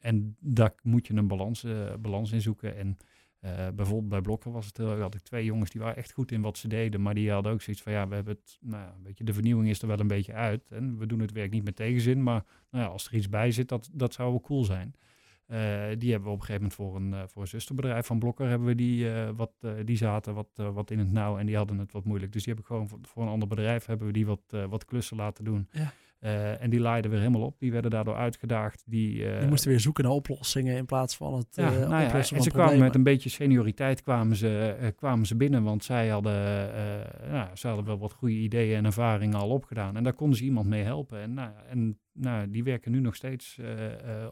en 0.00 0.36
daar 0.40 0.72
moet 0.82 1.06
je 1.06 1.14
een 1.14 1.26
balans, 1.26 1.64
uh, 1.64 1.94
balans 2.00 2.32
in 2.32 2.40
zoeken. 2.40 2.76
En 2.76 2.96
uh, 3.40 3.68
bijvoorbeeld 3.74 4.08
bij 4.08 4.20
Blokker 4.20 4.52
was 4.52 4.66
het, 4.66 4.76
had 4.76 5.14
ik 5.14 5.20
twee 5.20 5.44
jongens 5.44 5.70
die 5.70 5.80
waren 5.80 5.96
echt 5.96 6.12
goed 6.12 6.32
in 6.32 6.40
wat 6.40 6.58
ze 6.58 6.68
deden. 6.68 7.02
Maar 7.02 7.14
die 7.14 7.30
hadden 7.30 7.52
ook 7.52 7.62
zoiets 7.62 7.82
van, 7.82 7.92
ja, 7.92 8.08
we 8.08 8.14
hebben 8.14 8.34
het, 8.34 8.58
nou 8.60 8.82
ja, 8.82 8.92
een 8.96 9.02
beetje, 9.02 9.24
de 9.24 9.32
vernieuwing 9.32 9.68
is 9.68 9.82
er 9.82 9.88
wel 9.88 10.00
een 10.00 10.06
beetje 10.06 10.32
uit. 10.32 10.70
En 10.70 10.98
we 10.98 11.06
doen 11.06 11.20
het 11.20 11.32
werk 11.32 11.50
niet 11.50 11.64
met 11.64 11.76
tegenzin. 11.76 12.22
Maar 12.22 12.44
nou 12.70 12.84
ja, 12.84 12.90
als 12.90 13.06
er 13.06 13.14
iets 13.14 13.28
bij 13.28 13.50
zit, 13.50 13.68
dat, 13.68 13.90
dat 13.92 14.14
zou 14.14 14.30
wel 14.30 14.40
cool 14.40 14.64
zijn. 14.64 14.94
die 15.98 16.10
hebben 16.10 16.28
we 16.28 16.34
op 16.34 16.40
een 16.40 16.46
gegeven 16.46 16.52
moment 16.54 16.74
voor 16.74 16.96
een, 16.96 17.28
voor 17.28 17.42
een 17.42 17.48
zusterbedrijf 17.48 18.06
van 18.06 18.18
Blokker 18.18 18.48
hebben 18.48 18.68
we 18.68 18.74
die, 18.74 19.10
wat, 19.36 19.52
die 19.84 19.96
zaten 19.96 20.34
wat, 20.34 20.50
wat 20.54 20.90
in 20.90 20.98
het 20.98 21.12
nauw 21.12 21.38
en 21.38 21.46
die 21.46 21.56
hadden 21.56 21.78
het 21.78 21.92
wat 21.92 22.04
moeilijk. 22.04 22.32
Dus 22.32 22.44
die 22.44 22.52
heb 22.52 22.62
ik 22.62 22.68
gewoon 22.68 22.88
voor, 22.88 22.98
voor 23.02 23.22
een 23.22 23.28
ander 23.28 23.48
bedrijf 23.48 23.86
hebben 23.86 24.06
we 24.06 24.12
die 24.12 24.26
wat, 24.26 24.42
wat 24.68 24.84
klussen 24.84 25.16
laten 25.16 25.44
doen. 25.44 25.68
Ja. 25.72 25.92
Uh, 26.20 26.62
en 26.62 26.70
die 26.70 26.80
laaiden 26.80 27.10
weer 27.10 27.20
helemaal 27.20 27.42
op. 27.42 27.58
Die 27.58 27.72
werden 27.72 27.90
daardoor 27.90 28.14
uitgedaagd. 28.14 28.82
Die, 28.86 29.18
uh, 29.18 29.38
die 29.38 29.48
moesten 29.48 29.70
weer 29.70 29.80
zoeken 29.80 30.04
naar 30.04 30.12
oplossingen 30.12 30.76
in 30.76 30.86
plaats 30.86 31.16
van 31.16 31.34
het 31.34 31.46
ja, 31.50 31.72
uh, 31.72 31.88
nou 31.88 32.02
ja, 32.02 32.14
en 32.14 32.42
ze 32.42 32.50
kwamen 32.50 32.78
met 32.78 32.94
een 32.94 33.02
beetje 33.02 33.28
senioriteit 33.28 34.02
kwamen 34.02 34.36
ze, 34.36 34.92
kwamen 34.96 35.26
ze 35.26 35.36
binnen. 35.36 35.62
Want 35.62 35.84
zij 35.84 36.08
hadden, 36.08 36.32
nou, 37.30 37.48
ze 37.54 37.66
hadden 37.66 37.84
wel 37.84 37.98
wat 37.98 38.12
goede 38.12 38.34
ideeën 38.34 38.76
en 38.76 38.84
ervaringen 38.84 39.38
al 39.38 39.48
opgedaan. 39.48 39.96
En 39.96 40.02
daar 40.02 40.12
konden 40.12 40.38
ze 40.38 40.44
iemand 40.44 40.66
mee 40.66 40.82
helpen. 40.82 41.20
En, 41.20 41.34
nou, 41.34 41.50
en 41.68 41.98
nou, 42.12 42.50
die 42.50 42.64
werken 42.64 42.92
nu 42.92 43.00
nog 43.00 43.14
steeds 43.14 43.58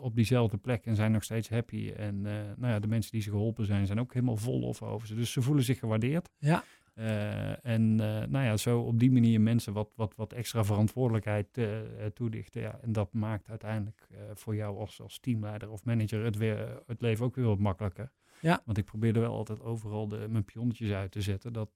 op 0.00 0.16
diezelfde 0.16 0.56
plek 0.56 0.86
en 0.86 0.96
zijn 0.96 1.12
nog 1.12 1.24
steeds 1.24 1.48
happy. 1.48 1.92
En 1.96 2.20
nou 2.56 2.72
ja, 2.72 2.78
de 2.78 2.88
mensen 2.88 3.12
die 3.12 3.22
ze 3.22 3.30
geholpen 3.30 3.66
zijn, 3.66 3.86
zijn 3.86 4.00
ook 4.00 4.12
helemaal 4.12 4.36
vol 4.36 4.62
of 4.62 4.82
over 4.82 5.06
ze. 5.06 5.14
Dus 5.14 5.32
ze 5.32 5.42
voelen 5.42 5.64
zich 5.64 5.78
gewaardeerd. 5.78 6.30
Ja. 6.38 6.64
Uh, 6.98 7.66
en 7.66 7.82
uh, 7.82 8.22
nou 8.28 8.44
ja, 8.44 8.56
zo 8.56 8.80
op 8.80 8.98
die 8.98 9.10
manier 9.12 9.40
mensen 9.40 9.72
wat, 9.72 9.92
wat, 9.96 10.14
wat 10.16 10.32
extra 10.32 10.64
verantwoordelijkheid 10.64 11.58
uh, 11.58 11.78
toedichten. 12.14 12.60
Ja, 12.60 12.78
en 12.82 12.92
dat 12.92 13.12
maakt 13.12 13.48
uiteindelijk 13.48 14.08
voor 14.34 14.54
jou 14.54 14.78
als, 14.78 15.00
als 15.00 15.18
teamleider 15.18 15.70
of 15.70 15.84
manager 15.84 16.24
het, 16.24 16.36
weer, 16.36 16.82
het 16.86 17.00
leven 17.00 17.24
ook 17.24 17.34
weer 17.34 17.44
wat 17.44 17.58
makkelijker. 17.58 18.10
Ja. 18.40 18.62
Want 18.64 18.78
ik 18.78 18.84
probeerde 18.84 19.20
wel 19.20 19.34
altijd 19.34 19.60
overal 19.60 20.08
de, 20.08 20.26
mijn 20.28 20.44
pionnetjes 20.44 20.92
uit 20.92 21.10
te 21.10 21.22
zetten. 21.22 21.52
Dat, 21.52 21.70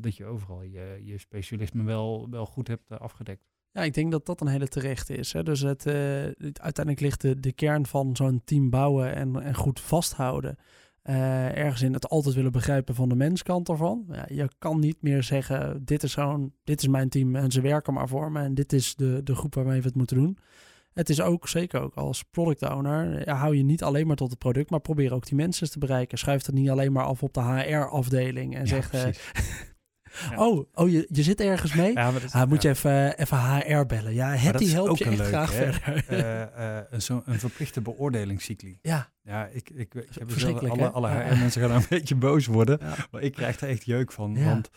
dat 0.00 0.16
je 0.16 0.24
overal 0.24 0.62
je, 0.62 1.00
je 1.04 1.18
specialisme 1.18 1.82
wel, 1.82 2.26
wel 2.30 2.46
goed 2.46 2.68
hebt 2.68 2.98
afgedekt. 2.98 3.50
Ja, 3.72 3.82
ik 3.82 3.94
denk 3.94 4.10
dat 4.10 4.26
dat 4.26 4.40
een 4.40 4.46
hele 4.46 4.68
terechte 4.68 5.14
is. 5.14 5.32
Hè? 5.32 5.42
Dus 5.42 5.60
het, 5.60 5.86
uiteindelijk 6.42 7.00
ligt 7.00 7.20
de, 7.20 7.40
de 7.40 7.52
kern 7.52 7.86
van 7.86 8.16
zo'n 8.16 8.42
team 8.44 8.70
bouwen 8.70 9.14
en, 9.14 9.42
en 9.42 9.54
goed 9.54 9.80
vasthouden 9.80 10.58
uh, 11.04 11.56
ergens 11.56 11.82
in 11.82 11.92
het 11.92 12.08
altijd 12.08 12.34
willen 12.34 12.52
begrijpen 12.52 12.94
van 12.94 13.08
de 13.08 13.14
menskant 13.14 13.68
ervan. 13.68 14.04
Ja, 14.10 14.26
je 14.28 14.48
kan 14.58 14.78
niet 14.78 15.02
meer 15.02 15.22
zeggen, 15.22 15.84
dit 15.84 16.02
is, 16.02 16.12
zo'n, 16.12 16.52
dit 16.64 16.80
is 16.80 16.88
mijn 16.88 17.08
team 17.08 17.36
en 17.36 17.50
ze 17.50 17.60
werken 17.60 17.94
maar 17.94 18.08
voor 18.08 18.32
me 18.32 18.40
en 18.40 18.54
dit 18.54 18.72
is 18.72 18.94
de, 18.94 19.20
de 19.24 19.34
groep 19.34 19.54
waarmee 19.54 19.80
we 19.80 19.86
het 19.86 19.96
moeten 19.96 20.16
doen. 20.16 20.38
Het 20.92 21.08
is 21.08 21.20
ook, 21.20 21.48
zeker 21.48 21.80
ook 21.80 21.94
als 21.94 22.22
product 22.22 22.62
owner, 22.62 23.26
ja, 23.26 23.34
hou 23.34 23.56
je 23.56 23.62
niet 23.62 23.82
alleen 23.82 24.06
maar 24.06 24.16
tot 24.16 24.30
het 24.30 24.38
product, 24.38 24.70
maar 24.70 24.80
probeer 24.80 25.12
ook 25.12 25.26
die 25.26 25.36
mensen 25.36 25.70
te 25.70 25.78
bereiken. 25.78 26.18
Schuif 26.18 26.46
het 26.46 26.54
niet 26.54 26.70
alleen 26.70 26.92
maar 26.92 27.04
af 27.04 27.22
op 27.22 27.34
de 27.34 27.40
HR-afdeling 27.40 28.54
en 28.54 28.66
ja, 28.66 28.82
zeg, 28.82 28.90
Oh, 30.36 30.66
oh 30.74 30.90
je, 30.90 31.06
je 31.10 31.22
zit 31.22 31.40
ergens 31.40 31.74
mee? 31.74 31.92
Ja, 31.92 32.12
is, 32.24 32.32
ah, 32.32 32.48
moet 32.48 32.62
je 32.62 32.68
even, 32.68 33.18
even 33.18 33.38
HR 33.38 33.86
bellen. 33.86 34.14
Ja, 34.14 34.28
het 34.28 34.58
die 34.58 34.72
helpt 34.72 34.98
je 34.98 35.04
echt 35.04 35.18
leuk, 35.18 35.26
graag 35.26 35.58
hè? 35.58 35.72
verder. 35.72 36.50
Uh, 36.58 36.92
uh, 36.92 37.00
zo, 37.00 37.22
een 37.24 37.38
verplichte 37.38 37.80
beoordelingscycli. 37.80 38.78
Ja. 38.82 39.10
Ja, 39.24 39.46
ik, 39.46 39.70
ik, 39.70 39.94
ik 39.94 40.08
heb 40.18 40.30
zelf, 40.30 40.62
alle, 40.62 40.90
alle 40.90 41.08
HR-mensen 41.08 41.62
gaan 41.62 41.76
een 41.76 41.86
beetje 41.98 42.14
boos 42.14 42.46
worden. 42.46 42.80
Maar 43.10 43.22
ik 43.22 43.32
krijg 43.32 43.60
er 43.60 43.68
echt 43.68 43.84
jeuk 43.84 44.12
van. 44.12 44.44
Want 44.44 44.70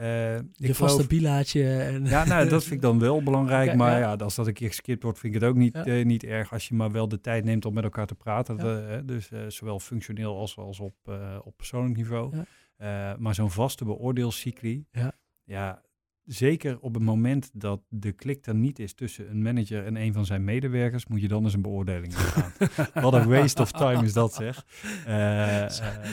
uh, 0.00 0.34
je 0.52 0.74
vaste 0.74 1.06
bilaatje. 1.06 1.78
En 1.78 2.04
ja, 2.04 2.24
nou, 2.24 2.48
dat 2.48 2.62
vind 2.62 2.74
ik 2.74 2.80
dan 2.80 2.98
wel 2.98 3.22
belangrijk. 3.22 3.74
maar 3.74 3.98
ja. 3.98 4.14
als 4.14 4.34
dat 4.34 4.46
een 4.46 4.52
keer 4.52 4.68
geskipt 4.68 5.02
wordt, 5.02 5.18
vind 5.18 5.34
ik 5.34 5.40
het 5.40 5.50
ook 5.50 5.56
niet, 5.56 6.04
niet 6.04 6.24
erg. 6.24 6.52
Als 6.52 6.68
je 6.68 6.74
maar 6.74 6.92
wel 6.92 7.08
de 7.08 7.20
tijd 7.20 7.44
neemt 7.44 7.64
om 7.64 7.74
met 7.74 7.84
elkaar 7.84 8.06
te 8.06 8.14
praten. 8.14 9.06
Dus 9.06 9.30
zowel 9.48 9.80
functioneel 9.80 10.38
als, 10.38 10.56
als 10.56 10.80
op, 10.80 10.96
op 11.44 11.56
persoonlijk 11.56 11.96
niveau. 11.96 12.34
Uh, 12.78 13.16
maar 13.16 13.34
zo'n 13.34 13.50
vaste 13.50 13.84
beoordeelcycli, 13.84 14.86
ja. 14.90 15.12
ja, 15.44 15.82
zeker 16.28 16.80
op 16.80 16.94
het 16.94 17.02
moment 17.02 17.50
dat 17.52 17.80
de 17.88 18.12
klik 18.12 18.46
er 18.46 18.54
niet 18.54 18.78
is 18.78 18.94
tussen 18.94 19.30
een 19.30 19.42
manager 19.42 19.84
en 19.84 19.96
een 19.96 20.12
van 20.12 20.26
zijn 20.26 20.44
medewerkers, 20.44 21.06
moet 21.06 21.20
je 21.20 21.28
dan 21.28 21.44
eens 21.44 21.54
een 21.54 21.62
beoordeling 21.62 22.18
gaan. 22.18 22.52
Wat 23.02 23.14
een 23.14 23.28
waste 23.28 23.62
of 23.62 23.72
time 23.72 24.04
is 24.04 24.12
dat 24.12 24.34
zeg. 24.34 24.64
Uh, 25.08 25.68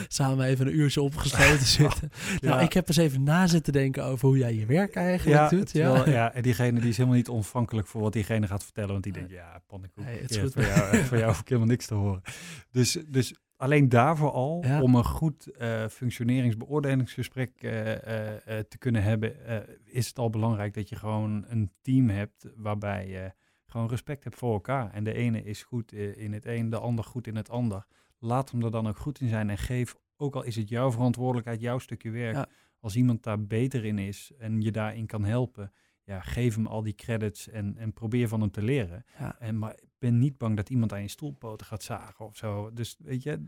Samen 0.08 0.46
even 0.46 0.66
een 0.66 0.76
uurtje 0.76 1.02
opgesloten 1.02 1.66
zitten. 1.78 2.10
ja. 2.40 2.48
Nou, 2.48 2.62
ik 2.62 2.72
heb 2.72 2.88
eens 2.88 2.96
even 2.96 3.22
na 3.22 3.46
zitten 3.46 3.72
denken 3.72 4.04
over 4.04 4.28
hoe 4.28 4.38
jij 4.38 4.54
je 4.54 4.66
werk 4.66 4.94
eigenlijk 4.94 5.38
ja, 5.38 5.48
doet. 5.48 5.72
Ja. 5.72 5.92
Wel, 5.92 6.08
ja, 6.08 6.32
en 6.32 6.42
diegene 6.42 6.80
die 6.80 6.88
is 6.88 6.96
helemaal 6.96 7.18
niet 7.18 7.28
ontvankelijk 7.28 7.86
voor 7.86 8.00
wat 8.00 8.12
diegene 8.12 8.46
gaat 8.46 8.64
vertellen, 8.64 8.90
want 8.90 9.02
die 9.02 9.12
denkt, 9.12 9.30
ja, 9.30 9.62
pannenkoek, 9.66 10.04
hey, 10.04 10.18
het 10.20 10.30
is 10.30 10.36
goed. 10.36 10.52
Voor, 10.52 10.62
jou, 10.62 10.96
voor 10.96 11.16
jou 11.16 11.28
hoef 11.28 11.40
ik 11.40 11.48
helemaal 11.48 11.70
niks 11.70 11.86
te 11.86 11.94
horen. 11.94 12.22
Dus, 12.70 12.98
dus 13.08 13.34
alleen 13.56 13.88
daarvoor 13.88 14.30
al, 14.30 14.64
om 14.80 14.94
een 14.94 15.04
goed 15.04 15.48
uh, 15.58 15.86
functioneringsbeoordelingsgesprek 15.86 17.62
uh, 17.62 17.72
uh, 17.72 17.98
te 18.44 18.78
kunnen 18.78 19.02
hebben, 19.02 19.36
is 19.84 20.08
het 20.08 20.18
al 20.18 20.30
belangrijk 20.30 20.74
dat 20.74 20.88
je 20.88 20.96
gewoon 20.96 21.44
een 21.48 21.72
team 21.80 22.08
hebt 22.08 22.46
waarbij 22.56 23.08
je 23.08 23.32
gewoon 23.66 23.88
respect 23.88 24.24
hebt 24.24 24.36
voor 24.36 24.52
elkaar. 24.52 24.92
En 24.92 25.04
de 25.04 25.12
ene 25.12 25.42
is 25.42 25.62
goed 25.62 25.92
in 25.92 26.32
het 26.32 26.46
een, 26.46 26.70
de 26.70 26.78
ander 26.78 27.04
goed 27.04 27.26
in 27.26 27.36
het 27.36 27.50
ander. 27.50 27.86
Laat 28.18 28.50
hem 28.50 28.62
er 28.62 28.70
dan 28.70 28.88
ook 28.88 28.98
goed 28.98 29.20
in 29.20 29.28
zijn 29.28 29.50
en 29.50 29.58
geef, 29.58 29.94
ook 30.16 30.34
al 30.34 30.42
is 30.42 30.56
het 30.56 30.68
jouw 30.68 30.90
verantwoordelijkheid, 30.90 31.60
jouw 31.60 31.78
stukje 31.78 32.10
werk, 32.10 32.48
als 32.80 32.96
iemand 32.96 33.22
daar 33.22 33.46
beter 33.46 33.84
in 33.84 33.98
is 33.98 34.32
en 34.38 34.60
je 34.60 34.70
daarin 34.70 35.06
kan 35.06 35.24
helpen, 35.24 35.72
ja, 36.06 36.20
geef 36.20 36.54
hem 36.54 36.66
al 36.66 36.82
die 36.82 36.94
credits 36.94 37.48
en, 37.48 37.76
en 37.76 37.92
probeer 37.92 38.28
van 38.28 38.40
hem 38.40 38.50
te 38.50 38.62
leren. 38.62 39.04
Ja. 39.18 39.38
En, 39.38 39.58
maar 39.58 39.78
ben 39.98 40.18
niet 40.18 40.38
bang 40.38 40.56
dat 40.56 40.70
iemand 40.70 40.92
aan 40.92 41.02
je 41.02 41.08
stoelpoten 41.08 41.66
gaat 41.66 41.82
zagen 41.82 42.24
of 42.24 42.36
zo. 42.36 42.72
Dus 42.72 42.96
weet 42.98 43.22
je... 43.22 43.44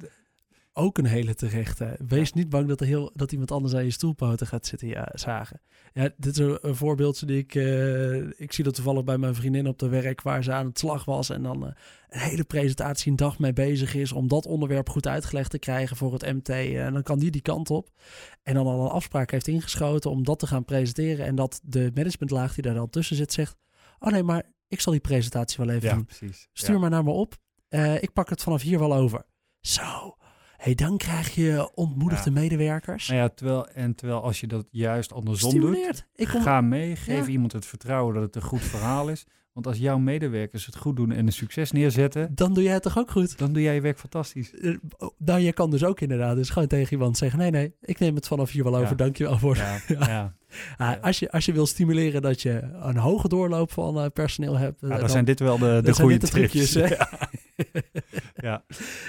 Ook 0.80 0.98
een 0.98 1.06
hele 1.06 1.34
terechte. 1.34 1.96
Wees 2.06 2.32
niet 2.32 2.48
bang 2.48 2.68
dat, 2.68 2.80
er 2.80 2.86
heel, 2.86 3.10
dat 3.14 3.32
iemand 3.32 3.50
anders 3.50 3.74
aan 3.74 3.84
je 3.84 3.90
stoelpoten 3.90 4.46
gaat 4.46 4.66
zitten 4.66 4.88
ja, 4.88 5.08
zagen. 5.12 5.60
Ja, 5.92 6.10
dit 6.16 6.38
is 6.38 6.46
een, 6.60 6.74
voorbeeld 6.76 7.26
die 7.26 7.38
ik... 7.38 7.54
Uh, 7.54 8.40
ik 8.40 8.52
zie 8.52 8.64
dat 8.64 8.74
toevallig 8.74 9.04
bij 9.04 9.18
mijn 9.18 9.34
vriendin 9.34 9.66
op 9.66 9.78
de 9.78 9.88
werk... 9.88 10.22
waar 10.22 10.44
ze 10.44 10.52
aan 10.52 10.66
het 10.66 10.78
slag 10.78 11.04
was 11.04 11.30
en 11.30 11.42
dan 11.42 11.62
uh, 11.64 11.70
een 12.08 12.20
hele 12.20 12.44
presentatie 12.44 13.10
een 13.10 13.16
dag 13.16 13.38
mee 13.38 13.52
bezig 13.52 13.94
is... 13.94 14.12
om 14.12 14.28
dat 14.28 14.46
onderwerp 14.46 14.88
goed 14.88 15.06
uitgelegd 15.06 15.50
te 15.50 15.58
krijgen 15.58 15.96
voor 15.96 16.12
het 16.12 16.32
MT. 16.32 16.48
En 16.48 16.92
dan 16.92 17.02
kan 17.02 17.18
die 17.18 17.30
die 17.30 17.42
kant 17.42 17.70
op. 17.70 17.90
En 18.42 18.54
dan 18.54 18.66
al 18.66 18.84
een 18.84 18.90
afspraak 18.90 19.30
heeft 19.30 19.48
ingeschoten 19.48 20.10
om 20.10 20.24
dat 20.24 20.38
te 20.38 20.46
gaan 20.46 20.64
presenteren... 20.64 21.26
en 21.26 21.34
dat 21.34 21.60
de 21.62 21.90
managementlaag 21.94 22.54
die 22.54 22.62
daar 22.62 22.74
dan 22.74 22.90
tussen 22.90 23.16
zit 23.16 23.32
zegt... 23.32 23.56
oh 23.98 24.10
nee, 24.12 24.22
maar 24.22 24.42
ik 24.68 24.80
zal 24.80 24.92
die 24.92 25.00
presentatie 25.00 25.64
wel 25.64 25.74
even 25.74 25.88
ja, 25.88 25.94
doen. 25.94 26.04
Precies. 26.04 26.48
Stuur 26.52 26.74
ja. 26.74 26.80
maar 26.80 26.90
naar 26.90 27.04
me 27.04 27.10
op. 27.10 27.34
Ik 28.00 28.12
pak 28.12 28.28
het 28.28 28.42
vanaf 28.42 28.62
hier 28.62 28.78
wel 28.78 28.94
over. 28.94 29.22
Zo. 29.60 30.16
Hey, 30.58 30.74
dan 30.74 30.96
krijg 30.96 31.34
je 31.34 31.70
ontmoedigde 31.74 32.30
ja. 32.30 32.40
medewerkers. 32.40 33.08
Nou 33.08 33.20
ja, 33.20 33.28
terwijl, 33.28 33.68
en 33.68 33.94
terwijl 33.94 34.22
als 34.22 34.40
je 34.40 34.46
dat 34.46 34.66
juist 34.70 35.12
andersom 35.12 35.50
Stimuleert. 35.50 35.96
doet, 35.96 36.06
ik 36.14 36.28
kom... 36.28 36.42
ga 36.42 36.60
mee, 36.60 36.96
geef 36.96 37.26
ja. 37.26 37.32
iemand 37.32 37.52
het 37.52 37.66
vertrouwen 37.66 38.14
dat 38.14 38.22
het 38.22 38.36
een 38.36 38.42
goed 38.42 38.60
verhaal 38.60 39.08
is. 39.08 39.26
Want 39.52 39.66
als 39.66 39.78
jouw 39.78 39.98
medewerkers 39.98 40.66
het 40.66 40.76
goed 40.76 40.96
doen 40.96 41.12
en 41.12 41.26
een 41.26 41.32
succes 41.32 41.72
neerzetten... 41.72 42.34
Dan 42.34 42.54
doe 42.54 42.62
jij 42.62 42.72
het 42.72 42.82
toch 42.82 42.98
ook 42.98 43.10
goed? 43.10 43.38
Dan 43.38 43.52
doe 43.52 43.62
jij 43.62 43.74
je 43.74 43.80
werk 43.80 43.98
fantastisch. 43.98 44.52
Uh, 44.52 44.76
nou, 45.16 45.40
je 45.40 45.52
kan 45.52 45.70
dus 45.70 45.84
ook 45.84 46.00
inderdaad 46.00 46.36
dus 46.36 46.50
gewoon 46.50 46.68
tegen 46.68 46.92
iemand 46.92 47.16
zeggen... 47.16 47.38
nee, 47.38 47.50
nee, 47.50 47.74
ik 47.80 47.98
neem 47.98 48.14
het 48.14 48.26
vanaf 48.26 48.50
hier 48.50 48.64
wel 48.64 48.76
over, 48.76 48.88
ja. 48.88 48.94
dankjewel 48.94 49.38
voor... 49.38 49.56
Ja, 49.66 49.80
ja. 49.88 50.34
Ah, 50.76 51.02
als, 51.02 51.18
je, 51.18 51.30
als 51.30 51.44
je 51.44 51.52
wil 51.52 51.66
stimuleren 51.66 52.22
dat 52.22 52.42
je 52.42 52.62
een 52.82 52.96
hoge 52.96 53.28
doorloop 53.28 53.72
van 53.72 53.98
uh, 53.98 54.06
personeel 54.12 54.56
hebt... 54.56 54.80
Ja, 54.80 54.88
dan, 54.88 55.00
dan, 55.00 55.10
zijn 55.10 55.24
dit 55.24 55.40
wel 55.40 55.58
de, 55.58 55.80
de 55.84 55.94
goede 55.94 56.18
trucjes. 56.18 56.72
Ja. 58.34 58.64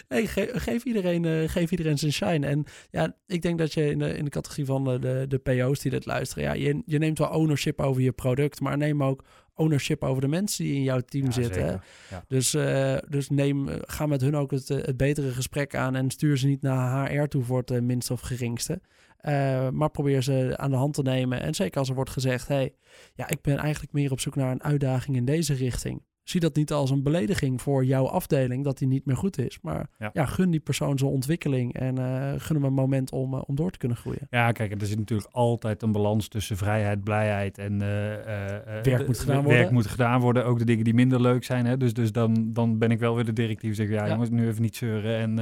Nee, 0.07 0.27
ge 0.27 0.49
geef, 0.53 0.83
iedereen, 0.83 1.23
uh, 1.23 1.49
geef 1.49 1.71
iedereen 1.71 1.97
zijn 1.97 2.13
shine. 2.13 2.47
En 2.47 2.65
ja, 2.91 3.15
ik 3.27 3.41
denk 3.41 3.57
dat 3.57 3.73
je 3.73 3.89
in 3.89 3.99
de, 3.99 4.17
in 4.17 4.23
de 4.23 4.29
categorie 4.29 4.65
van 4.65 4.83
de, 4.83 4.99
de, 4.99 5.25
de 5.27 5.37
PO's 5.37 5.79
die 5.79 5.91
dit 5.91 6.05
luisteren... 6.05 6.43
Ja, 6.43 6.53
je, 6.53 6.81
je 6.85 6.97
neemt 6.97 7.17
wel 7.17 7.29
ownership 7.29 7.81
over 7.81 8.01
je 8.01 8.11
product... 8.11 8.59
maar 8.59 8.77
neem 8.77 9.03
ook 9.03 9.23
ownership 9.53 10.03
over 10.03 10.21
de 10.21 10.27
mensen 10.27 10.63
die 10.63 10.75
in 10.75 10.83
jouw 10.83 10.99
team 10.99 11.25
ja, 11.25 11.31
zitten. 11.31 11.81
Ja. 12.09 12.23
Dus, 12.27 12.55
uh, 12.55 12.97
dus 13.07 13.29
neem, 13.29 13.67
ga 13.81 14.05
met 14.05 14.21
hun 14.21 14.35
ook 14.35 14.51
het, 14.51 14.67
het 14.67 14.97
betere 14.97 15.31
gesprek 15.31 15.75
aan 15.75 15.95
en 15.95 16.09
stuur 16.09 16.37
ze 16.37 16.47
niet 16.47 16.61
naar 16.61 17.11
HR 17.11 17.27
toe 17.27 17.43
voor 17.43 17.63
het 17.65 17.83
minste 17.83 18.13
of 18.13 18.21
geringste. 18.21 18.81
Uh, 19.21 19.69
maar 19.69 19.89
probeer 19.89 20.23
ze 20.23 20.53
aan 20.57 20.71
de 20.71 20.77
hand 20.77 20.93
te 20.93 21.01
nemen. 21.01 21.41
En 21.41 21.53
zeker 21.55 21.79
als 21.79 21.89
er 21.89 21.95
wordt 21.95 22.09
gezegd: 22.09 22.47
hey, 22.47 22.73
ja, 23.13 23.29
ik 23.29 23.41
ben 23.41 23.57
eigenlijk 23.57 23.93
meer 23.93 24.11
op 24.11 24.19
zoek 24.19 24.35
naar 24.35 24.51
een 24.51 24.63
uitdaging 24.63 25.17
in 25.17 25.25
deze 25.25 25.53
richting. 25.53 26.01
Zie 26.29 26.39
dat 26.39 26.55
niet 26.55 26.71
als 26.71 26.89
een 26.89 27.03
belediging 27.03 27.61
voor 27.61 27.85
jouw 27.85 28.07
afdeling 28.07 28.63
dat 28.63 28.77
die 28.77 28.87
niet 28.87 29.05
meer 29.05 29.17
goed 29.17 29.37
is. 29.37 29.59
Maar 29.61 29.89
ja, 29.97 30.09
ja 30.13 30.25
gun 30.25 30.51
die 30.51 30.59
persoon 30.59 30.97
zijn 30.97 31.11
ontwikkeling 31.11 31.73
en 31.73 31.99
uh, 31.99 32.33
gun 32.37 32.55
hem 32.55 32.65
een 32.65 32.73
moment 32.73 33.11
om, 33.11 33.33
uh, 33.33 33.41
om 33.45 33.55
door 33.55 33.71
te 33.71 33.77
kunnen 33.77 33.97
groeien. 33.97 34.27
Ja, 34.29 34.51
kijk, 34.51 34.81
er 34.81 34.87
zit 34.87 34.97
natuurlijk 34.97 35.29
altijd 35.31 35.81
een 35.81 35.91
balans 35.91 36.27
tussen 36.27 36.57
vrijheid, 36.57 37.03
blijheid 37.03 37.57
en 37.57 37.79
werk 37.79 39.07
moet 39.07 39.19
gedaan 39.19 39.43
worden. 39.43 39.59
Werk 39.59 39.71
moet 39.71 39.87
gedaan 39.87 40.21
worden, 40.21 40.45
ook 40.45 40.59
de 40.59 40.65
dingen 40.65 40.83
die 40.83 40.93
minder 40.93 41.21
leuk 41.21 41.43
zijn. 41.43 41.65
Hè? 41.65 41.77
Dus, 41.77 41.93
dus 41.93 42.11
dan, 42.11 42.53
dan 42.53 42.77
ben 42.77 42.91
ik 42.91 42.99
wel 42.99 43.15
weer 43.15 43.25
de 43.25 43.33
directief. 43.33 43.75
Zeg 43.75 43.89
ja, 43.89 44.05
ja. 44.05 44.11
jongens, 44.11 44.29
nu 44.29 44.47
even 44.47 44.61
niet 44.61 44.75
zeuren 44.75 45.17
en 45.17 45.39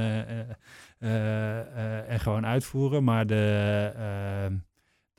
en 2.08 2.20
gewoon 2.20 2.46
uitvoeren. 2.46 3.04
Maar 3.04 3.26
de, 3.26 4.60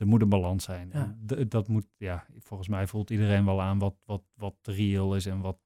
er 0.00 0.06
moet 0.06 0.22
een 0.22 0.28
balans 0.28 0.64
zijn. 0.64 0.90
Ja. 0.92 1.16
En 1.26 1.48
dat 1.48 1.68
moet, 1.68 1.86
ja, 1.96 2.26
volgens 2.38 2.68
mij 2.68 2.86
voelt 2.86 3.10
iedereen 3.10 3.44
wel 3.44 3.62
aan 3.62 3.78
wat, 3.78 3.94
wat, 4.04 4.22
wat 4.34 4.56
reëel 4.62 5.16
is 5.16 5.26
en 5.26 5.40
wat, 5.40 5.58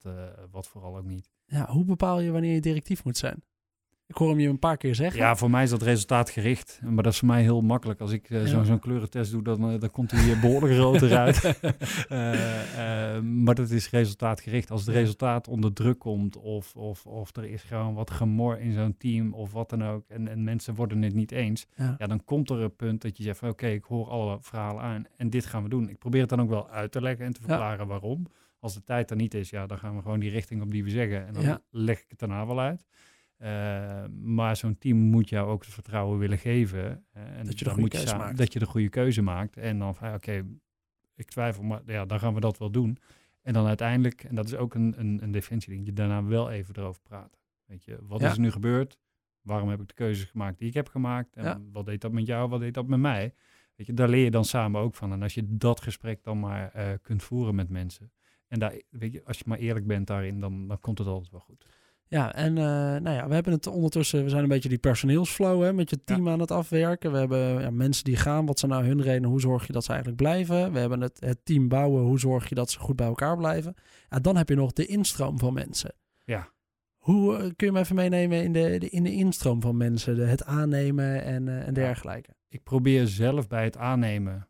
wat 0.50 0.66
vooral 0.66 0.96
ook 0.96 1.04
niet. 1.04 1.30
Ja, 1.46 1.66
hoe 1.70 1.84
bepaal 1.84 2.20
je 2.20 2.30
wanneer 2.30 2.54
je 2.54 2.60
directief 2.60 3.04
moet 3.04 3.16
zijn? 3.16 3.42
Ik 4.06 4.16
hoor 4.16 4.28
hem 4.28 4.40
je 4.40 4.48
een 4.48 4.58
paar 4.58 4.76
keer 4.76 4.94
zeggen. 4.94 5.20
Ja, 5.20 5.36
voor 5.36 5.50
mij 5.50 5.62
is 5.62 5.70
dat 5.70 5.82
resultaatgericht. 5.82 6.80
Maar 6.82 7.02
dat 7.02 7.12
is 7.12 7.18
voor 7.18 7.28
mij 7.28 7.42
heel 7.42 7.60
makkelijk. 7.60 8.00
Als 8.00 8.12
ik 8.12 8.30
uh, 8.30 8.40
ja. 8.40 8.46
zo'n 8.46 8.64
zo 8.64 8.78
kleurentest 8.78 9.30
doe, 9.30 9.42
dan, 9.42 9.72
uh, 9.72 9.80
dan 9.80 9.90
komt 9.90 10.10
hij 10.10 10.22
hier 10.22 10.40
behoorlijk 10.40 10.74
rood 10.74 11.02
eruit. 11.10 11.58
uh, 12.10 13.20
maar 13.20 13.54
dat 13.54 13.70
is 13.70 13.90
resultaatgericht. 13.90 14.70
Als 14.70 14.86
het 14.86 14.94
resultaat 14.94 15.48
onder 15.48 15.72
druk 15.72 15.98
komt 15.98 16.36
of, 16.36 16.76
of, 16.76 17.06
of 17.06 17.36
er 17.36 17.44
is 17.44 17.62
gewoon 17.62 17.94
wat 17.94 18.10
gemor 18.10 18.60
in 18.60 18.72
zo'n 18.72 18.96
team 18.96 19.34
of 19.34 19.52
wat 19.52 19.70
dan 19.70 19.84
ook. 19.84 20.04
En, 20.08 20.28
en 20.28 20.44
mensen 20.44 20.74
worden 20.74 21.02
het 21.02 21.14
niet 21.14 21.32
eens. 21.32 21.66
Ja. 21.76 21.94
ja 21.98 22.06
dan 22.06 22.24
komt 22.24 22.50
er 22.50 22.60
een 22.60 22.76
punt 22.76 23.02
dat 23.02 23.16
je 23.16 23.22
zegt 23.22 23.38
van 23.38 23.48
oké, 23.48 23.64
okay, 23.64 23.76
ik 23.76 23.84
hoor 23.84 24.08
alle 24.08 24.38
verhalen 24.40 24.82
aan 24.82 25.04
en 25.16 25.30
dit 25.30 25.46
gaan 25.46 25.62
we 25.62 25.68
doen. 25.68 25.88
Ik 25.88 25.98
probeer 25.98 26.20
het 26.20 26.30
dan 26.30 26.40
ook 26.40 26.48
wel 26.48 26.70
uit 26.70 26.92
te 26.92 27.00
leggen 27.00 27.26
en 27.26 27.32
te 27.32 27.40
verklaren 27.40 27.86
waarom. 27.86 28.26
Als 28.58 28.74
de 28.74 28.82
tijd 28.82 29.10
er 29.10 29.16
niet 29.16 29.34
is, 29.34 29.50
ja, 29.50 29.66
dan 29.66 29.78
gaan 29.78 29.96
we 29.96 30.02
gewoon 30.02 30.20
die 30.20 30.30
richting 30.30 30.62
op 30.62 30.70
die 30.70 30.84
we 30.84 30.90
zeggen. 30.90 31.26
En 31.26 31.32
dan 31.32 31.60
leg 31.70 31.98
ik 31.98 32.06
het 32.08 32.18
daarna 32.18 32.46
wel 32.46 32.60
uit. 32.60 32.84
Eh, 33.36 34.04
maar 34.22 34.56
zo'n 34.56 34.78
team 34.78 34.96
moet 34.98 35.28
jou 35.28 35.48
ook 35.48 35.64
het 35.64 35.72
vertrouwen 35.72 36.18
willen 36.18 36.38
geven. 36.38 37.04
en 37.12 37.46
Dat 37.46 37.58
je 37.58 37.64
de 37.64 37.70
goede 37.70 37.80
moet 37.80 37.90
keuze 37.90 38.06
samen- 38.06 38.24
maakt. 38.26 38.38
Dat 38.38 38.52
je 38.52 38.58
de 38.58 38.66
goede 38.66 38.88
keuze 38.88 39.22
maakt. 39.22 39.56
En 39.56 39.78
dan 39.78 39.94
van, 39.94 40.14
oké, 40.14 40.44
ik 41.14 41.28
twijfel, 41.30 41.62
maar 41.62 41.82
ja, 41.86 42.04
dan 42.04 42.18
gaan 42.18 42.34
we 42.34 42.40
dat 42.40 42.58
wel 42.58 42.70
doen. 42.70 42.98
En 43.42 43.52
dan 43.52 43.66
uiteindelijk, 43.66 44.24
en 44.24 44.34
dat 44.34 44.46
is 44.46 44.54
ook 44.54 44.74
een, 44.74 44.94
een, 44.96 45.22
een 45.22 45.30
defensieding, 45.30 45.86
je 45.86 45.92
daarna 45.92 46.24
wel 46.24 46.50
even 46.50 46.74
erover 46.76 47.02
praten. 47.02 47.40
Weet 47.66 47.84
je, 47.84 47.98
wat 48.02 48.20
Ja. 48.20 48.26
is 48.28 48.34
er 48.34 48.40
nu 48.40 48.50
gebeurd? 48.50 48.98
Waarom 49.42 49.68
heb 49.68 49.80
ik 49.80 49.88
de 49.88 49.94
keuzes 49.94 50.24
gemaakt 50.30 50.58
die 50.58 50.68
ik 50.68 50.74
heb 50.74 50.88
gemaakt? 50.88 51.36
En 51.36 51.44
Ja. 51.44 51.60
wat 51.72 51.86
deed 51.86 52.00
dat 52.00 52.12
met 52.12 52.26
jou? 52.26 52.48
Wat 52.48 52.60
deed 52.60 52.74
dat 52.74 52.86
met 52.86 52.98
mij? 52.98 53.34
Weet 53.76 53.86
je, 53.86 53.92
daar 53.94 54.08
leer 54.08 54.24
je 54.24 54.30
dan 54.30 54.44
samen 54.44 54.80
ook 54.80 54.94
van. 54.94 55.12
En 55.12 55.22
als 55.22 55.34
je 55.34 55.56
dat 55.56 55.80
gesprek 55.80 56.22
dan 56.22 56.40
maar 56.40 56.70
eh, 56.72 56.88
kunt 57.02 57.22
voeren 57.22 57.54
met 57.54 57.68
mensen. 57.68 58.12
En 58.48 58.58
daar, 58.58 58.80
weet 58.90 59.12
je, 59.12 59.24
als 59.24 59.38
je 59.38 59.44
maar 59.46 59.58
eerlijk 59.58 59.86
bent 59.86 60.06
daarin, 60.06 60.40
dan, 60.40 60.68
dan 60.68 60.78
komt 60.80 60.98
het 60.98 61.06
altijd 61.06 61.30
wel 61.30 61.40
goed. 61.40 61.66
Ja, 62.08 62.34
en 62.34 62.58
eh, 62.58 62.64
nou 63.00 63.10
ja, 63.10 63.28
we 63.28 63.34
hebben 63.34 63.52
het 63.52 63.66
ondertussen, 63.66 64.22
we 64.22 64.28
zijn 64.28 64.42
een 64.42 64.48
beetje 64.48 64.68
die 64.68 64.78
personeelsflow 64.78 65.62
hè, 65.62 65.72
met 65.72 65.90
je 65.90 66.04
team 66.04 66.28
aan 66.28 66.40
het 66.40 66.50
afwerken. 66.50 67.12
We 67.12 67.18
hebben 67.18 67.60
ja, 67.60 67.70
mensen 67.70 68.04
die 68.04 68.16
gaan, 68.16 68.46
wat 68.46 68.58
zijn 68.58 68.70
nou 68.70 68.84
hun 68.84 69.02
redenen, 69.02 69.30
hoe 69.30 69.40
zorg 69.40 69.66
je 69.66 69.72
dat 69.72 69.84
ze 69.84 69.88
eigenlijk 69.88 70.22
blijven? 70.22 70.72
We 70.72 70.78
hebben 70.78 71.00
het, 71.00 71.20
het 71.20 71.44
team 71.44 71.68
bouwen, 71.68 72.02
hoe 72.02 72.18
zorg 72.18 72.48
je 72.48 72.54
dat 72.54 72.70
ze 72.70 72.78
goed 72.78 72.96
bij 72.96 73.06
elkaar 73.06 73.36
blijven? 73.36 73.74
Ja, 74.08 74.18
dan 74.18 74.36
heb 74.36 74.48
je 74.48 74.54
nog 74.54 74.72
de 74.72 74.86
instroom 74.86 75.38
van 75.38 75.54
mensen. 75.54 75.94
Ja. 76.24 76.52
Hoe 76.96 77.36
eh, 77.36 77.50
kun 77.56 77.66
je 77.66 77.72
me 77.72 77.78
even 77.78 77.96
meenemen 77.96 78.42
in 78.42 78.52
de, 78.52 78.78
de, 78.78 78.88
in 78.88 79.02
de 79.02 79.12
instroom 79.12 79.60
van 79.60 79.76
mensen, 79.76 80.16
de, 80.16 80.24
het 80.24 80.44
aannemen 80.44 81.24
en, 81.24 81.48
eh, 81.48 81.66
en 81.66 81.74
dergelijke? 81.74 82.34
ik 82.54 82.62
probeer 82.62 83.06
zelf 83.06 83.48
bij 83.48 83.64
het 83.64 83.76
aannemen 83.76 84.48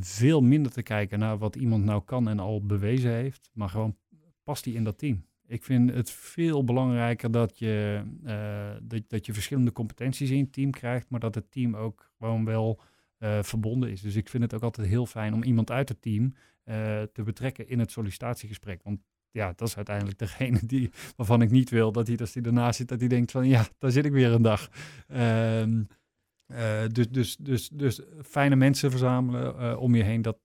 veel 0.00 0.40
minder 0.40 0.72
te 0.72 0.82
kijken 0.82 1.18
naar 1.18 1.38
wat 1.38 1.56
iemand 1.56 1.84
nou 1.84 2.02
kan 2.04 2.28
en 2.28 2.38
al 2.38 2.66
bewezen 2.66 3.10
heeft, 3.10 3.50
maar 3.52 3.68
gewoon 3.68 3.96
past 4.44 4.64
die 4.64 4.74
in 4.74 4.84
dat 4.84 4.98
team. 4.98 5.24
Ik 5.52 5.64
vind 5.64 5.90
het 5.90 6.10
veel 6.10 6.64
belangrijker 6.64 7.30
dat 7.30 7.58
je, 7.58 8.02
eh, 8.24 8.70
dat, 8.82 9.02
dat 9.08 9.26
je 9.26 9.32
verschillende 9.32 9.72
competenties 9.72 10.30
in 10.30 10.40
het 10.42 10.52
team 10.52 10.70
krijgt, 10.70 11.10
maar 11.10 11.20
dat 11.20 11.34
het 11.34 11.50
team 11.50 11.76
ook 11.76 12.10
gewoon 12.18 12.44
wel 12.44 12.80
eh, 13.18 13.42
verbonden 13.42 13.90
is. 13.90 14.00
Dus 14.00 14.16
ik 14.16 14.28
vind 14.28 14.42
het 14.42 14.54
ook 14.54 14.62
altijd 14.62 14.86
heel 14.86 15.06
fijn 15.06 15.34
om 15.34 15.42
iemand 15.42 15.70
uit 15.70 15.88
het 15.88 16.02
team 16.02 16.34
eh, 16.64 17.02
te 17.02 17.22
betrekken 17.22 17.68
in 17.68 17.78
het 17.78 17.90
sollicitatiegesprek. 17.90 18.82
Want 18.82 19.00
ja, 19.30 19.52
dat 19.56 19.68
is 19.68 19.76
uiteindelijk 19.76 20.18
degene 20.18 20.58
die, 20.72 20.90
waarvan 21.16 21.42
ik 21.42 21.50
niet 21.50 21.70
wil 21.70 21.92
dat 21.92 22.06
hij, 22.06 22.18
als 22.18 22.34
hij 22.34 22.42
ernaast 22.42 22.76
zit, 22.76 22.88
dat 22.88 23.00
hij 23.00 23.08
denkt 23.08 23.30
van 23.30 23.48
ja, 23.48 23.66
daar 23.78 23.90
zit 23.90 24.04
ik 24.04 24.12
weer 24.12 24.32
een 24.32 24.42
dag. 24.42 24.70
Ehm, 25.08 25.82
eh, 26.46 26.86
dus, 26.92 27.08
dus, 27.08 27.36
dus, 27.36 27.68
dus 27.68 28.00
fijne 28.22 28.56
mensen 28.56 28.90
verzamelen 28.90 29.78
om 29.78 29.94
je 29.94 30.02
heen, 30.02 30.22
dat, 30.22 30.38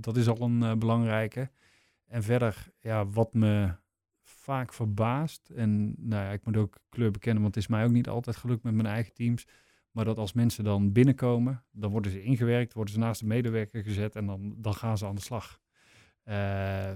dat 0.00 0.16
is 0.16 0.28
al 0.28 0.40
een 0.40 0.78
belangrijke. 0.78 1.50
En 2.06 2.22
verder, 2.22 2.66
ja, 2.80 3.06
wat 3.06 3.34
me 3.34 3.74
vaak 4.46 4.72
verbaast, 4.72 5.50
en 5.50 5.94
nou 5.98 6.24
ja, 6.24 6.30
ik 6.30 6.44
moet 6.44 6.56
ook 6.56 6.78
kleur 6.88 7.10
bekennen, 7.10 7.42
want 7.42 7.54
het 7.54 7.64
is 7.64 7.70
mij 7.70 7.84
ook 7.84 7.90
niet 7.90 8.08
altijd 8.08 8.36
gelukt 8.36 8.62
met 8.62 8.74
mijn 8.74 8.86
eigen 8.86 9.12
teams, 9.12 9.46
maar 9.90 10.04
dat 10.04 10.18
als 10.18 10.32
mensen 10.32 10.64
dan 10.64 10.92
binnenkomen, 10.92 11.64
dan 11.72 11.90
worden 11.90 12.12
ze 12.12 12.22
ingewerkt, 12.22 12.72
worden 12.72 12.94
ze 12.94 13.00
naast 13.00 13.20
de 13.20 13.26
medewerker 13.26 13.82
gezet 13.82 14.16
en 14.16 14.26
dan, 14.26 14.54
dan 14.56 14.74
gaan 14.74 14.98
ze 14.98 15.06
aan 15.06 15.14
de 15.14 15.20
slag. 15.20 15.60
Eh, 16.22 16.90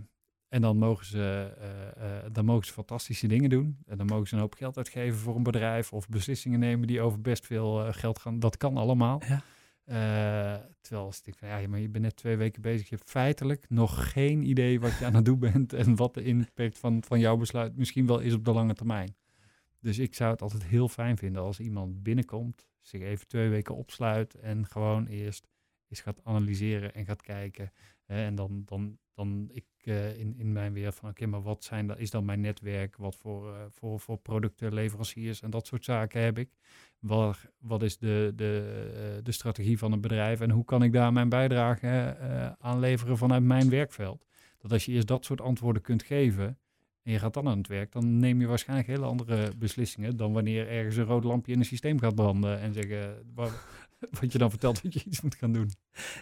en 0.48 0.60
dan 0.60 0.76
mogen, 0.76 1.06
ze, 1.06 1.54
eh, 1.58 2.16
eh, 2.16 2.24
dan 2.32 2.44
mogen 2.44 2.66
ze 2.66 2.72
fantastische 2.72 3.26
dingen 3.26 3.50
doen. 3.50 3.78
En 3.86 3.96
dan 3.96 4.06
mogen 4.06 4.26
ze 4.28 4.34
een 4.34 4.40
hoop 4.40 4.54
geld 4.54 4.76
uitgeven 4.76 5.18
voor 5.18 5.36
een 5.36 5.42
bedrijf 5.42 5.92
of 5.92 6.08
beslissingen 6.08 6.58
nemen 6.58 6.86
die 6.86 7.00
over 7.00 7.20
best 7.20 7.46
veel 7.46 7.92
geld 7.92 8.18
gaan. 8.18 8.38
Dat 8.38 8.56
kan 8.56 8.76
allemaal. 8.76 9.22
Ja. 9.28 9.42
Eh, 9.90 10.57
terwijl 10.81 11.07
als 11.07 11.20
ik 11.24 11.35
van 11.35 11.48
ja, 11.48 11.68
maar 11.68 11.79
je 11.79 11.88
bent 11.88 12.05
net 12.05 12.16
twee 12.16 12.37
weken 12.37 12.62
bezig. 12.62 12.88
Je 12.88 12.96
hebt 12.96 13.11
feitelijk 13.11 13.68
nog 13.68 14.12
geen 14.12 14.42
idee 14.42 14.81
wat 14.81 14.98
je 14.98 15.05
aan 15.05 15.14
het 15.14 15.24
doen 15.24 15.38
bent 15.50 15.72
en 15.72 15.96
wat 15.96 16.14
de 16.14 16.24
impact 16.24 16.79
van, 16.79 17.03
van 17.07 17.20
jouw 17.20 17.37
besluit 17.37 17.76
misschien 17.76 18.07
wel 18.07 18.18
is 18.18 18.35
op 18.35 18.44
de 18.44 18.53
lange 18.53 18.74
termijn. 18.74 19.16
Dus 19.81 19.98
ik 19.98 20.14
zou 20.14 20.31
het 20.31 20.42
altijd 20.42 20.64
heel 20.64 20.88
fijn 20.88 21.16
vinden 21.16 21.42
als 21.42 21.61
iemand 21.61 22.03
binnenkomt, 22.03 22.68
zich 22.81 23.00
even 23.00 23.26
twee 23.26 23.48
weken 23.48 23.76
opsluit 23.76 24.35
en 24.35 24.66
gewoon 24.66 25.07
eerst 25.07 25.48
eens 25.88 26.00
gaat 26.00 26.24
analyseren 26.24 26.94
en 26.94 27.05
gaat 27.05 27.22
kijken. 27.22 27.72
En 28.07 28.35
dan, 28.35 28.62
dan, 28.64 28.98
dan 29.20 29.48
ik 29.52 29.64
eh, 29.85 30.18
in, 30.18 30.35
in 30.38 30.52
mijn 30.52 30.72
weer 30.72 30.92
van 30.92 31.09
oké, 31.11 31.26
maar 31.26 31.42
wat 31.42 31.64
zijn, 31.64 31.87
da- 31.87 31.96
is 31.96 32.11
dan 32.11 32.24
mijn 32.24 32.40
netwerk? 32.40 32.96
Wat 32.96 33.16
voor, 33.16 33.54
eh, 33.54 33.61
voor, 33.68 34.00
voor 34.00 34.18
producten, 34.18 34.74
leveranciers 34.74 35.42
en 35.42 35.50
dat 35.50 35.66
soort 35.66 35.85
zaken 35.85 36.22
heb 36.22 36.38
ik? 36.38 36.48
Wat, 36.98 37.38
wat 37.59 37.83
is 37.83 37.98
de, 37.98 38.33
de, 38.37 38.83
eh, 38.94 39.24
de 39.24 39.33
strategie 39.33 39.78
van 39.78 39.92
een 39.92 40.00
bedrijf 40.00 40.40
en 40.40 40.50
hoe 40.50 40.64
kan 40.64 40.83
ik 40.83 40.92
daar 40.92 41.12
mijn 41.12 41.28
bijdrage 41.28 42.16
aan 42.59 42.78
leveren 42.78 43.18
vanuit 43.18 43.42
mijn 43.42 43.70
werkveld? 43.70 44.26
Dat 44.59 44.72
als 44.72 44.85
je 44.85 44.92
eerst 44.92 45.06
dat 45.09 45.24
soort 45.24 45.40
antwoorden 45.40 45.83
kunt 45.83 46.02
geven 46.02 46.59
en 47.02 47.12
je 47.12 47.18
gaat 47.18 47.35
dan 47.35 47.48
aan 47.48 47.59
het 47.59 47.66
werk, 47.68 47.92
dan 47.92 48.18
neem 48.18 48.40
je 48.40 48.46
waarschijnlijk 48.46 48.88
hele 48.88 49.04
andere 49.06 49.52
beslissingen 49.56 50.16
dan 50.16 50.33
wanneer 50.33 50.68
ergens 50.68 50.96
een 50.96 51.04
rood 51.04 51.24
lampje 51.24 51.52
in 51.52 51.59
een 51.59 51.64
systeem 51.64 51.98
gaat 51.98 52.14
branden 52.14 52.61
en 52.61 52.72
zeggen 52.72 53.22
wa- 53.35 53.50
wat 54.20 54.32
je 54.32 54.38
dan 54.38 54.50
vertelt 54.50 54.82
dat 54.82 54.92
je 54.94 55.02
iets 55.06 55.20
moet 55.20 55.34
gaan 55.34 55.52
doen. 55.52 55.70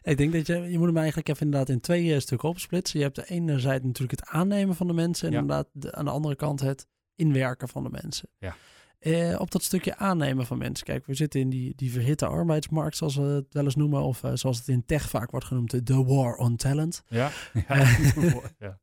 Ik 0.03 0.17
denk 0.17 0.33
dat 0.33 0.47
je, 0.47 0.55
je 0.55 0.79
moet 0.79 0.87
hem 0.87 0.97
eigenlijk 0.97 1.29
even 1.29 1.45
inderdaad 1.45 1.69
in 1.69 1.81
twee 1.81 2.14
eh, 2.14 2.21
stukken 2.21 2.49
opsplitsen. 2.49 2.99
Je 2.99 3.05
hebt 3.05 3.17
de 3.17 3.27
ene 3.27 3.59
zijde 3.59 3.87
natuurlijk 3.87 4.21
het 4.21 4.29
aannemen 4.31 4.75
van 4.75 4.87
de 4.87 4.93
mensen 4.93 5.27
en 5.27 5.33
Ja. 5.33 5.41
inderdaad 5.41 5.69
de- 5.73 5.93
aan 5.95 6.05
de 6.05 6.11
andere 6.11 6.37
kant 6.37 6.61
het 6.61 6.87
inwerken 7.14 7.69
van 7.69 7.83
de 7.83 7.91
mensen. 8.03 8.29
Ja. 8.38 8.57
Eh, 8.99 9.41
op 9.41 9.51
dat 9.51 9.62
stukje 9.62 9.97
aannemen 9.97 10.47
van 10.47 10.59
mensen. 10.59 10.87
Kijk, 10.87 11.07
we 11.07 11.14
zitten 11.14 11.41
in 11.41 11.49
die, 11.51 11.73
die 11.77 11.91
verhitte 11.93 12.27
arbeidsmarkt, 12.27 12.97
zoals 12.97 13.17
we 13.17 13.23
het 13.23 13.47
wel 13.51 13.64
eens 13.64 13.77
noemen. 13.77 14.03
Of 14.03 14.23
eh, 14.25 14.31
zoals 14.35 14.59
het 14.59 14.69
in 14.69 14.85
tech 14.85 15.09
vaak 15.09 15.31
wordt 15.31 15.47
genoemd, 15.47 15.87
de 15.87 16.05
war 16.05 16.37
on 16.37 16.57
talent. 16.57 17.03
Ja, 17.09 17.31
ja. 17.69 17.97
ja. 18.59 18.79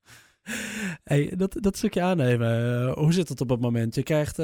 Hey, 1.03 1.33
dat, 1.35 1.57
dat 1.59 1.77
stukje 1.77 2.01
aannemen, 2.01 2.81
eh, 2.87 2.93
hoe 2.93 3.13
zit 3.13 3.29
het 3.29 3.41
op 3.41 3.49
het 3.49 3.59
moment? 3.59 3.95
Je 3.95 4.03
krijgt, 4.03 4.39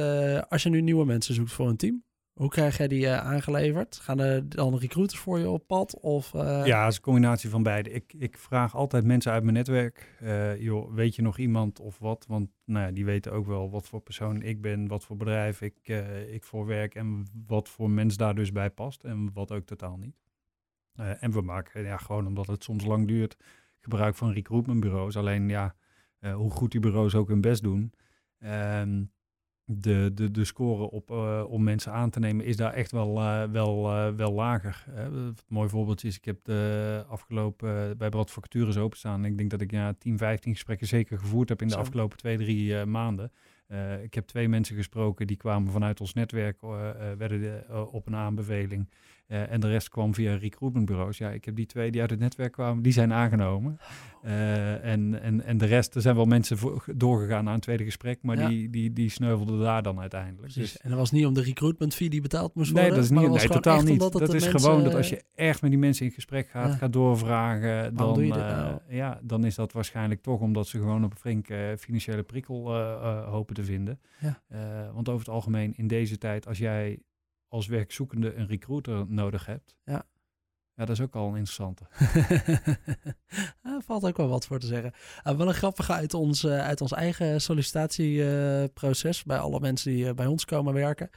als 0.49 0.63
je 0.63 0.69
nu 0.69 0.81
nieuwe 0.81 1.05
mensen 1.05 1.33
zoekt 1.33 1.51
voor 1.51 1.69
een 1.69 1.77
team, 1.77 2.03
hoe 2.41 2.49
krijg 2.49 2.77
jij 2.77 2.87
die 2.87 3.07
eh, 3.07 3.17
aangeleverd? 3.17 3.97
Gaan 3.97 4.19
er 4.19 4.49
dan 4.49 4.77
recruiters 4.77 5.19
voor 5.19 5.39
je 5.39 5.49
op 5.49 5.67
pad? 5.67 5.99
Of, 5.99 6.33
eh, 6.33 6.65
Ja, 6.65 6.87
is 6.87 6.95
een 6.95 7.01
combinatie 7.01 7.49
van 7.49 7.63
beide. 7.63 7.91
Ik, 7.91 8.13
ik 8.13 8.37
vraag 8.37 8.75
altijd 8.75 9.05
mensen 9.05 9.31
uit 9.31 9.43
mijn 9.43 9.55
netwerk, 9.55 10.15
eh, 10.19 10.61
joh, 10.61 10.93
weet 10.93 11.15
je 11.15 11.21
nog 11.21 11.37
iemand 11.37 11.79
of 11.79 11.97
wat? 11.99 12.25
Want 12.27 12.49
nou 12.65 12.85
ja, 12.85 12.91
die 12.91 13.05
weten 13.05 13.31
ook 13.31 13.45
wel 13.45 13.69
wat 13.69 13.87
voor 13.87 14.01
persoon 14.01 14.41
ik 14.41 14.61
ben, 14.61 14.87
wat 14.87 15.05
voor 15.05 15.17
bedrijf 15.17 15.61
ik, 15.61 15.87
ik 16.31 16.43
voor 16.43 16.65
werk 16.65 16.95
en 16.95 17.25
wat 17.47 17.69
voor 17.69 17.89
mens 17.89 18.17
daar 18.17 18.35
dus 18.35 18.51
bij 18.51 18.69
past 18.69 19.03
en 19.03 19.33
wat 19.33 19.51
ook 19.51 19.65
totaal 19.65 19.97
niet. 19.97 20.15
En 20.95 21.31
we 21.31 21.41
maken, 21.41 21.83
ja, 21.83 21.97
gewoon 21.97 22.27
omdat 22.27 22.47
het 22.47 22.63
soms 22.63 22.85
lang 22.85 23.07
duurt, 23.07 23.37
gebruik 23.79 24.15
van 24.15 24.31
recruitmentbureaus. 24.31 25.17
Alleen 25.17 25.49
ja, 25.49 25.75
hoe 26.19 26.51
goed 26.51 26.71
die 26.71 26.79
bureaus 26.79 27.15
ook 27.15 27.27
hun 27.27 27.41
best 27.41 27.63
doen, 27.63 27.93
ehm, 28.39 29.03
de, 29.73 30.11
de, 30.13 30.31
de 30.31 30.45
score 30.45 30.91
op, 30.91 31.11
eh, 31.11 31.43
om 31.47 31.63
mensen 31.63 31.91
aan 31.91 32.09
te 32.09 32.19
nemen 32.19 32.45
is 32.45 32.55
daar 32.57 32.73
echt 32.73 32.91
wel, 32.91 33.19
eh, 33.19 33.43
wel, 33.51 33.87
eh, 33.91 34.13
wel 34.15 34.31
lager. 34.33 34.85
een 34.95 35.35
mooi 35.47 35.69
voorbeeld 35.69 36.03
is, 36.03 36.17
ik 36.17 36.25
heb 36.25 36.39
de 36.43 37.03
afgelopen, 37.07 37.97
bij 37.97 38.09
wat 38.09 38.31
vacatures 38.31 38.77
openstaan. 38.77 39.25
Ik 39.25 39.37
denk 39.37 39.49
dat 39.49 39.61
ik 39.61 39.71
ja, 39.71 39.93
10, 39.93 40.17
15 40.17 40.53
gesprekken 40.53 40.87
zeker 40.87 41.17
gevoerd 41.17 41.49
heb 41.49 41.61
in 41.61 41.67
de 41.67 41.73
Zo. 41.73 41.79
afgelopen 41.79 42.17
twee, 42.17 42.37
drie 42.37 42.85
maanden. 42.85 43.31
Ik 44.03 44.13
heb 44.13 44.27
twee 44.27 44.49
mensen 44.49 44.75
gesproken 44.75 45.27
die 45.27 45.37
kwamen 45.37 45.71
vanuit 45.71 46.01
ons 46.01 46.13
netwerk, 46.13 46.61
werden 47.17 47.41
de- 47.41 47.87
op 47.91 48.07
een 48.07 48.15
aanbeveling. 48.15 48.89
Eh, 49.31 49.51
en 49.51 49.59
de 49.59 49.67
rest 49.67 49.89
kwam 49.89 50.13
via 50.13 50.35
recruitmentbureaus. 50.35 51.17
Ja, 51.17 51.29
ik 51.29 51.45
heb 51.45 51.55
die 51.55 51.65
twee 51.65 51.91
die 51.91 52.01
uit 52.01 52.09
het 52.09 52.19
netwerk 52.19 52.51
kwamen, 52.51 52.83
die 52.83 52.91
zijn 52.93 53.13
aangenomen. 53.13 53.79
Eh, 54.23 54.85
en, 54.85 55.21
en, 55.21 55.43
en 55.45 55.57
de 55.57 55.65
rest, 55.65 55.95
er 55.95 56.01
zijn 56.01 56.15
wel 56.15 56.25
mensen 56.25 56.57
voor, 56.57 56.83
doorgegaan 56.95 57.43
naar 57.43 57.53
een 57.53 57.59
tweede 57.59 57.83
gesprek, 57.83 58.19
maar 58.21 58.37
Ja. 58.39 58.47
die, 58.47 58.69
die, 58.69 58.93
die 58.93 59.09
sneuvelden 59.09 59.59
daar 59.59 59.83
dan 59.83 59.99
uiteindelijk. 59.99 60.41
Precies. 60.41 60.71
Dus, 60.71 60.77
En 60.81 60.89
dat 60.89 60.99
was 60.99 61.11
niet 61.11 61.25
om 61.25 61.33
de 61.33 61.41
recruitment 61.41 61.95
fee 61.95 62.09
die 62.09 62.21
betaald 62.21 62.55
moest 62.55 62.73
nee, 62.73 62.81
worden. 62.83 63.01
dat 63.01 63.11
is 63.11 63.17
niet, 63.19 63.29
nee, 63.37 63.47
totaal 63.47 63.81
niet. 63.81 63.99
Dat 63.99 64.11
de 64.13 64.23
is 64.23 64.29
mensen- 64.31 64.59
gewoon 64.59 64.83
dat 64.83 64.95
als 64.95 65.09
je 65.09 65.23
echt 65.35 65.61
met 65.61 65.71
die 65.71 65.79
mensen 65.79 66.05
in 66.05 66.11
gesprek 66.11 66.49
gaat, 66.49 66.69
Ja. 66.71 66.75
gaat 66.75 66.93
doorvragen, 66.93 67.95
dan, 67.95 68.13
doe 68.13 68.25
je 68.25 68.33
eh, 68.33 68.37
nou? 68.39 68.79
ja, 68.89 69.19
dan 69.23 69.45
is 69.45 69.55
dat 69.55 69.71
waarschijnlijk 69.71 70.21
toch 70.21 70.39
omdat 70.39 70.67
ze 70.67 70.77
gewoon 70.77 71.03
op 71.03 71.11
een 71.11 71.17
flinke 71.17 71.75
financiële 71.79 72.23
prikkel 72.23 72.75
hopen 73.25 73.55
te 73.55 73.63
vinden. 73.63 73.99
Ja. 74.19 74.41
Want 74.93 75.09
over 75.09 75.25
het 75.25 75.33
algemeen 75.35 75.73
in 75.75 75.87
deze 75.87 76.17
tijd, 76.17 76.47
als 76.47 76.57
jij 76.57 76.99
als 77.51 77.67
werkzoekende 77.67 78.33
een 78.33 78.47
recruiter 78.47 79.05
nodig 79.07 79.45
hebt, 79.45 79.75
Ja. 79.85 80.05
ja, 80.73 80.85
dat 80.85 80.89
is 80.89 81.01
ook 81.01 81.15
al 81.15 81.27
een 81.27 81.35
interessante. 81.35 81.83
Daar 83.61 83.81
valt 83.87 84.05
ook 84.05 84.17
wel 84.17 84.27
wat 84.27 84.45
voor 84.45 84.59
te 84.59 84.65
zeggen. 84.65 84.93
Uh, 85.23 85.37
wel 85.37 85.47
een 85.47 85.53
grappige 85.53 85.93
uit 85.93 86.13
ons, 86.13 86.43
eh, 86.43 86.59
uit 86.59 86.81
ons 86.81 86.91
eigen 86.91 87.41
sollicitatieproces. 87.41 89.23
bij 89.23 89.37
alle 89.39 89.59
mensen 89.59 89.91
die 89.91 90.07
eh, 90.07 90.13
bij 90.13 90.25
ons 90.25 90.45
komen 90.45 90.73
werken. 90.73 91.09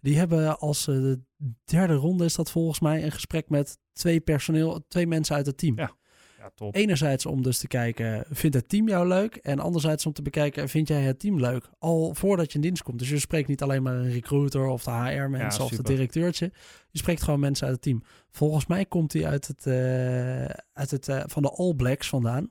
Die 0.00 0.18
hebben 0.18 0.58
als 0.58 0.88
eh, 0.88 0.94
de 0.94 1.20
derde 1.64 1.94
ronde 1.94 2.24
is 2.24 2.34
dat 2.34 2.50
volgens 2.50 2.80
mij 2.80 3.04
een 3.04 3.12
gesprek 3.12 3.48
met 3.48 3.78
twee 3.92 4.20
personeel, 4.20 4.84
twee 4.88 5.06
mensen 5.06 5.36
uit 5.36 5.46
het 5.46 5.58
team. 5.58 5.78
Ja. 5.78 5.96
Ja, 6.44 6.50
top. 6.54 6.74
Enerzijds 6.74 7.26
om 7.26 7.42
dus 7.42 7.58
te 7.58 7.66
kijken, 7.66 8.24
vindt 8.30 8.56
het 8.56 8.68
team 8.68 8.88
jou 8.88 9.08
leuk? 9.08 9.36
En 9.36 9.58
anderzijds 9.58 10.06
om 10.06 10.12
te 10.12 10.22
bekijken, 10.22 10.68
vind 10.68 10.88
jij 10.88 11.02
het 11.02 11.18
team 11.18 11.40
leuk? 11.40 11.70
Al 11.78 12.14
voordat 12.14 12.48
je 12.48 12.54
in 12.54 12.60
dienst 12.60 12.82
komt. 12.82 12.98
Dus 12.98 13.08
je 13.08 13.18
spreekt 13.18 13.48
niet 13.48 13.62
alleen 13.62 13.82
maar 13.82 13.94
een 13.94 14.10
recruiter 14.10 14.66
of 14.66 14.84
de 14.84 14.90
HR-mensen 14.90 15.60
Ja, 15.60 15.64
of 15.64 15.70
de 15.70 15.82
directeurtje. 15.82 16.52
Je 16.90 16.98
spreekt 16.98 17.22
gewoon 17.22 17.40
mensen 17.40 17.66
uit 17.66 17.74
het 17.74 17.84
team. 17.84 18.02
Volgens 18.30 18.66
mij 18.66 18.84
komt 18.84 19.12
hij 19.12 19.26
uit 19.26 19.46
het, 19.46 19.66
eh, 19.66 20.44
uit 20.72 20.90
het, 20.90 21.08
eh, 21.08 21.22
van 21.26 21.42
de 21.42 21.50
All 21.50 21.74
Blacks 21.74 22.08
vandaan. 22.08 22.50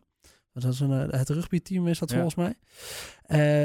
Dat 0.53 0.63
is 0.63 0.79
een, 0.79 1.09
eh, 1.09 1.19
het 1.19 1.29
rugbyteam 1.29 1.87
is 1.87 1.99
dat 1.99 2.09
Ja. 2.09 2.15
volgens 2.15 2.35
mij. 2.35 2.55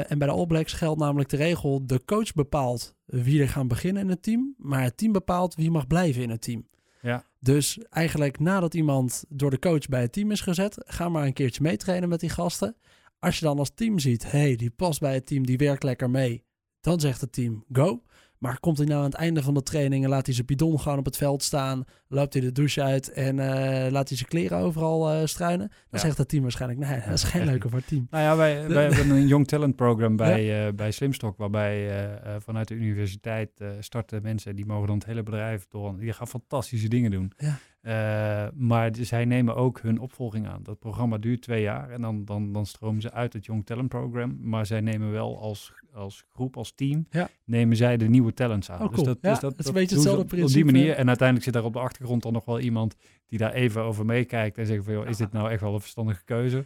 En 0.03 0.17
bij 0.17 0.27
de 0.27 0.33
All 0.33 0.45
Blacks 0.45 0.73
geldt 0.73 0.99
namelijk 0.99 1.29
de 1.29 1.37
regel... 1.37 1.85
de 1.85 2.05
coach 2.05 2.33
bepaalt 2.33 2.95
wie 3.05 3.41
er 3.41 3.49
gaan 3.49 3.67
beginnen 3.67 4.03
in 4.03 4.09
het 4.09 4.23
team... 4.23 4.55
maar 4.57 4.83
het 4.83 4.97
team 4.97 5.11
bepaalt 5.11 5.55
wie 5.55 5.71
mag 5.71 5.87
blijven 5.87 6.21
in 6.21 6.29
het 6.29 6.41
team. 6.41 6.67
Ja. 7.01 7.25
Dus 7.39 7.77
eigenlijk 7.89 8.39
nadat 8.39 8.73
iemand 8.73 9.25
door 9.29 9.49
de 9.49 9.59
coach 9.59 9.87
bij 9.87 10.01
het 10.01 10.13
team 10.13 10.31
is 10.31 10.41
gezet... 10.41 10.75
ga 10.85 11.09
maar 11.09 11.25
een 11.25 11.33
keertje 11.33 11.61
meetrainen 11.61 12.09
met 12.09 12.19
die 12.19 12.29
gasten. 12.29 12.75
Als 13.19 13.39
je 13.39 13.45
dan 13.45 13.59
als 13.59 13.71
team 13.73 13.99
ziet... 13.99 14.31
hey, 14.31 14.55
die 14.55 14.71
past 14.71 14.99
bij 14.99 15.13
het 15.13 15.25
team, 15.25 15.45
die 15.45 15.57
werkt 15.57 15.83
lekker 15.83 16.09
mee... 16.09 16.43
dan 16.81 16.99
zegt 16.99 17.21
het 17.21 17.31
team 17.31 17.65
go... 17.71 18.03
Maar 18.39 18.59
komt 18.59 18.77
hij 18.77 18.87
nou 18.87 18.99
aan 18.99 19.05
het 19.05 19.13
einde 19.13 19.41
van 19.43 19.53
de 19.53 19.63
training 19.63 20.03
en 20.03 20.09
laat 20.09 20.25
hij 20.25 20.35
zijn 20.35 20.45
bidon 20.45 20.79
gewoon 20.79 20.97
op 20.97 21.05
het 21.05 21.17
veld 21.17 21.43
staan, 21.43 21.83
loopt 22.07 22.33
hij 22.33 22.41
de 22.41 22.51
douche 22.51 22.81
uit 22.83 23.11
en 23.11 23.39
eh, 23.39 23.91
laat 23.91 24.07
hij 24.07 24.17
zijn 24.17 24.29
kleren 24.29 24.57
overal 24.57 25.09
eh, 25.11 25.25
struinen, 25.25 25.67
dan 25.67 25.77
Ja. 25.91 25.97
zegt 25.99 26.17
het 26.17 26.27
team 26.29 26.41
waarschijnlijk, 26.41 26.79
nee, 26.89 26.99
dat 27.05 27.13
is 27.13 27.23
geen 27.23 27.45
leuke 27.51 27.69
voor 27.69 27.77
het 27.77 27.87
team. 27.87 28.07
Nou 28.09 28.23
ja, 28.23 28.35
wij, 28.35 28.67
wij 28.67 28.83
hebben 28.93 29.15
een 29.17 29.27
Young 29.27 29.47
Talent 29.47 29.75
Program 29.75 30.15
bij, 30.15 30.67
eh, 30.67 30.73
bij 30.73 30.91
Slimstock, 30.91 31.37
waarbij 31.37 32.07
vanuit 32.39 32.67
de 32.67 32.73
universiteit 32.75 33.49
eh, 33.59 33.67
starten 33.79 34.21
mensen, 34.21 34.55
die 34.55 34.65
mogen 34.65 34.87
dan 34.87 34.95
het 34.97 35.05
hele 35.05 35.23
bedrijf 35.23 35.65
door. 35.69 35.97
Die 35.99 36.13
gaan 36.13 36.27
fantastische 36.27 36.87
dingen 36.87 37.11
doen. 37.11 37.31
Ja. 37.37 37.57
Eh, 37.81 38.47
maar 38.53 38.91
zij 39.01 39.25
nemen 39.25 39.55
ook 39.55 39.79
hun 39.81 39.99
opvolging 39.99 40.47
aan. 40.47 40.63
Dat 40.63 40.79
programma 40.79 41.17
duurt 41.17 41.41
twee 41.41 41.61
jaar 41.61 41.89
en 41.89 42.01
dan, 42.01 42.25
dan, 42.25 42.53
dan 42.53 42.65
stromen 42.65 43.01
ze 43.01 43.11
uit 43.11 43.33
het 43.33 43.45
Young 43.45 43.65
Talent 43.65 43.87
Program. 43.89 44.37
Maar 44.41 44.65
zij 44.65 44.81
nemen 44.81 45.11
wel 45.11 45.39
als, 45.39 45.73
als 45.93 46.25
groep, 46.33 46.57
als 46.57 46.71
team, 46.75 47.05
Ja. 47.09 47.29
nemen 47.45 47.77
zij 47.77 47.97
de 47.97 48.09
nieuwe 48.09 48.33
talents 48.33 48.71
aan. 48.71 48.81
Oh, 48.81 48.91
cool. 48.93 48.95
Dus 48.95 49.03
dat, 49.05 49.17
Ja, 49.21 49.29
dus 49.29 49.39
dat, 49.39 49.51
het 49.51 49.59
is 49.59 49.65
een 49.67 49.73
dat 49.73 49.81
beetje 49.81 49.95
hetzelfde 49.95 50.21
op, 50.23 50.25
op 50.31 50.31
die 50.37 50.39
principe. 50.39 50.71
manier. 50.71 50.93
En 50.95 51.07
uiteindelijk 51.07 51.45
zit 51.45 51.53
daar 51.53 51.63
op 51.63 51.73
de 51.73 51.79
achtergrond 51.79 52.23
dan 52.23 52.33
nog 52.33 52.45
wel 52.45 52.59
iemand 52.59 52.95
die 53.29 53.39
daar 53.39 53.53
even 53.53 53.81
over 53.81 54.05
meekijkt 54.05 54.57
en 54.57 54.65
zegt 54.65 54.83
van, 54.83 54.93
joh, 54.93 55.07
is 55.07 55.17
dit 55.17 55.31
nou 55.31 55.49
echt 55.49 55.61
wel 55.61 55.73
een 55.73 55.79
verstandige 55.79 56.23
keuze? 56.23 56.63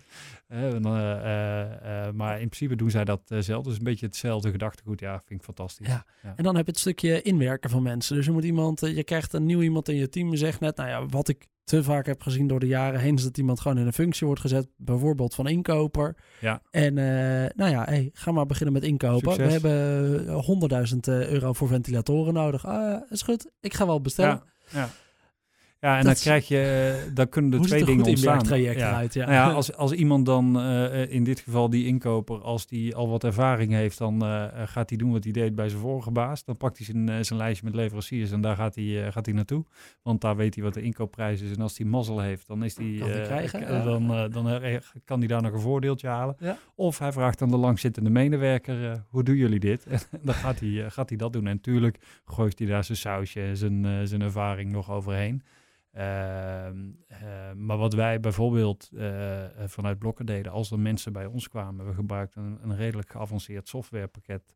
Eh, 0.47 0.75
eh, 0.75 2.07
eh, 2.07 2.13
maar 2.13 2.33
in 2.33 2.47
principe 2.47 2.75
doen 2.75 2.89
zij 2.89 3.05
dat 3.05 3.21
zelf. 3.39 3.63
Dus 3.63 3.77
een 3.77 3.83
beetje 3.83 4.05
hetzelfde 4.05 4.51
gedachtegoed. 4.51 4.99
Ja, 4.99 5.21
vind 5.25 5.39
ik 5.39 5.45
fantastisch. 5.45 5.87
Ja. 5.87 6.05
En 6.35 6.43
dan 6.43 6.55
heb 6.55 6.65
je 6.65 6.71
het 6.71 6.79
stukje 6.79 7.21
inwerken 7.21 7.69
van 7.69 7.83
mensen. 7.83 8.15
Dus 8.15 8.25
je 8.25 8.31
moet 8.31 8.43
iemand, 8.43 8.79
je 8.79 9.03
krijgt 9.03 9.33
een 9.33 9.45
nieuw 9.45 9.61
iemand 9.61 9.89
in 9.89 9.95
je 9.95 10.09
team, 10.09 10.31
je 10.31 10.37
zegt 10.37 10.59
net, 10.59 10.75
nou 10.75 10.89
ja, 10.89 11.05
wat 11.05 11.27
ik 11.27 11.47
te 11.63 11.83
vaak 11.83 12.05
heb 12.05 12.21
gezien 12.21 12.47
door 12.47 12.59
de 12.59 12.67
jaren 12.67 12.99
heen, 12.99 13.15
is 13.15 13.23
dat 13.23 13.37
iemand 13.37 13.59
gewoon 13.59 13.77
in 13.77 13.85
een 13.85 13.93
functie 13.93 14.25
wordt 14.25 14.41
gezet, 14.41 14.67
bijvoorbeeld 14.77 15.35
van 15.35 15.47
inkoper. 15.47 16.15
Ja. 16.39 16.61
En 16.71 16.93
nou 17.55 17.71
ja, 17.71 17.83
hey, 17.83 18.09
ga 18.13 18.31
maar 18.31 18.45
beginnen 18.45 18.73
met 18.73 18.83
inkopen. 18.83 19.33
Succes. 19.33 19.61
We 19.61 19.67
hebben 19.67 20.27
eh, 20.27 20.89
100.000 20.93 20.97
euro 21.31 21.53
voor 21.53 21.67
ventilatoren 21.67 22.33
nodig. 22.33 22.65
Ah, 22.65 23.11
is 23.11 23.21
goed, 23.21 23.51
ik 23.59 23.73
ga 23.73 23.85
wel 23.85 24.01
bestellen. 24.01 24.43
Ja, 24.69 24.79
ja. 24.79 24.89
Ja 25.83 25.97
en 25.97 26.03
Dat 26.03 26.13
dan 26.13 26.23
krijg 26.23 26.47
je, 26.47 26.93
eh, 27.07 27.13
dan 27.13 27.29
kunnen 27.29 27.59
er 27.59 27.65
twee 27.65 27.85
dingen 27.85 28.05
ontstaan. 28.05 28.61
Ja. 28.61 28.71
Ja. 28.71 29.07
Nou 29.13 29.31
ja, 29.31 29.51
als, 29.61 29.75
als 29.75 29.91
iemand 29.91 30.25
dan 30.25 30.59
eh, 30.59 31.01
eh, 31.01 31.11
in 31.11 31.23
dit 31.23 31.39
geval 31.39 31.69
die 31.69 31.85
inkoper, 31.85 32.41
als 32.41 32.67
die 32.67 32.95
al 32.95 33.09
wat 33.09 33.23
ervaring 33.23 33.71
heeft, 33.71 33.97
dan 33.97 34.21
gaat 34.65 34.89
hij 34.89 34.97
doen 34.97 35.11
wat 35.11 35.23
hij 35.23 35.33
deed 35.33 35.55
bij 35.55 35.69
zijn 35.69 35.81
vorige 35.81 36.11
baas. 36.11 36.43
Dan 36.43 36.57
pakt 36.57 36.77
hij 36.77 36.85
zijn, 36.85 37.25
zijn 37.25 37.39
lijstje 37.39 37.65
met 37.65 37.75
leveranciers 37.75 38.31
en 38.31 38.41
daar 38.41 38.55
gaat 38.55 38.75
hij, 38.75 39.11
gaat 39.11 39.25
hij 39.25 39.35
naartoe. 39.35 39.65
Want 40.01 40.21
daar 40.21 40.35
weet 40.35 40.55
hij 40.55 40.63
wat 40.63 40.73
de 40.73 40.81
inkoopprijs 40.81 41.41
is. 41.41 41.51
En 41.51 41.61
als 41.61 41.77
hij 41.77 41.87
mazzel 41.87 42.19
heeft, 42.19 42.47
dan 42.47 42.63
is 42.63 42.75
die, 42.75 42.99
krijgen, 42.99 43.83
dan, 43.83 44.07
dan 44.31 44.61
kan 45.05 45.19
hij 45.19 45.27
daar 45.27 45.41
nog 45.41 45.53
een 45.53 45.59
voordeeltje 45.59 46.07
halen. 46.07 46.35
Ja. 46.39 46.57
Of 46.75 46.99
hij 46.99 47.11
vraagt 47.11 47.41
aan 47.41 47.49
de 47.49 47.57
langzittende 47.57 48.09
medewerker, 48.09 49.03
hoe 49.09 49.23
doen 49.23 49.35
jullie 49.35 49.59
dit? 49.59 49.85
En 50.11 50.19
dan 50.21 50.33
gaat 50.33 50.59
hij, 50.59 50.89
gaat 50.89 51.09
hij 51.09 51.17
dat 51.17 51.33
doen. 51.33 51.47
En 51.47 51.55
natuurlijk 51.55 51.97
gooit 52.25 52.59
hij 52.59 52.67
daar 52.67 52.83
zijn 52.83 52.97
sausje 52.97 53.41
en 53.41 53.57
zijn, 53.57 54.07
zijn 54.07 54.21
ervaring 54.21 54.71
nog 54.71 54.91
overheen. 54.91 55.43
Ehm, 55.93 56.77
eh, 57.07 57.51
maar 57.55 57.77
wat 57.77 57.93
wij 57.93 58.19
bijvoorbeeld 58.19 58.89
eh, 58.95 59.43
eh, 59.45 59.69
vanuit 59.69 59.99
Blokker 59.99 60.25
deden, 60.25 60.51
als 60.51 60.71
er 60.71 60.79
mensen 60.79 61.13
bij 61.13 61.25
ons 61.25 61.47
kwamen, 61.47 61.85
we 61.85 61.93
gebruikten 61.93 62.41
een, 62.43 62.57
een 62.63 62.75
redelijk 62.75 63.09
geavanceerd 63.09 63.67
softwarepakket. 63.67 64.55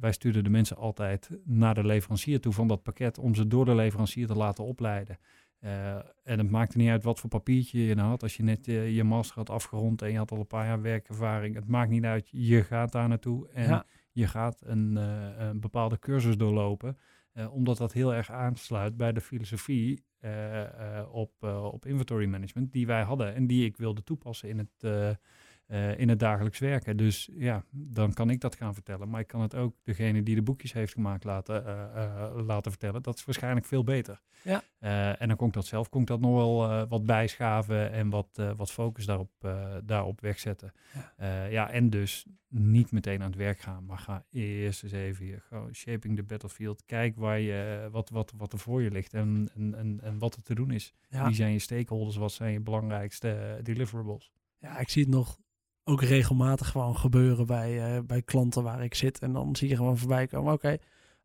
Wij 0.00 0.12
stuurden 0.12 0.44
de 0.44 0.50
mensen 0.50 0.76
altijd 0.76 1.30
naar 1.44 1.74
de 1.74 1.84
leverancier 1.84 2.40
toe 2.40 2.52
van 2.52 2.68
dat 2.68 2.82
pakket 2.82 3.18
om 3.18 3.34
ze 3.34 3.46
door 3.46 3.64
de 3.64 3.74
leverancier 3.74 4.26
te 4.26 4.34
laten 4.34 4.64
opleiden. 4.64 5.18
En 6.24 6.38
het 6.38 6.50
maakte 6.50 6.76
niet 6.76 6.88
uit 6.88 7.04
wat 7.04 7.20
voor 7.20 7.30
papiertje 7.30 7.84
je 7.86 7.94
nou 7.94 8.08
had. 8.08 8.22
Als 8.22 8.36
je 8.36 8.42
net 8.42 8.64
je 8.66 9.04
master 9.04 9.36
had 9.36 9.50
afgerond 9.50 10.02
en 10.02 10.10
je 10.10 10.16
had 10.16 10.30
al 10.30 10.38
een 10.38 10.46
paar 10.46 10.66
jaar 10.66 10.82
werkervaring. 10.82 11.54
Het 11.54 11.68
maakt 11.68 11.90
niet 11.90 12.04
uit, 12.04 12.28
je 12.30 12.62
gaat 12.62 12.92
daar 12.92 13.08
naartoe 13.08 13.48
en 13.48 13.68
Ja. 13.68 13.84
je 14.12 14.26
gaat 14.26 14.60
een, 14.64 14.96
een 15.38 15.60
bepaalde 15.60 15.98
cursus 15.98 16.36
doorlopen. 16.36 16.98
Eh, 17.34 17.54
omdat 17.54 17.76
dat 17.76 17.92
heel 17.92 18.14
erg 18.14 18.30
aansluit 18.30 18.96
bij 18.96 19.12
de 19.12 19.20
filosofie 19.20 20.04
eh, 20.18 20.98
eh, 20.98 21.14
op, 21.14 21.42
op 21.42 21.86
inventory 21.86 22.26
management 22.26 22.72
die 22.72 22.86
wij 22.86 23.02
hadden 23.02 23.34
en 23.34 23.46
die 23.46 23.64
ik 23.64 23.76
wilde 23.76 24.02
toepassen 24.02 24.48
in 24.48 24.58
het, 24.58 25.18
eh, 25.66 25.98
in 25.98 26.08
het 26.08 26.18
dagelijks 26.18 26.58
werken. 26.58 26.96
Dus 26.96 27.28
ja, 27.32 27.64
dan 27.70 28.12
kan 28.12 28.30
ik 28.30 28.40
dat 28.40 28.54
gaan 28.54 28.74
vertellen. 28.74 29.08
Maar 29.08 29.20
ik 29.20 29.26
kan 29.26 29.40
het 29.40 29.54
ook 29.54 29.74
degene 29.82 30.22
die 30.22 30.34
de 30.34 30.42
boekjes 30.42 30.72
heeft 30.72 30.92
gemaakt 30.92 31.24
laten, 31.24 31.66
eh, 31.66 32.04
eh, 32.04 32.46
laten 32.46 32.70
vertellen. 32.70 33.02
Dat 33.02 33.16
is 33.16 33.24
waarschijnlijk 33.24 33.66
veel 33.66 33.84
beter. 33.84 34.20
Ja. 34.42 34.62
En 35.18 35.28
dan 35.28 35.36
kon 35.36 35.46
ik 35.46 35.52
dat 35.52 35.66
zelf 35.66 35.88
kon 35.88 36.00
ik 36.00 36.06
dat 36.06 36.20
nog 36.20 36.34
wel 36.34 36.86
wat 36.88 37.06
bijschaven 37.06 37.92
en 37.92 38.10
wat, 38.10 38.42
wat 38.56 38.72
focus 38.72 39.06
daarop, 39.06 39.30
daarop 39.84 40.20
wegzetten. 40.20 40.72
Ja. 41.18 41.46
Ja. 41.46 41.70
en 41.70 41.90
dus 41.90 42.26
niet 42.48 42.92
meteen 42.92 43.22
aan 43.22 43.30
het 43.30 43.38
werk 43.38 43.60
gaan, 43.60 43.84
maar 43.84 43.98
ga 43.98 44.24
eerst 44.30 44.82
eens 44.82 44.92
even 44.92 45.24
hier, 45.24 45.44
gewoon 45.48 45.74
shaping 45.74 46.16
the 46.16 46.22
battlefield. 46.22 46.84
Kijk 46.86 47.16
waar 47.16 47.40
je, 47.40 47.88
wat, 47.90 48.10
wat, 48.10 48.32
wat 48.36 48.52
er 48.52 48.58
voor 48.58 48.82
je 48.82 48.90
ligt 48.90 49.14
en, 49.14 49.48
en, 49.54 49.74
en, 49.74 50.00
en 50.02 50.18
wat 50.18 50.34
er 50.34 50.42
te 50.42 50.54
doen 50.54 50.70
is. 50.70 50.94
Ja. 51.08 51.26
Wie 51.26 51.34
zijn 51.34 51.52
je 51.52 51.58
stakeholders? 51.58 52.16
Wat 52.16 52.32
zijn 52.32 52.52
je 52.52 52.60
belangrijkste 52.60 53.60
deliverables? 53.62 54.32
Ja, 54.58 54.78
ik 54.78 54.88
zie 54.88 55.02
het 55.02 55.12
nog 55.12 55.38
ook 55.84 56.02
regelmatig 56.02 56.68
gewoon 56.68 56.96
gebeuren 56.96 57.46
bij, 57.46 57.96
eh, 57.96 58.02
bij 58.02 58.22
klanten 58.22 58.62
waar 58.62 58.84
ik 58.84 58.94
zit. 58.94 59.18
En 59.18 59.32
dan 59.32 59.56
zie 59.56 59.68
je 59.68 59.76
gewoon 59.76 59.98
voorbij 59.98 60.26
komen, 60.26 60.52
oké, 60.52 60.76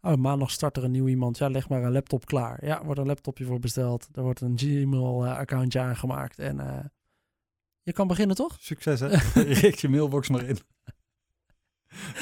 oh, 0.01 0.15
maandag 0.15 0.51
start 0.51 0.77
er 0.77 0.83
een 0.83 0.91
nieuw 0.91 1.07
iemand. 1.07 1.37
Ja, 1.37 1.49
leg 1.49 1.69
maar 1.69 1.83
een 1.83 1.91
laptop 1.91 2.25
klaar. 2.25 2.65
Ja, 2.65 2.85
wordt 2.85 2.99
een 2.99 3.05
laptopje 3.05 3.45
voor 3.45 3.59
besteld. 3.59 4.07
Er 4.13 4.23
wordt 4.23 4.41
een 4.41 4.57
Gmail-accountje 4.57 5.79
aangemaakt. 5.79 6.39
En 6.39 6.59
eh, 6.59 6.85
je 7.81 7.93
kan 7.93 8.07
beginnen, 8.07 8.35
toch? 8.35 8.57
Succes 8.59 8.99
hè? 8.99 9.07
Richt 9.61 9.79
je 9.79 9.89
mailbox 9.89 10.29
maar 10.29 10.43
in. 10.43 10.57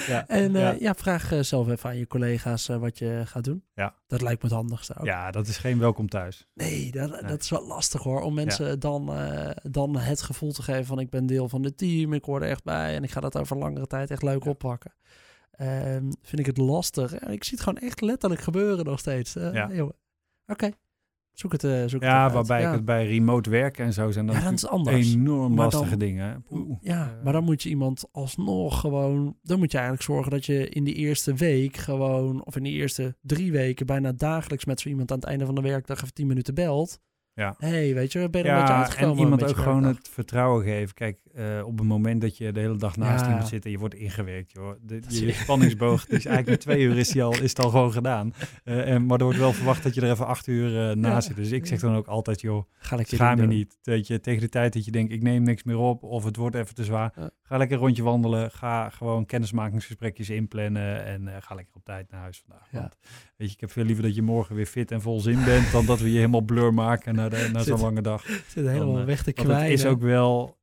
Ja, 0.08 0.28
En 0.42 0.56
eh, 0.56 0.62
ja. 0.62 0.76
ja. 0.80 0.94
vraag 0.94 1.32
eh, 1.32 1.40
zelf 1.40 1.70
even 1.70 1.90
aan 1.90 1.98
je 1.98 2.08
collega's 2.08 2.70
eh, 2.70 2.78
wat 2.78 2.98
je 2.98 3.22
gaat 3.26 3.44
doen. 3.44 3.64
Ja. 3.74 3.96
Dat 4.08 4.22
lijkt 4.22 4.42
me 4.42 4.48
het 4.48 4.58
handigste 4.58 4.96
ook. 4.98 5.06
ja, 5.06 5.32
dat 5.32 5.48
is 5.48 5.58
geen 5.58 5.80
welkom 5.80 6.10
thuis. 6.10 6.48
Nee, 6.54 6.92
dat, 6.92 7.10
Nee. 7.10 7.22
dat 7.22 7.42
is 7.42 7.50
wel 7.50 7.68
lastig 7.68 8.04
hoor. 8.04 8.22
Om 8.22 8.34
mensen 8.34 8.80
dan, 8.80 9.14
dan 9.64 9.98
het 9.98 10.22
gevoel 10.22 10.52
te 10.52 10.62
geven 10.62 10.86
van 10.86 11.00
ik 11.00 11.10
ben 11.10 11.26
deel 11.26 11.50
van 11.50 11.64
het 11.64 11.78
team, 11.78 12.14
ik 12.14 12.24
hoor 12.24 12.42
er 12.42 12.50
echt 12.50 12.64
bij 12.64 12.96
en 12.96 13.04
ik 13.04 13.12
ga 13.12 13.20
dat 13.20 13.38
over 13.38 13.58
langere 13.58 13.88
tijd 13.88 14.12
echt 14.12 14.24
leuk 14.24 14.46
oppakken. 14.46 14.94
Ehm, 15.52 16.12
vind 16.22 16.40
ik 16.40 16.46
het 16.46 16.58
lastig. 16.58 17.20
Ik 17.20 17.44
zie 17.44 17.58
het 17.58 17.68
gewoon 17.68 17.90
echt 17.90 18.02
letterlijk 18.02 18.42
gebeuren 18.42 18.86
nog 18.86 19.00
steeds. 19.00 19.34
Ja. 19.34 19.70
Oké, 20.48 20.72
zoek 21.40 21.52
het, 21.52 21.64
eh, 21.64 21.84
zoek 21.86 22.02
Ja, 22.02 22.32
waarbij 22.32 22.64
ik 22.64 22.72
het 22.72 22.86
bij 22.86 23.08
remote 23.08 23.50
werken 23.50 23.86
en 23.86 23.94
zo 23.94 24.12
zijn 24.12 24.26
dan 24.26 24.36
Ja, 24.36 24.44
dat 24.44 24.54
is 24.54 24.68
anders. 24.68 25.14
enorm 25.14 25.54
Maar 25.54 25.64
lastige 25.66 25.90
dan- 25.90 26.00
dingen. 26.00 26.46
Ja, 26.82 27.20
maar 27.24 27.34
dan 27.34 27.44
moet 27.44 27.64
je 27.64 27.70
iemand 27.70 28.06
alsnog 28.12 28.80
gewoon... 28.80 29.38
Dan 29.44 29.60
moet 29.60 29.72
je 29.72 29.78
eigenlijk 29.78 30.08
zorgen 30.08 30.32
dat 30.32 30.46
je 30.46 30.70
in 30.70 30.84
die 30.84 30.94
eerste 30.96 31.34
week 31.34 31.78
gewoon... 31.78 32.46
Of 32.46 32.56
in 32.56 32.64
die 32.64 32.74
eerste 32.74 33.16
drie 33.22 33.52
weken 33.52 33.86
bijna 33.86 34.12
dagelijks 34.12 34.66
met 34.66 34.80
zo 34.80 34.90
iemand 34.90 35.12
aan 35.12 35.18
het 35.20 35.28
einde 35.28 35.46
van 35.46 35.56
de 35.56 35.62
werkdag 35.62 35.98
even 36.02 36.14
tien 36.14 36.28
minuten 36.28 36.54
belt. 36.54 37.00
Ja. 37.38 37.56
hey, 37.58 37.94
weet 37.94 38.12
je, 38.12 38.30
ben 38.30 38.42
je 38.42 38.48
er 38.48 38.54
een 38.54 38.60
beetje 38.60 38.74
uitgekomen? 38.74 39.16
en 39.16 39.22
iemand 39.24 39.44
ook 39.44 39.58
gewoon 39.58 39.84
het 39.84 40.10
vertrouwen 40.12 40.64
geven. 40.64 40.96
Kijk, 40.96 41.20
eh, 41.34 41.62
op 41.66 41.78
het 41.78 41.88
moment 41.88 42.22
dat 42.22 42.38
je 42.38 42.52
de 42.52 42.60
hele 42.60 42.78
dag 42.78 42.98
naast 42.98 43.24
Ja. 43.26 43.30
iemand 43.30 43.48
zit 43.48 43.66
en 43.66 43.72
je 43.72 43.78
wordt 43.78 43.96
ingewerkt, 43.96 44.52
joh. 44.52 44.74
De, 44.82 45.00
Dat 45.00 45.20
je 45.20 45.32
spanningsboog, 45.32 46.06
die 46.06 46.18
is 46.18 46.26
eigenlijk 46.36 46.48
met 46.48 46.60
twee 46.60 46.86
uur 46.86 46.98
is, 46.98 47.10
die 47.10 47.24
al, 47.24 47.32
is 47.42 47.50
het 47.50 47.60
al 47.60 47.70
gewoon 47.70 47.92
gedaan. 47.92 48.34
Eh, 48.64 48.90
en, 48.94 49.06
maar 49.06 49.18
er 49.18 49.24
wordt 49.24 49.40
wel 49.40 49.54
verwacht 49.54 49.84
dat 49.84 49.94
je 49.96 50.02
er 50.02 50.12
even 50.12 50.28
acht 50.28 50.48
uur 50.48 50.90
eh, 50.90 50.96
naast 50.96 51.28
zit. 51.28 51.36
Dus 51.36 51.52
ik 51.52 51.66
zeg 51.66 51.80
dan 51.80 51.96
ook 51.96 52.08
altijd, 52.08 52.42
joh, 52.42 52.64
Ga 52.78 53.04
schaam 53.04 53.42
je 53.42 53.48
niet. 53.48 53.78
Weet 53.84 54.08
je, 54.08 54.20
tegen 54.20 54.42
de 54.42 54.50
tijd 54.50 54.74
dat 54.74 54.86
je 54.86 54.92
denkt, 54.92 55.12
ik 55.12 55.22
neem 55.22 55.44
niks 55.44 55.64
meer 55.64 55.78
op 55.78 56.04
of 56.04 56.24
het 56.24 56.36
wordt 56.36 56.56
even 56.56 56.76
te 56.76 56.84
zwaar. 56.84 57.14
Ga 57.44 57.58
lekker 57.58 57.78
een 57.78 57.84
rondje 57.84 58.04
wandelen. 58.04 58.52
Ga 58.52 58.90
gewoon 58.90 59.26
kennismakingsgesprekjes 59.26 60.30
inplannen 60.30 61.06
en 61.06 61.30
ga 61.42 61.56
lekker 61.56 61.76
op 61.76 61.86
tijd 61.86 62.12
naar 62.12 62.22
huis 62.22 62.44
vandaag. 62.48 62.68
Want 62.72 62.96
weet 63.38 63.48
je, 63.48 63.54
ik 63.54 63.60
heb 63.60 63.72
veel 63.72 63.84
liever 63.84 64.04
dat 64.04 64.16
je 64.16 64.22
morgen 64.22 64.56
weer 64.56 64.66
fit 64.66 64.92
en 64.92 65.02
vol 65.02 65.20
zin 65.20 65.44
bent 65.44 65.72
dan 65.72 65.86
dat 65.86 66.00
we 66.00 66.12
je 66.12 66.16
helemaal 66.18 66.42
blur 66.42 66.74
maken 66.74 67.16
na, 67.30 67.44
de, 67.46 67.50
na 67.52 67.64
zo'n 67.64 67.80
lange 67.80 68.02
dag. 68.02 68.26
Zit 68.48 68.68
helemaal 68.68 69.00
eh, 69.00 69.06
weg 69.06 69.24
te 69.24 69.32
Want 69.36 69.48
het 69.62 69.70
is 69.70 69.86
ook 69.86 70.02
wel 70.02 70.56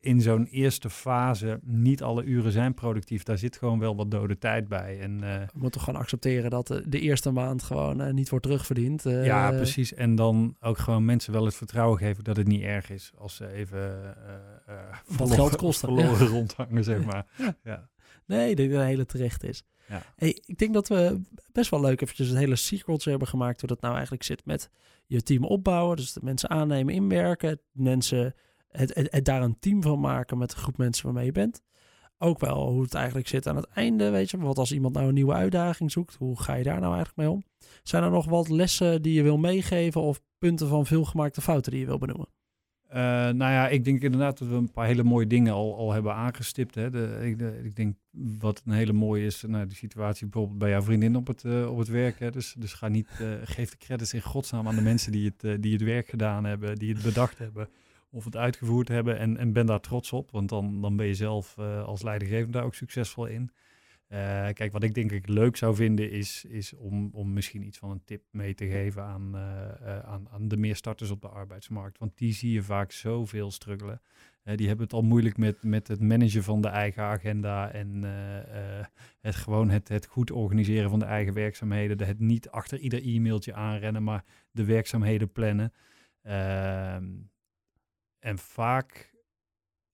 in 0.00 0.20
zo'n 0.20 0.46
eerste 0.46 0.90
fase, 0.90 1.58
niet 1.62 2.02
alle 2.02 2.24
uren 2.24 2.52
zijn 2.52 2.74
productief. 2.74 3.22
Daar 3.22 3.38
zit 3.38 3.56
gewoon 3.56 3.78
wel 3.78 3.96
wat 3.96 4.10
dode 4.10 4.38
tijd 4.38 4.68
bij. 4.68 5.00
En 5.00 5.22
eh, 5.22 5.34
We 5.52 5.58
moeten 5.58 5.80
gewoon 5.80 6.00
accepteren 6.00 6.50
dat 6.50 6.66
de, 6.66 6.82
de 6.88 7.00
eerste 7.00 7.30
maand 7.30 7.62
gewoon 7.62 8.00
eh, 8.00 8.12
niet 8.12 8.28
wordt 8.28 8.44
terugverdiend. 8.44 9.06
Eh, 9.06 9.24
ja, 9.24 9.50
precies. 9.50 9.94
En 9.94 10.14
dan 10.14 10.56
ook 10.60 10.78
gewoon 10.78 11.04
mensen 11.04 11.32
wel 11.32 11.44
het 11.44 11.54
vertrouwen 11.54 11.98
geven 11.98 12.24
dat 12.24 12.36
het 12.36 12.46
niet 12.46 12.62
erg 12.62 12.90
is 12.90 13.12
als 13.18 13.34
ze 13.36 13.52
even 13.52 13.78
eh 14.16 14.74
eh, 14.74 14.96
verloren- 15.04 15.34
geld 15.34 15.56
kosten, 15.56 15.88
verloren 15.88 16.26
rondhangen, 16.26 16.84
zeg 16.84 17.04
maar. 17.04 17.26
Ja. 17.38 17.54
Ja. 17.64 17.88
Nee, 18.26 18.54
dat 18.56 18.66
het 18.70 18.80
hele 18.80 19.06
terecht 19.06 19.44
is. 19.44 19.64
Ja. 19.90 20.02
Hey, 20.16 20.42
ik 20.46 20.58
denk 20.58 20.74
dat 20.74 20.88
we 20.88 21.20
best 21.52 21.70
wel 21.70 21.80
leuk 21.80 22.00
eventjes 22.00 22.28
het 22.28 22.38
hele 22.38 22.56
secrets 22.56 23.04
hebben 23.04 23.28
gemaakt. 23.28 23.60
Hoe 23.60 23.68
dat 23.68 23.80
nou 23.80 23.92
eigenlijk 23.92 24.22
zit 24.22 24.44
met 24.44 24.70
je 25.06 25.22
team 25.22 25.44
opbouwen. 25.44 25.96
Dus 25.96 26.12
de 26.12 26.20
mensen 26.22 26.50
aannemen, 26.50 26.94
inwerken. 26.94 27.60
Mensen 27.72 28.34
het 28.68 29.24
daar 29.24 29.42
een 29.42 29.58
team 29.58 29.82
van 29.82 30.00
maken 30.00 30.38
met 30.38 30.50
de 30.50 30.56
groep 30.56 30.76
mensen 30.76 31.04
waarmee 31.04 31.24
je 31.24 31.32
bent. 31.32 31.62
Ook 32.18 32.38
wel 32.40 32.70
hoe 32.70 32.82
het 32.82 32.94
eigenlijk 32.94 33.28
zit 33.28 33.46
aan 33.46 33.56
het 33.56 33.68
einde, 33.68 34.10
weet 34.10 34.30
je. 34.30 34.38
Wat 34.38 34.58
als 34.58 34.72
iemand 34.72 34.94
nou 34.94 35.08
een 35.08 35.14
nieuwe 35.14 35.32
uitdaging 35.32 35.92
zoekt, 35.92 36.14
hoe 36.14 36.40
ga 36.40 36.54
je 36.54 36.64
daar 36.64 36.80
nou 36.80 36.94
eigenlijk 36.94 37.16
mee 37.16 37.30
om? 37.30 37.44
Zijn 37.82 38.02
er 38.02 38.10
nog 38.10 38.26
wat 38.26 38.48
lessen 38.48 39.02
die 39.02 39.14
je 39.14 39.22
wil 39.22 39.38
meegeven 39.38 40.00
of 40.00 40.20
punten 40.38 40.68
van 40.68 40.86
veelgemaakte 40.86 41.40
fouten 41.40 41.70
die 41.70 41.80
je 41.80 41.86
wil 41.86 41.98
benoemen? 41.98 42.28
Uh, 42.90 42.96
nou 42.96 43.36
ja, 43.36 43.68
ik 43.68 43.84
denk 43.84 44.02
inderdaad 44.02 44.38
dat 44.38 44.48
we 44.48 44.54
een 44.54 44.70
paar 44.70 44.86
hele 44.86 45.02
mooie 45.02 45.26
dingen 45.26 45.52
al, 45.52 45.76
al 45.76 45.92
hebben 45.92 46.14
aangestipt. 46.14 46.74
Hè. 46.74 46.90
De, 46.90 47.34
ik, 47.62 47.76
denk 47.76 47.96
wat 48.38 48.62
een 48.64 48.72
hele 48.72 48.92
mooie 48.92 49.24
is, 49.24 49.42
nou, 49.46 49.66
de 49.66 49.74
situatie 49.74 50.26
bijvoorbeeld 50.26 50.58
bij 50.58 50.70
jouw 50.70 50.82
vriendin 50.82 51.16
op 51.16 51.26
het, 51.26 51.44
uh, 51.44 51.70
op 51.70 51.78
het 51.78 51.88
werk. 51.88 52.18
Hè. 52.18 52.30
Dus, 52.30 52.54
dus 52.58 52.72
ga 52.72 52.88
niet, 52.88 53.08
uh, 53.20 53.28
geef 53.44 53.70
de 53.70 53.76
credits 53.76 54.14
in 54.14 54.22
godsnaam 54.22 54.68
aan 54.68 54.74
de 54.74 54.82
mensen 54.82 55.12
die 55.12 55.32
het, 55.36 55.62
die 55.62 55.72
het 55.72 55.82
werk 55.82 56.08
gedaan 56.08 56.44
hebben, 56.44 56.76
die 56.76 56.94
het 56.94 57.02
bedacht 57.02 57.38
hebben 57.38 57.68
of 58.10 58.24
het 58.24 58.36
uitgevoerd 58.36 58.88
hebben. 58.88 59.18
En, 59.18 59.36
en 59.36 59.52
ben 59.52 59.66
daar 59.66 59.80
trots 59.80 60.12
op, 60.12 60.30
want 60.30 60.48
dan, 60.48 60.80
dan 60.80 60.96
ben 60.96 61.06
je 61.06 61.14
zelf 61.14 61.58
als 61.84 62.02
leidinggevende 62.02 62.52
daar 62.52 62.64
ook 62.64 62.74
succesvol 62.74 63.26
in. 63.26 63.50
Uh, 64.12 64.48
kijk, 64.52 64.72
wat 64.72 64.82
ik 64.82 64.94
denk 64.94 65.12
ik 65.12 65.28
leuk 65.28 65.56
zou 65.56 65.74
vinden 65.74 66.10
is, 66.10 66.44
is 66.44 66.72
om, 66.72 67.10
om 67.12 67.32
misschien 67.32 67.62
iets 67.62 67.78
van 67.78 67.90
een 67.90 68.04
tip 68.04 68.22
mee 68.30 68.54
te 68.54 68.66
geven 68.66 69.02
aan, 69.02 69.30
uh, 69.34 69.40
uh, 69.82 69.98
aan, 69.98 70.28
aan 70.30 70.48
de 70.48 70.56
meer 70.56 70.76
starters 70.76 71.10
op 71.10 71.20
de 71.20 71.28
arbeidsmarkt. 71.28 71.98
Want 71.98 72.18
die 72.18 72.32
zie 72.32 72.52
je 72.52 72.62
vaak 72.62 72.92
zoveel 72.92 73.50
struggelen. 73.50 74.00
die 74.42 74.66
hebben 74.66 74.84
het 74.84 74.94
al 74.94 75.02
moeilijk 75.02 75.36
met, 75.36 75.62
met 75.62 75.88
het 75.88 76.00
managen 76.00 76.42
van 76.42 76.60
de 76.60 76.68
eigen 76.68 77.02
agenda 77.02 77.72
en 77.72 78.02
het 79.20 79.34
gewoon 79.34 79.70
het, 79.70 79.88
het 79.88 80.06
goed 80.06 80.30
organiseren 80.30 80.90
van 80.90 80.98
de 80.98 81.04
eigen 81.04 81.34
werkzaamheden. 81.34 82.06
Het 82.06 82.20
niet 82.20 82.50
achter 82.50 82.78
ieder 82.78 83.02
e-mailtje 83.02 83.54
aanrennen, 83.54 84.02
maar 84.02 84.24
de 84.50 84.64
werkzaamheden 84.64 85.32
plannen. 85.32 85.72
Ehm, 86.22 87.04
en 88.18 88.38
vaak 88.38 89.09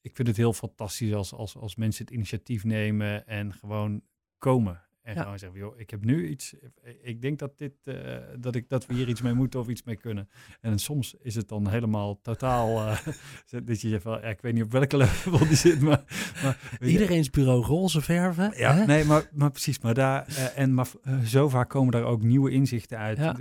ik 0.06 0.16
vind 0.16 0.28
het 0.28 0.36
heel 0.36 0.52
fantastisch 0.52 1.14
als, 1.14 1.32
als, 1.32 1.56
als 1.56 1.76
mensen 1.76 2.04
het 2.04 2.14
initiatief 2.14 2.64
nemen 2.64 3.26
en 3.26 3.52
gewoon 3.52 4.02
komen. 4.38 4.85
En 5.06 5.14
ja. 5.14 5.22
gewoon 5.22 5.38
zeggen, 5.38 5.58
joh, 5.58 5.78
ik 5.78 5.90
heb 5.90 6.04
nu 6.04 6.28
iets. 6.28 6.54
Ik 7.02 7.22
denk 7.22 7.38
dat, 7.38 7.58
dit, 7.58 7.72
uh, 7.84 8.16
dat, 8.38 8.54
ik, 8.54 8.68
dat 8.68 8.86
we 8.86 8.94
hier 8.94 9.08
iets 9.08 9.22
mee 9.22 9.32
moeten 9.32 9.60
of 9.60 9.68
iets 9.68 9.82
mee 9.82 9.96
kunnen. 9.96 10.28
En 10.60 10.78
soms 10.78 11.14
is 11.22 11.34
het 11.34 11.48
dan 11.48 11.68
helemaal 11.68 12.20
totaal. 12.20 12.64
Uh, 12.76 13.60
dat 13.64 13.80
je 13.80 13.88
zegt 13.88 14.02
van, 14.02 14.20
ja, 14.20 14.28
ik 14.28 14.40
weet 14.40 14.54
niet 14.54 14.62
op 14.62 14.70
welke 14.70 14.96
level 15.06 15.38
die 15.38 15.56
zit. 15.56 15.80
Maar, 15.80 16.04
maar 16.42 16.58
Iedereen's 16.80 17.30
bureau 17.30 17.62
roze 17.64 18.00
verven. 18.00 18.52
Ja, 18.56 18.74
hè? 18.74 18.84
nee, 18.84 19.04
maar, 19.04 19.28
maar 19.32 19.50
precies. 19.50 19.78
Maar, 19.78 19.94
daar, 19.94 20.28
uh, 20.28 20.58
en, 20.58 20.74
maar 20.74 20.86
zo 21.24 21.48
vaak 21.48 21.68
komen 21.68 21.92
daar 21.92 22.04
ook 22.04 22.22
nieuwe 22.22 22.50
inzichten 22.50 22.98
uit. 22.98 23.18
Ja. 23.18 23.36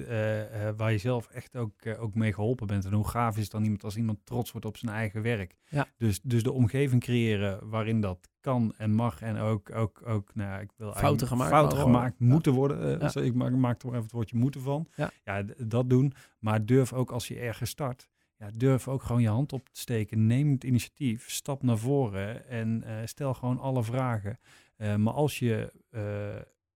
waar 0.76 0.92
je 0.92 0.98
zelf 0.98 1.28
echt 1.28 1.56
ook, 1.56 1.74
ook 2.00 2.16
mee 2.16 2.34
geholpen 2.34 2.68
bent. 2.68 2.86
En 2.86 2.94
hoe 2.94 3.08
gaaf 3.08 3.36
is 3.36 3.44
het 3.44 3.52
dan 3.52 3.64
iemand 3.64 3.84
als 3.84 3.98
iemand 3.98 4.20
trots 4.24 4.52
wordt 4.52 4.68
op 4.68 4.78
zijn 4.78 4.92
eigen 4.92 5.22
werk. 5.22 5.56
Ja. 5.70 5.88
Dus, 5.98 6.22
dus 6.22 6.44
de 6.44 6.52
omgeving 6.52 7.02
creëren 7.02 7.70
waarin 7.70 8.02
dat 8.02 8.30
kan 8.46 8.74
en 8.78 8.94
mag 8.94 9.22
en 9.22 9.38
ook, 9.38 9.76
ook, 9.76 10.02
ook 10.06 10.36
nou, 10.36 10.62
ik 10.62 10.72
wil 10.76 10.94
fouten 10.94 11.28
gemaakt, 11.28 11.52
fouten 11.52 11.78
gemaakt 11.78 12.20
moeten 12.20 12.54
worden. 12.54 13.02
Uh, 13.02 13.10
ja. 13.14 13.22
Ik 13.22 13.34
maak, 13.34 13.52
maak 13.52 13.82
er 13.82 13.88
even 13.88 14.02
het 14.02 14.12
woordje 14.12 14.38
moeten 14.38 14.62
van. 14.62 14.88
Ja. 14.96 15.10
ja, 15.24 15.44
dat 15.58 15.90
doen. 15.90 16.14
Maar 16.40 16.66
durf 16.66 16.94
ook 16.94 17.12
als 17.12 17.28
je 17.28 17.40
ergens 17.40 17.70
start, 17.70 18.10
ja, 18.38 18.50
durf 18.56 18.88
ook 18.88 19.04
gewoon 19.04 19.22
je 19.22 19.28
hand 19.28 19.54
op 19.54 19.70
te 19.70 19.80
steken. 19.80 20.28
Neem 20.28 20.52
het 20.52 20.64
initiatief, 20.64 21.30
stap 21.30 21.64
naar 21.64 21.78
voren 21.78 22.50
en 22.50 22.84
uh, 22.86 22.92
stel 23.06 23.34
gewoon 23.34 23.60
alle 23.60 23.84
vragen. 23.84 24.40
Uh, 24.78 24.96
maar 24.96 25.14
als 25.14 25.40
je 25.40 25.74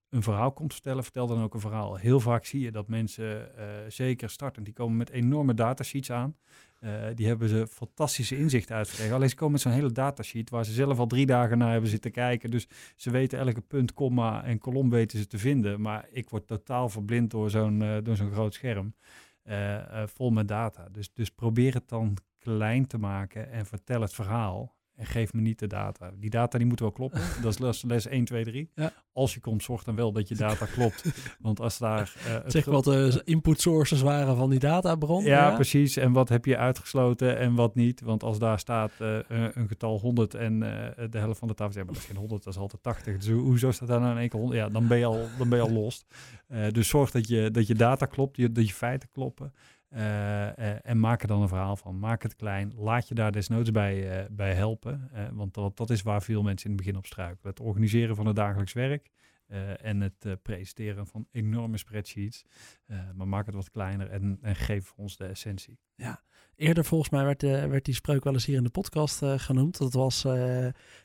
een 0.10 0.24
verhaal 0.24 0.52
komt 0.52 0.74
vertellen, 0.74 1.04
vertel 1.04 1.28
dan 1.28 1.44
ook 1.44 1.54
een 1.54 1.60
verhaal. 1.60 1.96
Heel 1.96 2.20
vaak 2.20 2.46
zie 2.46 2.60
je 2.60 2.72
dat 2.72 2.88
mensen, 2.88 3.52
zeker 3.88 4.30
starten, 4.30 4.64
die 4.64 4.74
komen 4.74 4.98
met 4.98 5.10
enorme 5.10 5.54
datasheets 5.54 6.12
aan. 6.12 6.36
Uh, 6.84 7.06
die 7.16 7.28
hebben 7.28 7.50
ze 7.50 7.68
fantastische 7.68 8.38
inzichten 8.38 8.76
uitgekregen. 8.76 9.16
Alleen 9.16 9.30
ze 9.30 9.36
komen 9.36 9.52
met 9.52 9.62
zo'n 9.62 9.72
hele 9.72 9.92
datasheet 9.92 10.50
waar 10.50 10.66
ze 10.66 10.72
zelf 10.72 11.00
al 11.00 11.08
drie 11.08 11.26
dagen 11.26 11.58
naar 11.58 11.72
hebben 11.72 11.90
zitten 11.90 12.12
kijken. 12.12 12.52
Dus 12.52 12.68
ze 12.96 13.10
weten 13.12 13.40
elke 13.40 13.62
punt, 13.62 13.94
komma 13.94 14.44
en 14.44 14.58
kolom 14.58 14.90
weten 14.90 15.20
ze 15.20 15.28
te 15.28 15.38
vinden. 15.38 15.82
Maar 15.82 16.08
ik 16.12 16.30
word 16.30 16.48
totaal 16.48 16.90
verblind 16.90 17.32
door 17.32 17.50
zo'n 17.50 17.82
uh, 17.82 17.98
door 18.04 18.16
zo'n 18.16 18.32
groot 18.32 18.54
scherm. 18.54 18.94
Vol 20.06 20.30
met 20.30 20.48
data. 20.48 20.88
Dus, 20.92 21.14
dus 21.14 21.30
probeer 21.30 21.74
het 21.74 21.90
dan 21.90 22.18
klein 22.38 22.88
te 22.88 22.98
maken 22.98 23.52
en 23.52 23.66
vertel 23.66 24.02
het 24.02 24.14
verhaal. 24.14 24.76
En 25.00 25.06
geef 25.06 25.34
me 25.34 25.42
niet 25.42 25.60
de 25.60 25.68
data. 25.68 26.12
Die 26.20 26.30
data 26.30 26.58
die 26.58 26.68
moeten 26.68 26.86
wel 26.86 26.94
kloppen. 26.94 27.22
Dat 27.42 27.54
is 27.54 27.60
les, 27.60 27.84
les 27.84 28.08
1, 28.08 28.26
2, 28.26 28.44
3. 28.44 28.72
Ja. 28.76 28.94
Als 29.14 29.34
je 29.34 29.40
komt, 29.40 29.64
zorg 29.64 29.84
dan 29.84 29.96
wel 29.96 30.12
dat 30.12 30.28
je 30.28 30.36
data 30.36 30.66
klopt. 30.66 31.04
Want 31.40 31.60
als 31.60 31.78
daar... 31.78 32.14
Uh, 32.28 32.36
zeg 32.46 32.66
wat 32.66 32.84
de 32.84 33.22
input 33.26 33.62
sources 33.62 34.02
waren 34.02 34.36
van 34.36 34.50
die 34.50 34.60
databron. 34.60 35.24
Ja, 35.24 35.50
ja, 35.50 35.56
precies. 35.56 35.98
En 35.98 36.12
wat 36.12 36.30
heb 36.30 36.46
je 36.46 36.58
uitgesloten 36.58 37.38
en 37.38 37.56
wat 37.56 37.76
niet. 37.76 38.02
Want 38.02 38.24
als 38.24 38.40
daar 38.40 38.60
staat 38.60 38.92
uh, 39.02 39.18
een 39.28 39.68
getal 39.68 40.00
100 40.00 40.34
en 40.34 40.54
uh, 40.54 40.70
de 41.10 41.18
helft 41.18 41.40
van 41.40 41.48
de 41.48 41.54
tafel 41.54 41.74
zegt, 41.74 41.86
maar 41.86 41.94
dat 41.94 42.04
is 42.04 42.10
geen 42.10 42.20
100, 42.20 42.44
dat 42.44 42.54
is 42.54 42.60
altijd 42.60 42.84
80. 42.84 43.18
Dus 43.18 43.28
hoezo 43.28 43.72
staat 43.72 43.88
daar 43.88 44.00
nou 44.00 44.12
in 44.12 44.20
één 44.20 44.30
keer 44.30 44.40
100? 44.40 44.60
Ja, 44.60 44.70
dan 44.70 44.88
ben 44.88 44.98
je 44.98 45.06
al, 45.06 45.28
dan 45.38 45.50
ben 45.50 45.58
je 45.58 45.64
al 45.64 45.72
lost. 45.72 46.06
dus 46.72 46.88
zorg 46.88 47.12
dat 47.12 47.28
je, 47.28 47.52
dat 47.52 47.68
je 47.68 47.76
data 47.76 48.06
klopt, 48.06 48.56
dat 48.56 48.68
je 48.68 48.74
feiten 48.74 49.10
kloppen. 49.12 49.54
Uh, 49.94 50.00
uh, 50.02 50.86
en 50.86 51.00
maak 51.00 51.22
er 51.22 51.28
dan 51.28 51.42
een 51.42 51.48
verhaal 51.48 51.76
van. 51.76 52.00
Maak 52.00 52.24
het 52.24 52.36
klein. 52.36 52.74
Laat 52.76 53.08
je 53.08 53.16
daar 53.16 53.32
desnoods 53.32 53.72
bij, 53.72 54.22
uh, 54.22 54.28
bij 54.32 54.54
helpen. 54.54 55.10
want 55.34 55.54
dat, 55.54 55.78
dat 55.78 55.90
is 55.90 56.02
waar 56.02 56.22
veel 56.22 56.44
mensen 56.44 56.70
in 56.70 56.76
het 56.76 56.86
begin 56.86 56.98
op 56.98 57.06
struikelen. 57.06 57.52
Het 57.52 57.60
organiseren 57.60 58.16
van 58.16 58.26
het 58.26 58.36
dagelijks 58.36 58.74
werk. 58.74 59.10
en 59.82 60.02
het 60.02 60.42
presenteren 60.42 61.08
van 61.08 61.28
enorme 61.32 61.78
spreadsheets. 61.78 62.46
maar 63.16 63.28
maak 63.28 63.46
het 63.46 63.56
wat 63.56 63.70
kleiner 63.70 64.10
en, 64.10 64.38
en 64.42 64.56
geef 64.56 64.94
ons 64.96 65.18
de 65.18 65.26
essentie. 65.26 65.80
Ja, 65.96 66.24
eerder 66.56 66.86
volgens 66.86 67.10
mij 67.10 67.24
werd, 67.24 67.42
werd 67.42 67.86
die 67.86 67.94
spreuk 67.94 68.24
wel 68.24 68.34
eens 68.34 68.46
hier 68.46 68.58
in 68.58 68.64
de 68.64 68.70
podcast 68.70 69.26
genoemd. 69.26 69.78
Dat 69.78 69.94
was, 69.94 70.22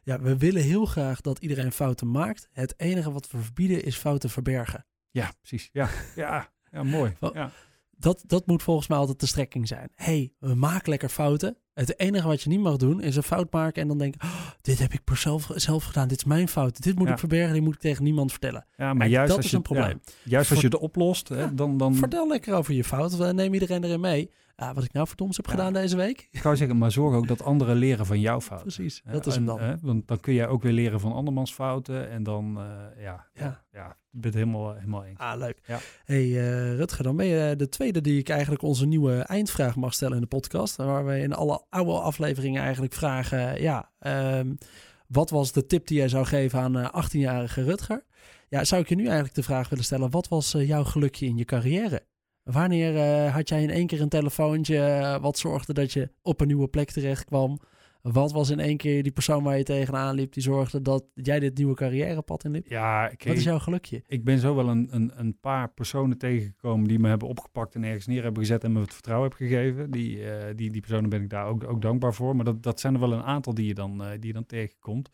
ja, 0.03 0.21
we 0.21 0.37
willen 0.39 0.63
heel 0.63 0.87
graag 0.87 1.21
dat 1.21 1.39
iedereen 1.39 1.73
fouten 1.73 2.11
maakt. 2.11 2.49
Het 2.53 2.75
enige 2.77 3.13
wat 3.13 3.31
we 3.31 3.39
verbieden 3.39 3.85
is 3.85 3.97
fouten 3.97 4.31
verbergen. 4.31 4.87
Ja, 5.11 5.33
precies. 5.39 5.69
Ja, 5.73 5.89
ja, 6.17 6.53
ja 6.71 6.83
mooi. 6.83 7.17
Ja 7.33 7.51
dat, 7.99 8.25
dat 8.27 8.47
moet 8.47 8.63
volgens 8.63 8.89
mij 8.89 8.99
altijd 8.99 9.21
de 9.21 9.27
strekking 9.27 9.69
zijn. 9.69 9.91
hey, 9.95 10.33
we 10.39 10.55
maken 10.55 10.91
lekker 10.91 11.09
fouten. 11.09 11.57
Het 11.75 11.99
enige 11.99 12.27
wat 12.27 12.43
je 12.43 12.49
niet 12.49 12.61
mag 12.61 12.77
doen 12.77 13.01
is 13.01 13.17
een 13.17 13.23
fout 13.23 13.53
maken 13.53 13.83
en 13.83 13.89
dan 13.89 13.99
denken: 13.99 14.21
oh, 14.25 14.47
dit 14.61 14.79
heb 14.79 14.93
ik 14.93 15.01
zelf, 15.13 15.51
zelf 15.55 15.85
gedaan, 15.85 16.09
dit 16.09 16.19
is 16.19 16.25
mijn 16.25 16.49
fout, 16.49 16.83
dit 16.83 16.99
moet 16.99 17.07
ja. 17.07 17.13
ik 17.13 17.19
verbergen, 17.19 17.53
dit 17.55 17.63
moet 17.63 17.75
ik 17.75 17.81
tegen 17.81 18.05
niemand 18.05 18.31
vertellen. 18.31 18.67
Ja, 18.77 18.95
maar 18.95 19.07
juist 19.07 19.29
dat 19.29 19.37
als 19.37 19.45
is 19.45 19.51
je, 19.51 19.57
een 19.57 19.63
probleem. 19.63 20.01
Ja, 20.05 20.13
juist 20.23 20.51
als 20.51 20.61
je 20.61 20.67
het 20.67 20.77
oplost, 20.77 21.29
hè, 21.29 21.55
dan, 21.55 21.77
dan... 21.77 21.95
Vertel 21.95 22.29
lekker 22.29 22.55
over 22.55 22.75
je 22.75 22.85
fout, 22.85 23.33
neem 23.35 23.55
iedereen 23.55 23.85
erin 23.85 24.01
mee. 24.01 24.31
Ah, 24.57 24.75
wat 24.75 24.85
ik 24.85 24.93
nou 24.93 25.07
verdomd 25.07 25.37
heb 25.37 25.47
gedaan 25.47 25.73
deze 25.73 25.97
week. 25.97 26.29
Ik 26.31 26.41
zou 26.41 26.57
zeggen, 26.57 26.79
maar 26.79 26.93
zorg 26.93 27.15
ook 27.15 27.29
dat 27.29 27.43
anderen 27.43 27.77
leren 27.77 28.07
van 28.07 28.21
jouw 28.21 28.41
fouten. 28.41 28.73
Precies, 28.73 29.03
dat 29.05 29.27
is 29.27 29.35
hem 29.35 29.47
dan. 29.47 29.79
Want 29.81 30.09
dan 30.09 30.21
kun 30.21 30.35
jij 30.35 30.49
ook 30.49 30.63
weer 30.63 30.73
leren 30.73 31.01
van 31.01 31.13
andermans 31.13 31.55
fouten 31.55 32.11
en 32.11 32.23
dan, 32.23 32.59
uh, 32.59 33.03
ja, 33.03 33.27
ja. 33.33 33.65
ja, 33.73 33.89
ik 33.89 34.21
ben 34.21 34.31
het 34.31 34.35
helemaal, 34.35 34.75
helemaal 34.75 35.05
eens. 35.05 35.19
Ah, 35.19 35.39
leuk. 35.39 35.59
Ja. 35.67 35.79
hey, 36.05 36.25
uh, 36.25 36.77
Rutger, 36.77 37.05
dan 37.05 37.17
ben 37.17 37.27
je 37.27 37.57
de 37.57 37.69
tweede 37.69 38.01
die 38.01 38.19
ik 38.19 38.29
eigenlijk 38.29 38.63
onze 38.63 38.87
nieuwe 38.87 39.19
eindvraag 39.19 39.77
mag 39.77 39.95
stellen 39.95 40.15
in 40.15 40.21
de 40.21 40.27
podcast. 40.27 40.77
Waar 40.77 41.07
we 41.07 41.19
in 41.19 41.33
alle 41.33 41.65
oude 41.69 41.93
afleveringen 41.93 42.63
eigenlijk 42.63 42.95
vragen, 42.95 43.63
ja, 43.63 43.91
um, 44.39 44.59
wat 45.07 45.31
was 45.31 45.53
de 45.53 45.67
tip 45.67 45.87
die 45.87 45.97
jij 45.97 46.09
zou 46.09 46.25
geven 46.25 46.59
aan 46.61 46.77
uh, 46.77 46.89
18-jarige 47.05 47.63
Rutger? 47.63 48.05
Ja, 48.49 48.65
zou 48.65 48.83
ik 48.83 48.89
je 48.89 48.95
nu 48.95 49.05
eigenlijk 49.05 49.35
de 49.35 49.43
vraag 49.43 49.69
willen 49.69 49.85
stellen, 49.85 50.11
wat 50.11 50.29
was 50.29 50.55
uh, 50.55 50.67
jouw 50.67 50.85
gelukje 50.85 51.27
in 51.27 51.37
je 51.37 51.45
carrière? 51.45 52.07
Wanneer 52.45 52.95
uh, 52.95 53.35
had 53.35 53.49
jij 53.49 53.63
in 53.63 53.71
één 53.71 53.87
keer 53.87 54.01
een 54.01 54.09
telefoontje 54.09 54.77
uh, 54.77 55.17
wat 55.21 55.39
zorgde 55.39 55.73
dat 55.73 55.93
je 55.93 56.11
op 56.23 56.41
een 56.41 56.47
nieuwe 56.47 56.69
plek 56.69 56.91
terecht 56.91 57.25
kwam? 57.25 57.61
Wat 58.03 58.33
was 58.33 58.51
in 58.51 58.61
één 58.61 58.77
keer 58.77 59.03
die 59.03 59.13
persoon 59.13 59.43
waar 59.43 59.57
je 59.57 59.63
tegenaan 59.63 60.15
liep 60.15 60.33
die 60.33 60.43
zorgde 60.43 60.83
dat 60.83 61.05
jij 61.15 61.41
dit 61.41 61.57
nieuwe 61.57 61.75
carrièrepad 61.75 62.45
inliep? 62.45 62.67
Ja, 62.69 63.13
wat 63.25 63.37
is 63.37 63.45
jouw 63.45 63.59
gelukje? 63.59 64.03
Ik 64.07 64.25
ben 64.25 64.39
zo 64.39 64.55
wel 64.55 64.69
een, 64.69 64.89
een, 64.91 65.13
een, 65.15 65.39
paar 65.41 65.69
personen 65.69 66.19
tegengekomen 66.19 66.89
die 66.89 66.99
me 66.99 67.09
hebben 67.09 67.29
opgepakt 67.29 67.75
en 67.75 67.85
ergens 67.85 68.07
neer 68.07 68.23
hebben 68.23 68.43
gezet 68.43 68.65
en 68.65 68.73
me 68.73 68.81
het 68.81 68.93
vertrouwen 68.93 69.31
hebben 69.31 69.49
gegeven. 69.49 69.91
Die, 69.91 70.19
uh, 70.19 70.33
die, 70.55 70.71
die 70.71 70.81
personen 70.81 71.11
ben 71.11 71.23
ik 71.23 71.31
daar 71.31 71.47
ook, 71.47 71.65
ook 71.65 71.83
dankbaar 71.83 72.15
voor. 72.15 72.37
Maar 72.37 72.45
dat, 72.45 72.63
dat 72.63 72.81
zijn 72.81 72.95
er 72.95 73.01
wel 73.01 73.13
een 73.13 73.23
aantal 73.23 73.55
die 73.55 73.67
je 73.67 73.75
dan, 73.75 73.99
die 73.99 74.27
je 74.27 74.33
dan 74.33 74.47
tegenkomt. 74.47 75.11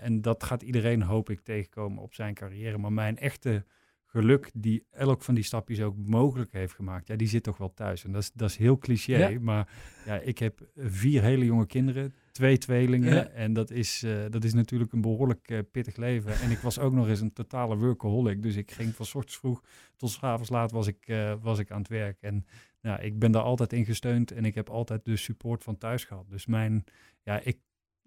en 0.00 0.20
dat 0.20 0.44
gaat 0.44 0.62
iedereen, 0.62 1.02
hoop 1.02 1.30
ik, 1.30 1.40
tegenkomen 1.40 2.02
op 2.02 2.14
zijn 2.14 2.34
carrière. 2.34 2.78
Maar 2.78 2.92
mijn 2.92 3.18
echte 3.18 3.64
geluk 4.12 4.50
die 4.54 4.86
elk 4.90 5.22
van 5.22 5.34
die 5.34 5.44
stapjes 5.44 5.80
ook 5.80 5.96
mogelijk 5.96 6.52
heeft 6.52 6.74
gemaakt, 6.74 7.06
ja, 7.06 7.16
die 7.16 7.28
zit 7.28 7.42
toch 7.42 7.58
wel 7.58 7.74
thuis. 7.74 8.04
En 8.04 8.12
dat 8.12 8.22
is, 8.22 8.32
dat 8.32 8.50
is 8.50 8.56
heel 8.56 8.78
cliché, 8.78 9.16
ja. 9.16 9.40
maar 9.40 9.68
ja, 10.04 10.18
ik 10.18 10.38
heb 10.38 10.66
vier 10.76 11.22
hele 11.22 11.44
jonge 11.44 11.66
kinderen, 11.66 12.14
twee 12.32 12.58
tweelingen. 12.58 13.14
Ja. 13.14 13.26
En 13.26 13.52
dat 13.52 13.70
is, 13.70 14.02
uh, 14.02 14.24
dat 14.30 14.44
is 14.44 14.52
natuurlijk 14.52 14.92
een 14.92 15.00
behoorlijk 15.00 15.50
uh, 15.50 15.58
pittig 15.70 15.96
leven. 15.96 16.40
En 16.40 16.50
ik 16.50 16.58
was 16.58 16.78
ook 16.78 16.92
nog 16.92 17.08
eens 17.08 17.20
een 17.20 17.32
totale 17.32 17.76
workaholic. 17.76 18.42
Dus 18.42 18.56
ik 18.56 18.70
ging 18.70 18.94
van 18.94 19.06
ochtends 19.06 19.36
vroeg 19.36 19.62
tot 19.96 20.10
s 20.10 20.18
avonds 20.20 20.50
laat 20.50 20.70
was 20.70 20.86
ik, 20.86 21.08
uh, 21.08 21.34
was 21.40 21.58
ik 21.58 21.70
aan 21.70 21.78
het 21.78 21.88
werk. 21.88 22.16
En 22.20 22.46
nou, 22.80 23.02
ik 23.02 23.18
ben 23.18 23.32
daar 23.32 23.42
altijd 23.42 23.72
in 23.72 23.84
gesteund 23.84 24.30
en 24.30 24.44
ik 24.44 24.54
heb 24.54 24.70
altijd 24.70 25.04
de 25.04 25.16
support 25.16 25.64
van 25.64 25.78
thuis 25.78 26.04
gehad. 26.04 26.24
Dus 26.28 26.46
mijn, 26.46 26.84
ja, 27.22 27.40
ik 27.40 27.58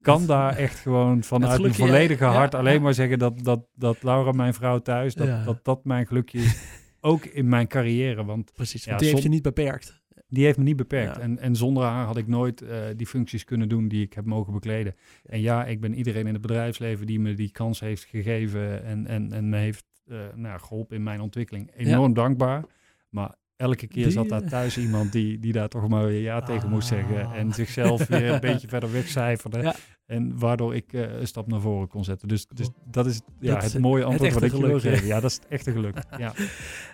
kan 0.05 0.25
daar 0.25 0.55
echt 0.55 0.79
gewoon 0.79 1.23
vanuit 1.23 1.61
mijn 1.61 1.73
volledige 1.73 2.23
ja, 2.23 2.31
hart 2.31 2.55
alleen 2.55 2.73
ja. 2.73 2.79
maar 2.79 2.93
zeggen 2.93 3.19
dat, 3.19 3.43
dat, 3.43 3.67
dat 3.75 4.03
Laura, 4.03 4.31
mijn 4.31 4.53
vrouw 4.53 4.79
thuis, 4.79 5.13
dat, 5.13 5.45
dat 5.45 5.59
dat 5.63 5.85
mijn 5.85 6.07
gelukje 6.07 6.39
is. 6.39 6.57
ook 7.05 7.25
in 7.25 7.49
mijn 7.49 7.67
carrière. 7.67 8.25
Want, 8.25 8.53
Precies, 8.53 8.85
want 8.85 8.99
die 8.99 9.09
heeft 9.09 9.23
je 9.23 9.29
niet 9.29 9.41
beperkt. 9.41 10.01
die 10.27 10.45
heeft 10.45 10.57
me 10.57 10.63
niet 10.63 10.75
beperkt. 10.75 11.17
En, 11.17 11.39
en 11.39 11.55
zonder 11.55 11.83
haar 11.83 12.05
had 12.05 12.17
ik 12.17 12.27
nooit 12.27 12.61
eh, 12.61 12.79
die 12.95 13.07
functies 13.07 13.43
kunnen 13.43 13.69
doen 13.69 13.87
die 13.87 14.03
ik 14.03 14.13
heb 14.13 14.25
mogen 14.25 14.53
bekleden. 14.53 14.95
En 15.25 15.41
ja, 15.41 15.65
ik 15.65 15.81
ben 15.81 15.93
iedereen 15.93 16.27
in 16.27 16.33
het 16.33 16.41
bedrijfsleven 16.41 17.05
die 17.05 17.19
me 17.19 17.33
die 17.33 17.51
kans 17.51 17.79
heeft 17.79 18.03
gegeven 18.03 18.83
en, 18.83 19.07
en, 19.07 19.31
en 19.31 19.49
me 19.49 19.57
heeft 19.57 19.85
eh, 20.07 20.17
nou, 20.35 20.59
geholpen 20.59 20.95
in 20.95 21.03
mijn 21.03 21.21
ontwikkeling. 21.21 21.71
Enorm 21.75 22.13
dankbaar. 22.13 22.63
Maar 23.09 23.35
elke 23.57 23.87
keer 23.87 24.03
Die, 24.03 24.11
zat 24.11 24.29
daar 24.29 24.43
thuis 24.43 24.77
iemand 24.77 25.11
die, 25.11 25.39
die 25.39 25.53
daar 25.53 25.67
toch 25.69 25.87
maar 25.87 26.05
weer 26.05 26.21
ja 26.21 26.41
tegen 26.41 26.69
moest 26.69 26.87
zeggen. 26.87 27.25
Ah. 27.25 27.37
En 27.37 27.53
zichzelf 27.53 28.07
weer 28.07 28.29
een 28.29 28.39
beetje 28.39 28.67
verder 28.67 28.91
wegcijferde. 28.91 29.73
En 30.05 30.39
waardoor 30.39 30.75
ik 30.75 30.93
eh, 30.93 31.19
een 31.19 31.27
stap 31.27 31.47
naar 31.47 31.59
voren 31.59 31.87
kon 31.87 32.03
zetten. 32.03 32.27
Dus, 32.27 32.45
dus 32.53 32.69
dat 32.91 33.05
is 33.05 33.21
ja, 33.39 33.53
Dat 33.53 33.63
het 33.63 33.81
mooie 33.81 34.03
antwoord 34.03 34.33
wat 34.33 34.43
ik 34.43 34.51
je 34.51 34.67
wil 34.67 34.79
geven. 34.79 35.07
Ja, 35.07 35.19
dat 35.19 35.29
is 35.29 35.35
het 35.35 35.47
echte 35.49 35.71
geluk. 35.71 35.93
Ja. 36.17 36.33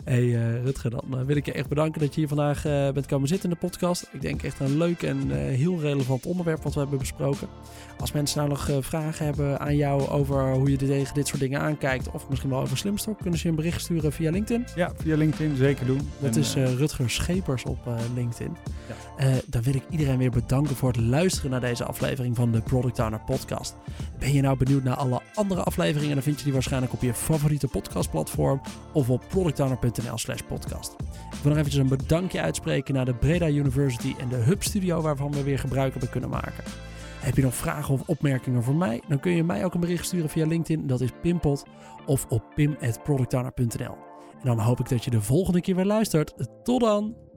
Hey 0.04 0.36
eh, 0.36 0.64
Rutger, 0.64 0.90
dan 0.90 1.20
eh, 1.20 1.26
wil 1.26 1.36
ik 1.36 1.46
je 1.46 1.52
echt 1.52 1.68
bedanken 1.68 2.02
dat 2.02 2.14
je 2.14 2.20
hier 2.20 2.28
vandaag 2.28 2.64
bent 2.64 3.06
komen 3.06 3.28
zitten 3.28 3.50
in 3.50 3.56
de 3.60 3.68
podcast. 3.68 4.10
Ik 4.12 4.22
denk 4.22 4.44
echt 4.44 4.60
een 4.60 4.78
leuk 4.78 5.04
en 5.04 5.30
heel 5.32 5.80
relevant 5.80 6.26
onderwerp 6.26 6.64
wat 6.64 6.74
we 6.74 6.80
hebben 6.80 7.00
besproken. 7.00 7.48
Als 8.00 8.12
mensen 8.12 8.38
nou 8.38 8.50
nog 8.50 8.86
vragen 8.86 9.26
hebben 9.26 9.60
aan 9.60 9.76
jou 9.76 10.08
over 10.08 10.54
hoe 10.54 10.72
je 10.72 10.78
tegen 10.78 11.14
dit 11.14 11.28
soort 11.28 11.40
dingen 11.40 11.60
aankijkt, 11.60 12.12
of 12.12 12.30
misschien 12.30 12.50
wel 12.50 12.60
over 12.62 12.78
Slimstok, 12.78 13.18
kunnen 13.20 13.40
ze 13.40 13.46
je 13.46 13.50
een 13.50 13.60
bericht 13.60 13.82
sturen 13.82 14.12
via 14.12 14.32
LinkedIn. 14.32 14.66
ja, 14.76 14.92
via 14.96 15.16
LinkedIn 15.16 15.56
zeker 15.56 15.86
doen. 15.86 16.10
Dat 16.20 16.36
En, 16.36 16.40
is 16.40 16.54
Rutger 16.54 17.10
Schepers 17.10 17.64
op 17.64 17.90
LinkedIn. 18.16 18.58
Ja. 19.18 19.40
Dan 19.46 19.62
wil 19.62 19.76
ik 19.76 19.84
iedereen 19.90 20.18
weer 20.18 20.32
bedanken 20.32 20.76
voor 20.76 20.92
het 20.92 21.02
luisteren 21.02 21.52
naar 21.52 21.62
deze 21.62 21.84
aflevering 21.84 22.36
van 22.36 22.52
de 22.52 22.62
Product 22.62 23.00
Podcast. 23.10 23.76
Ben 24.20 24.34
je 24.34 24.42
nou 24.42 24.58
benieuwd 24.58 24.84
naar 24.84 24.96
alle 24.96 25.22
andere 25.34 25.64
afleveringen? 25.64 26.14
Dan 26.14 26.24
vind 26.24 26.38
je 26.38 26.44
die 26.44 26.54
waarschijnlijk 26.54 26.94
op 26.94 27.02
je 27.02 27.14
favoriete 27.14 27.68
podcastplatform 27.68 28.62
of 28.94 29.10
op 29.10 29.24
productowner.nl 29.30 30.18
slash 30.18 30.42
podcast. 30.42 30.96
Ik 31.10 31.38
wil 31.42 31.52
nog 31.52 31.58
eventjes 31.58 31.82
een 31.82 31.98
bedankje 31.98 32.42
uitspreken 32.42 32.94
naar 32.94 33.06
de 33.06 33.14
Breda 33.14 33.48
University 33.48 34.16
en 34.20 34.30
de 34.30 34.36
Hub 34.36 34.64
Studio 34.64 35.02
waarvan 35.02 35.32
we 35.32 35.44
weer 35.44 35.60
gebruik 35.60 35.92
hebben 35.92 36.10
kunnen 36.10 36.30
maken. 36.30 36.64
Heb 37.20 37.36
je 37.36 37.42
nog 37.42 37.56
vragen 37.56 37.94
of 37.94 38.02
opmerkingen 38.06 38.64
voor 38.64 38.76
mij? 38.76 39.02
Dan 39.08 39.20
kun 39.20 39.32
je 39.32 39.44
mij 39.44 39.66
ook 39.66 39.74
een 39.74 39.80
bericht 39.80 40.06
sturen 40.06 40.30
via 40.30 40.46
LinkedIn. 40.46 40.88
Dat 40.88 41.02
is 41.02 41.10
Pimpot 41.22 41.64
of 42.06 42.26
op 42.30 42.44
pim.productowner.nl. 42.56 43.98
En 44.42 44.48
dan 44.48 44.60
hoop 44.60 44.80
ik 44.80 44.90
dat 44.90 45.04
je 45.04 45.12
de 45.12 45.22
volgende 45.22 45.62
keer 45.62 45.76
weer 45.76 45.86
luistert. 45.86 46.34
Tot 46.64 46.82
dan! 46.82 47.31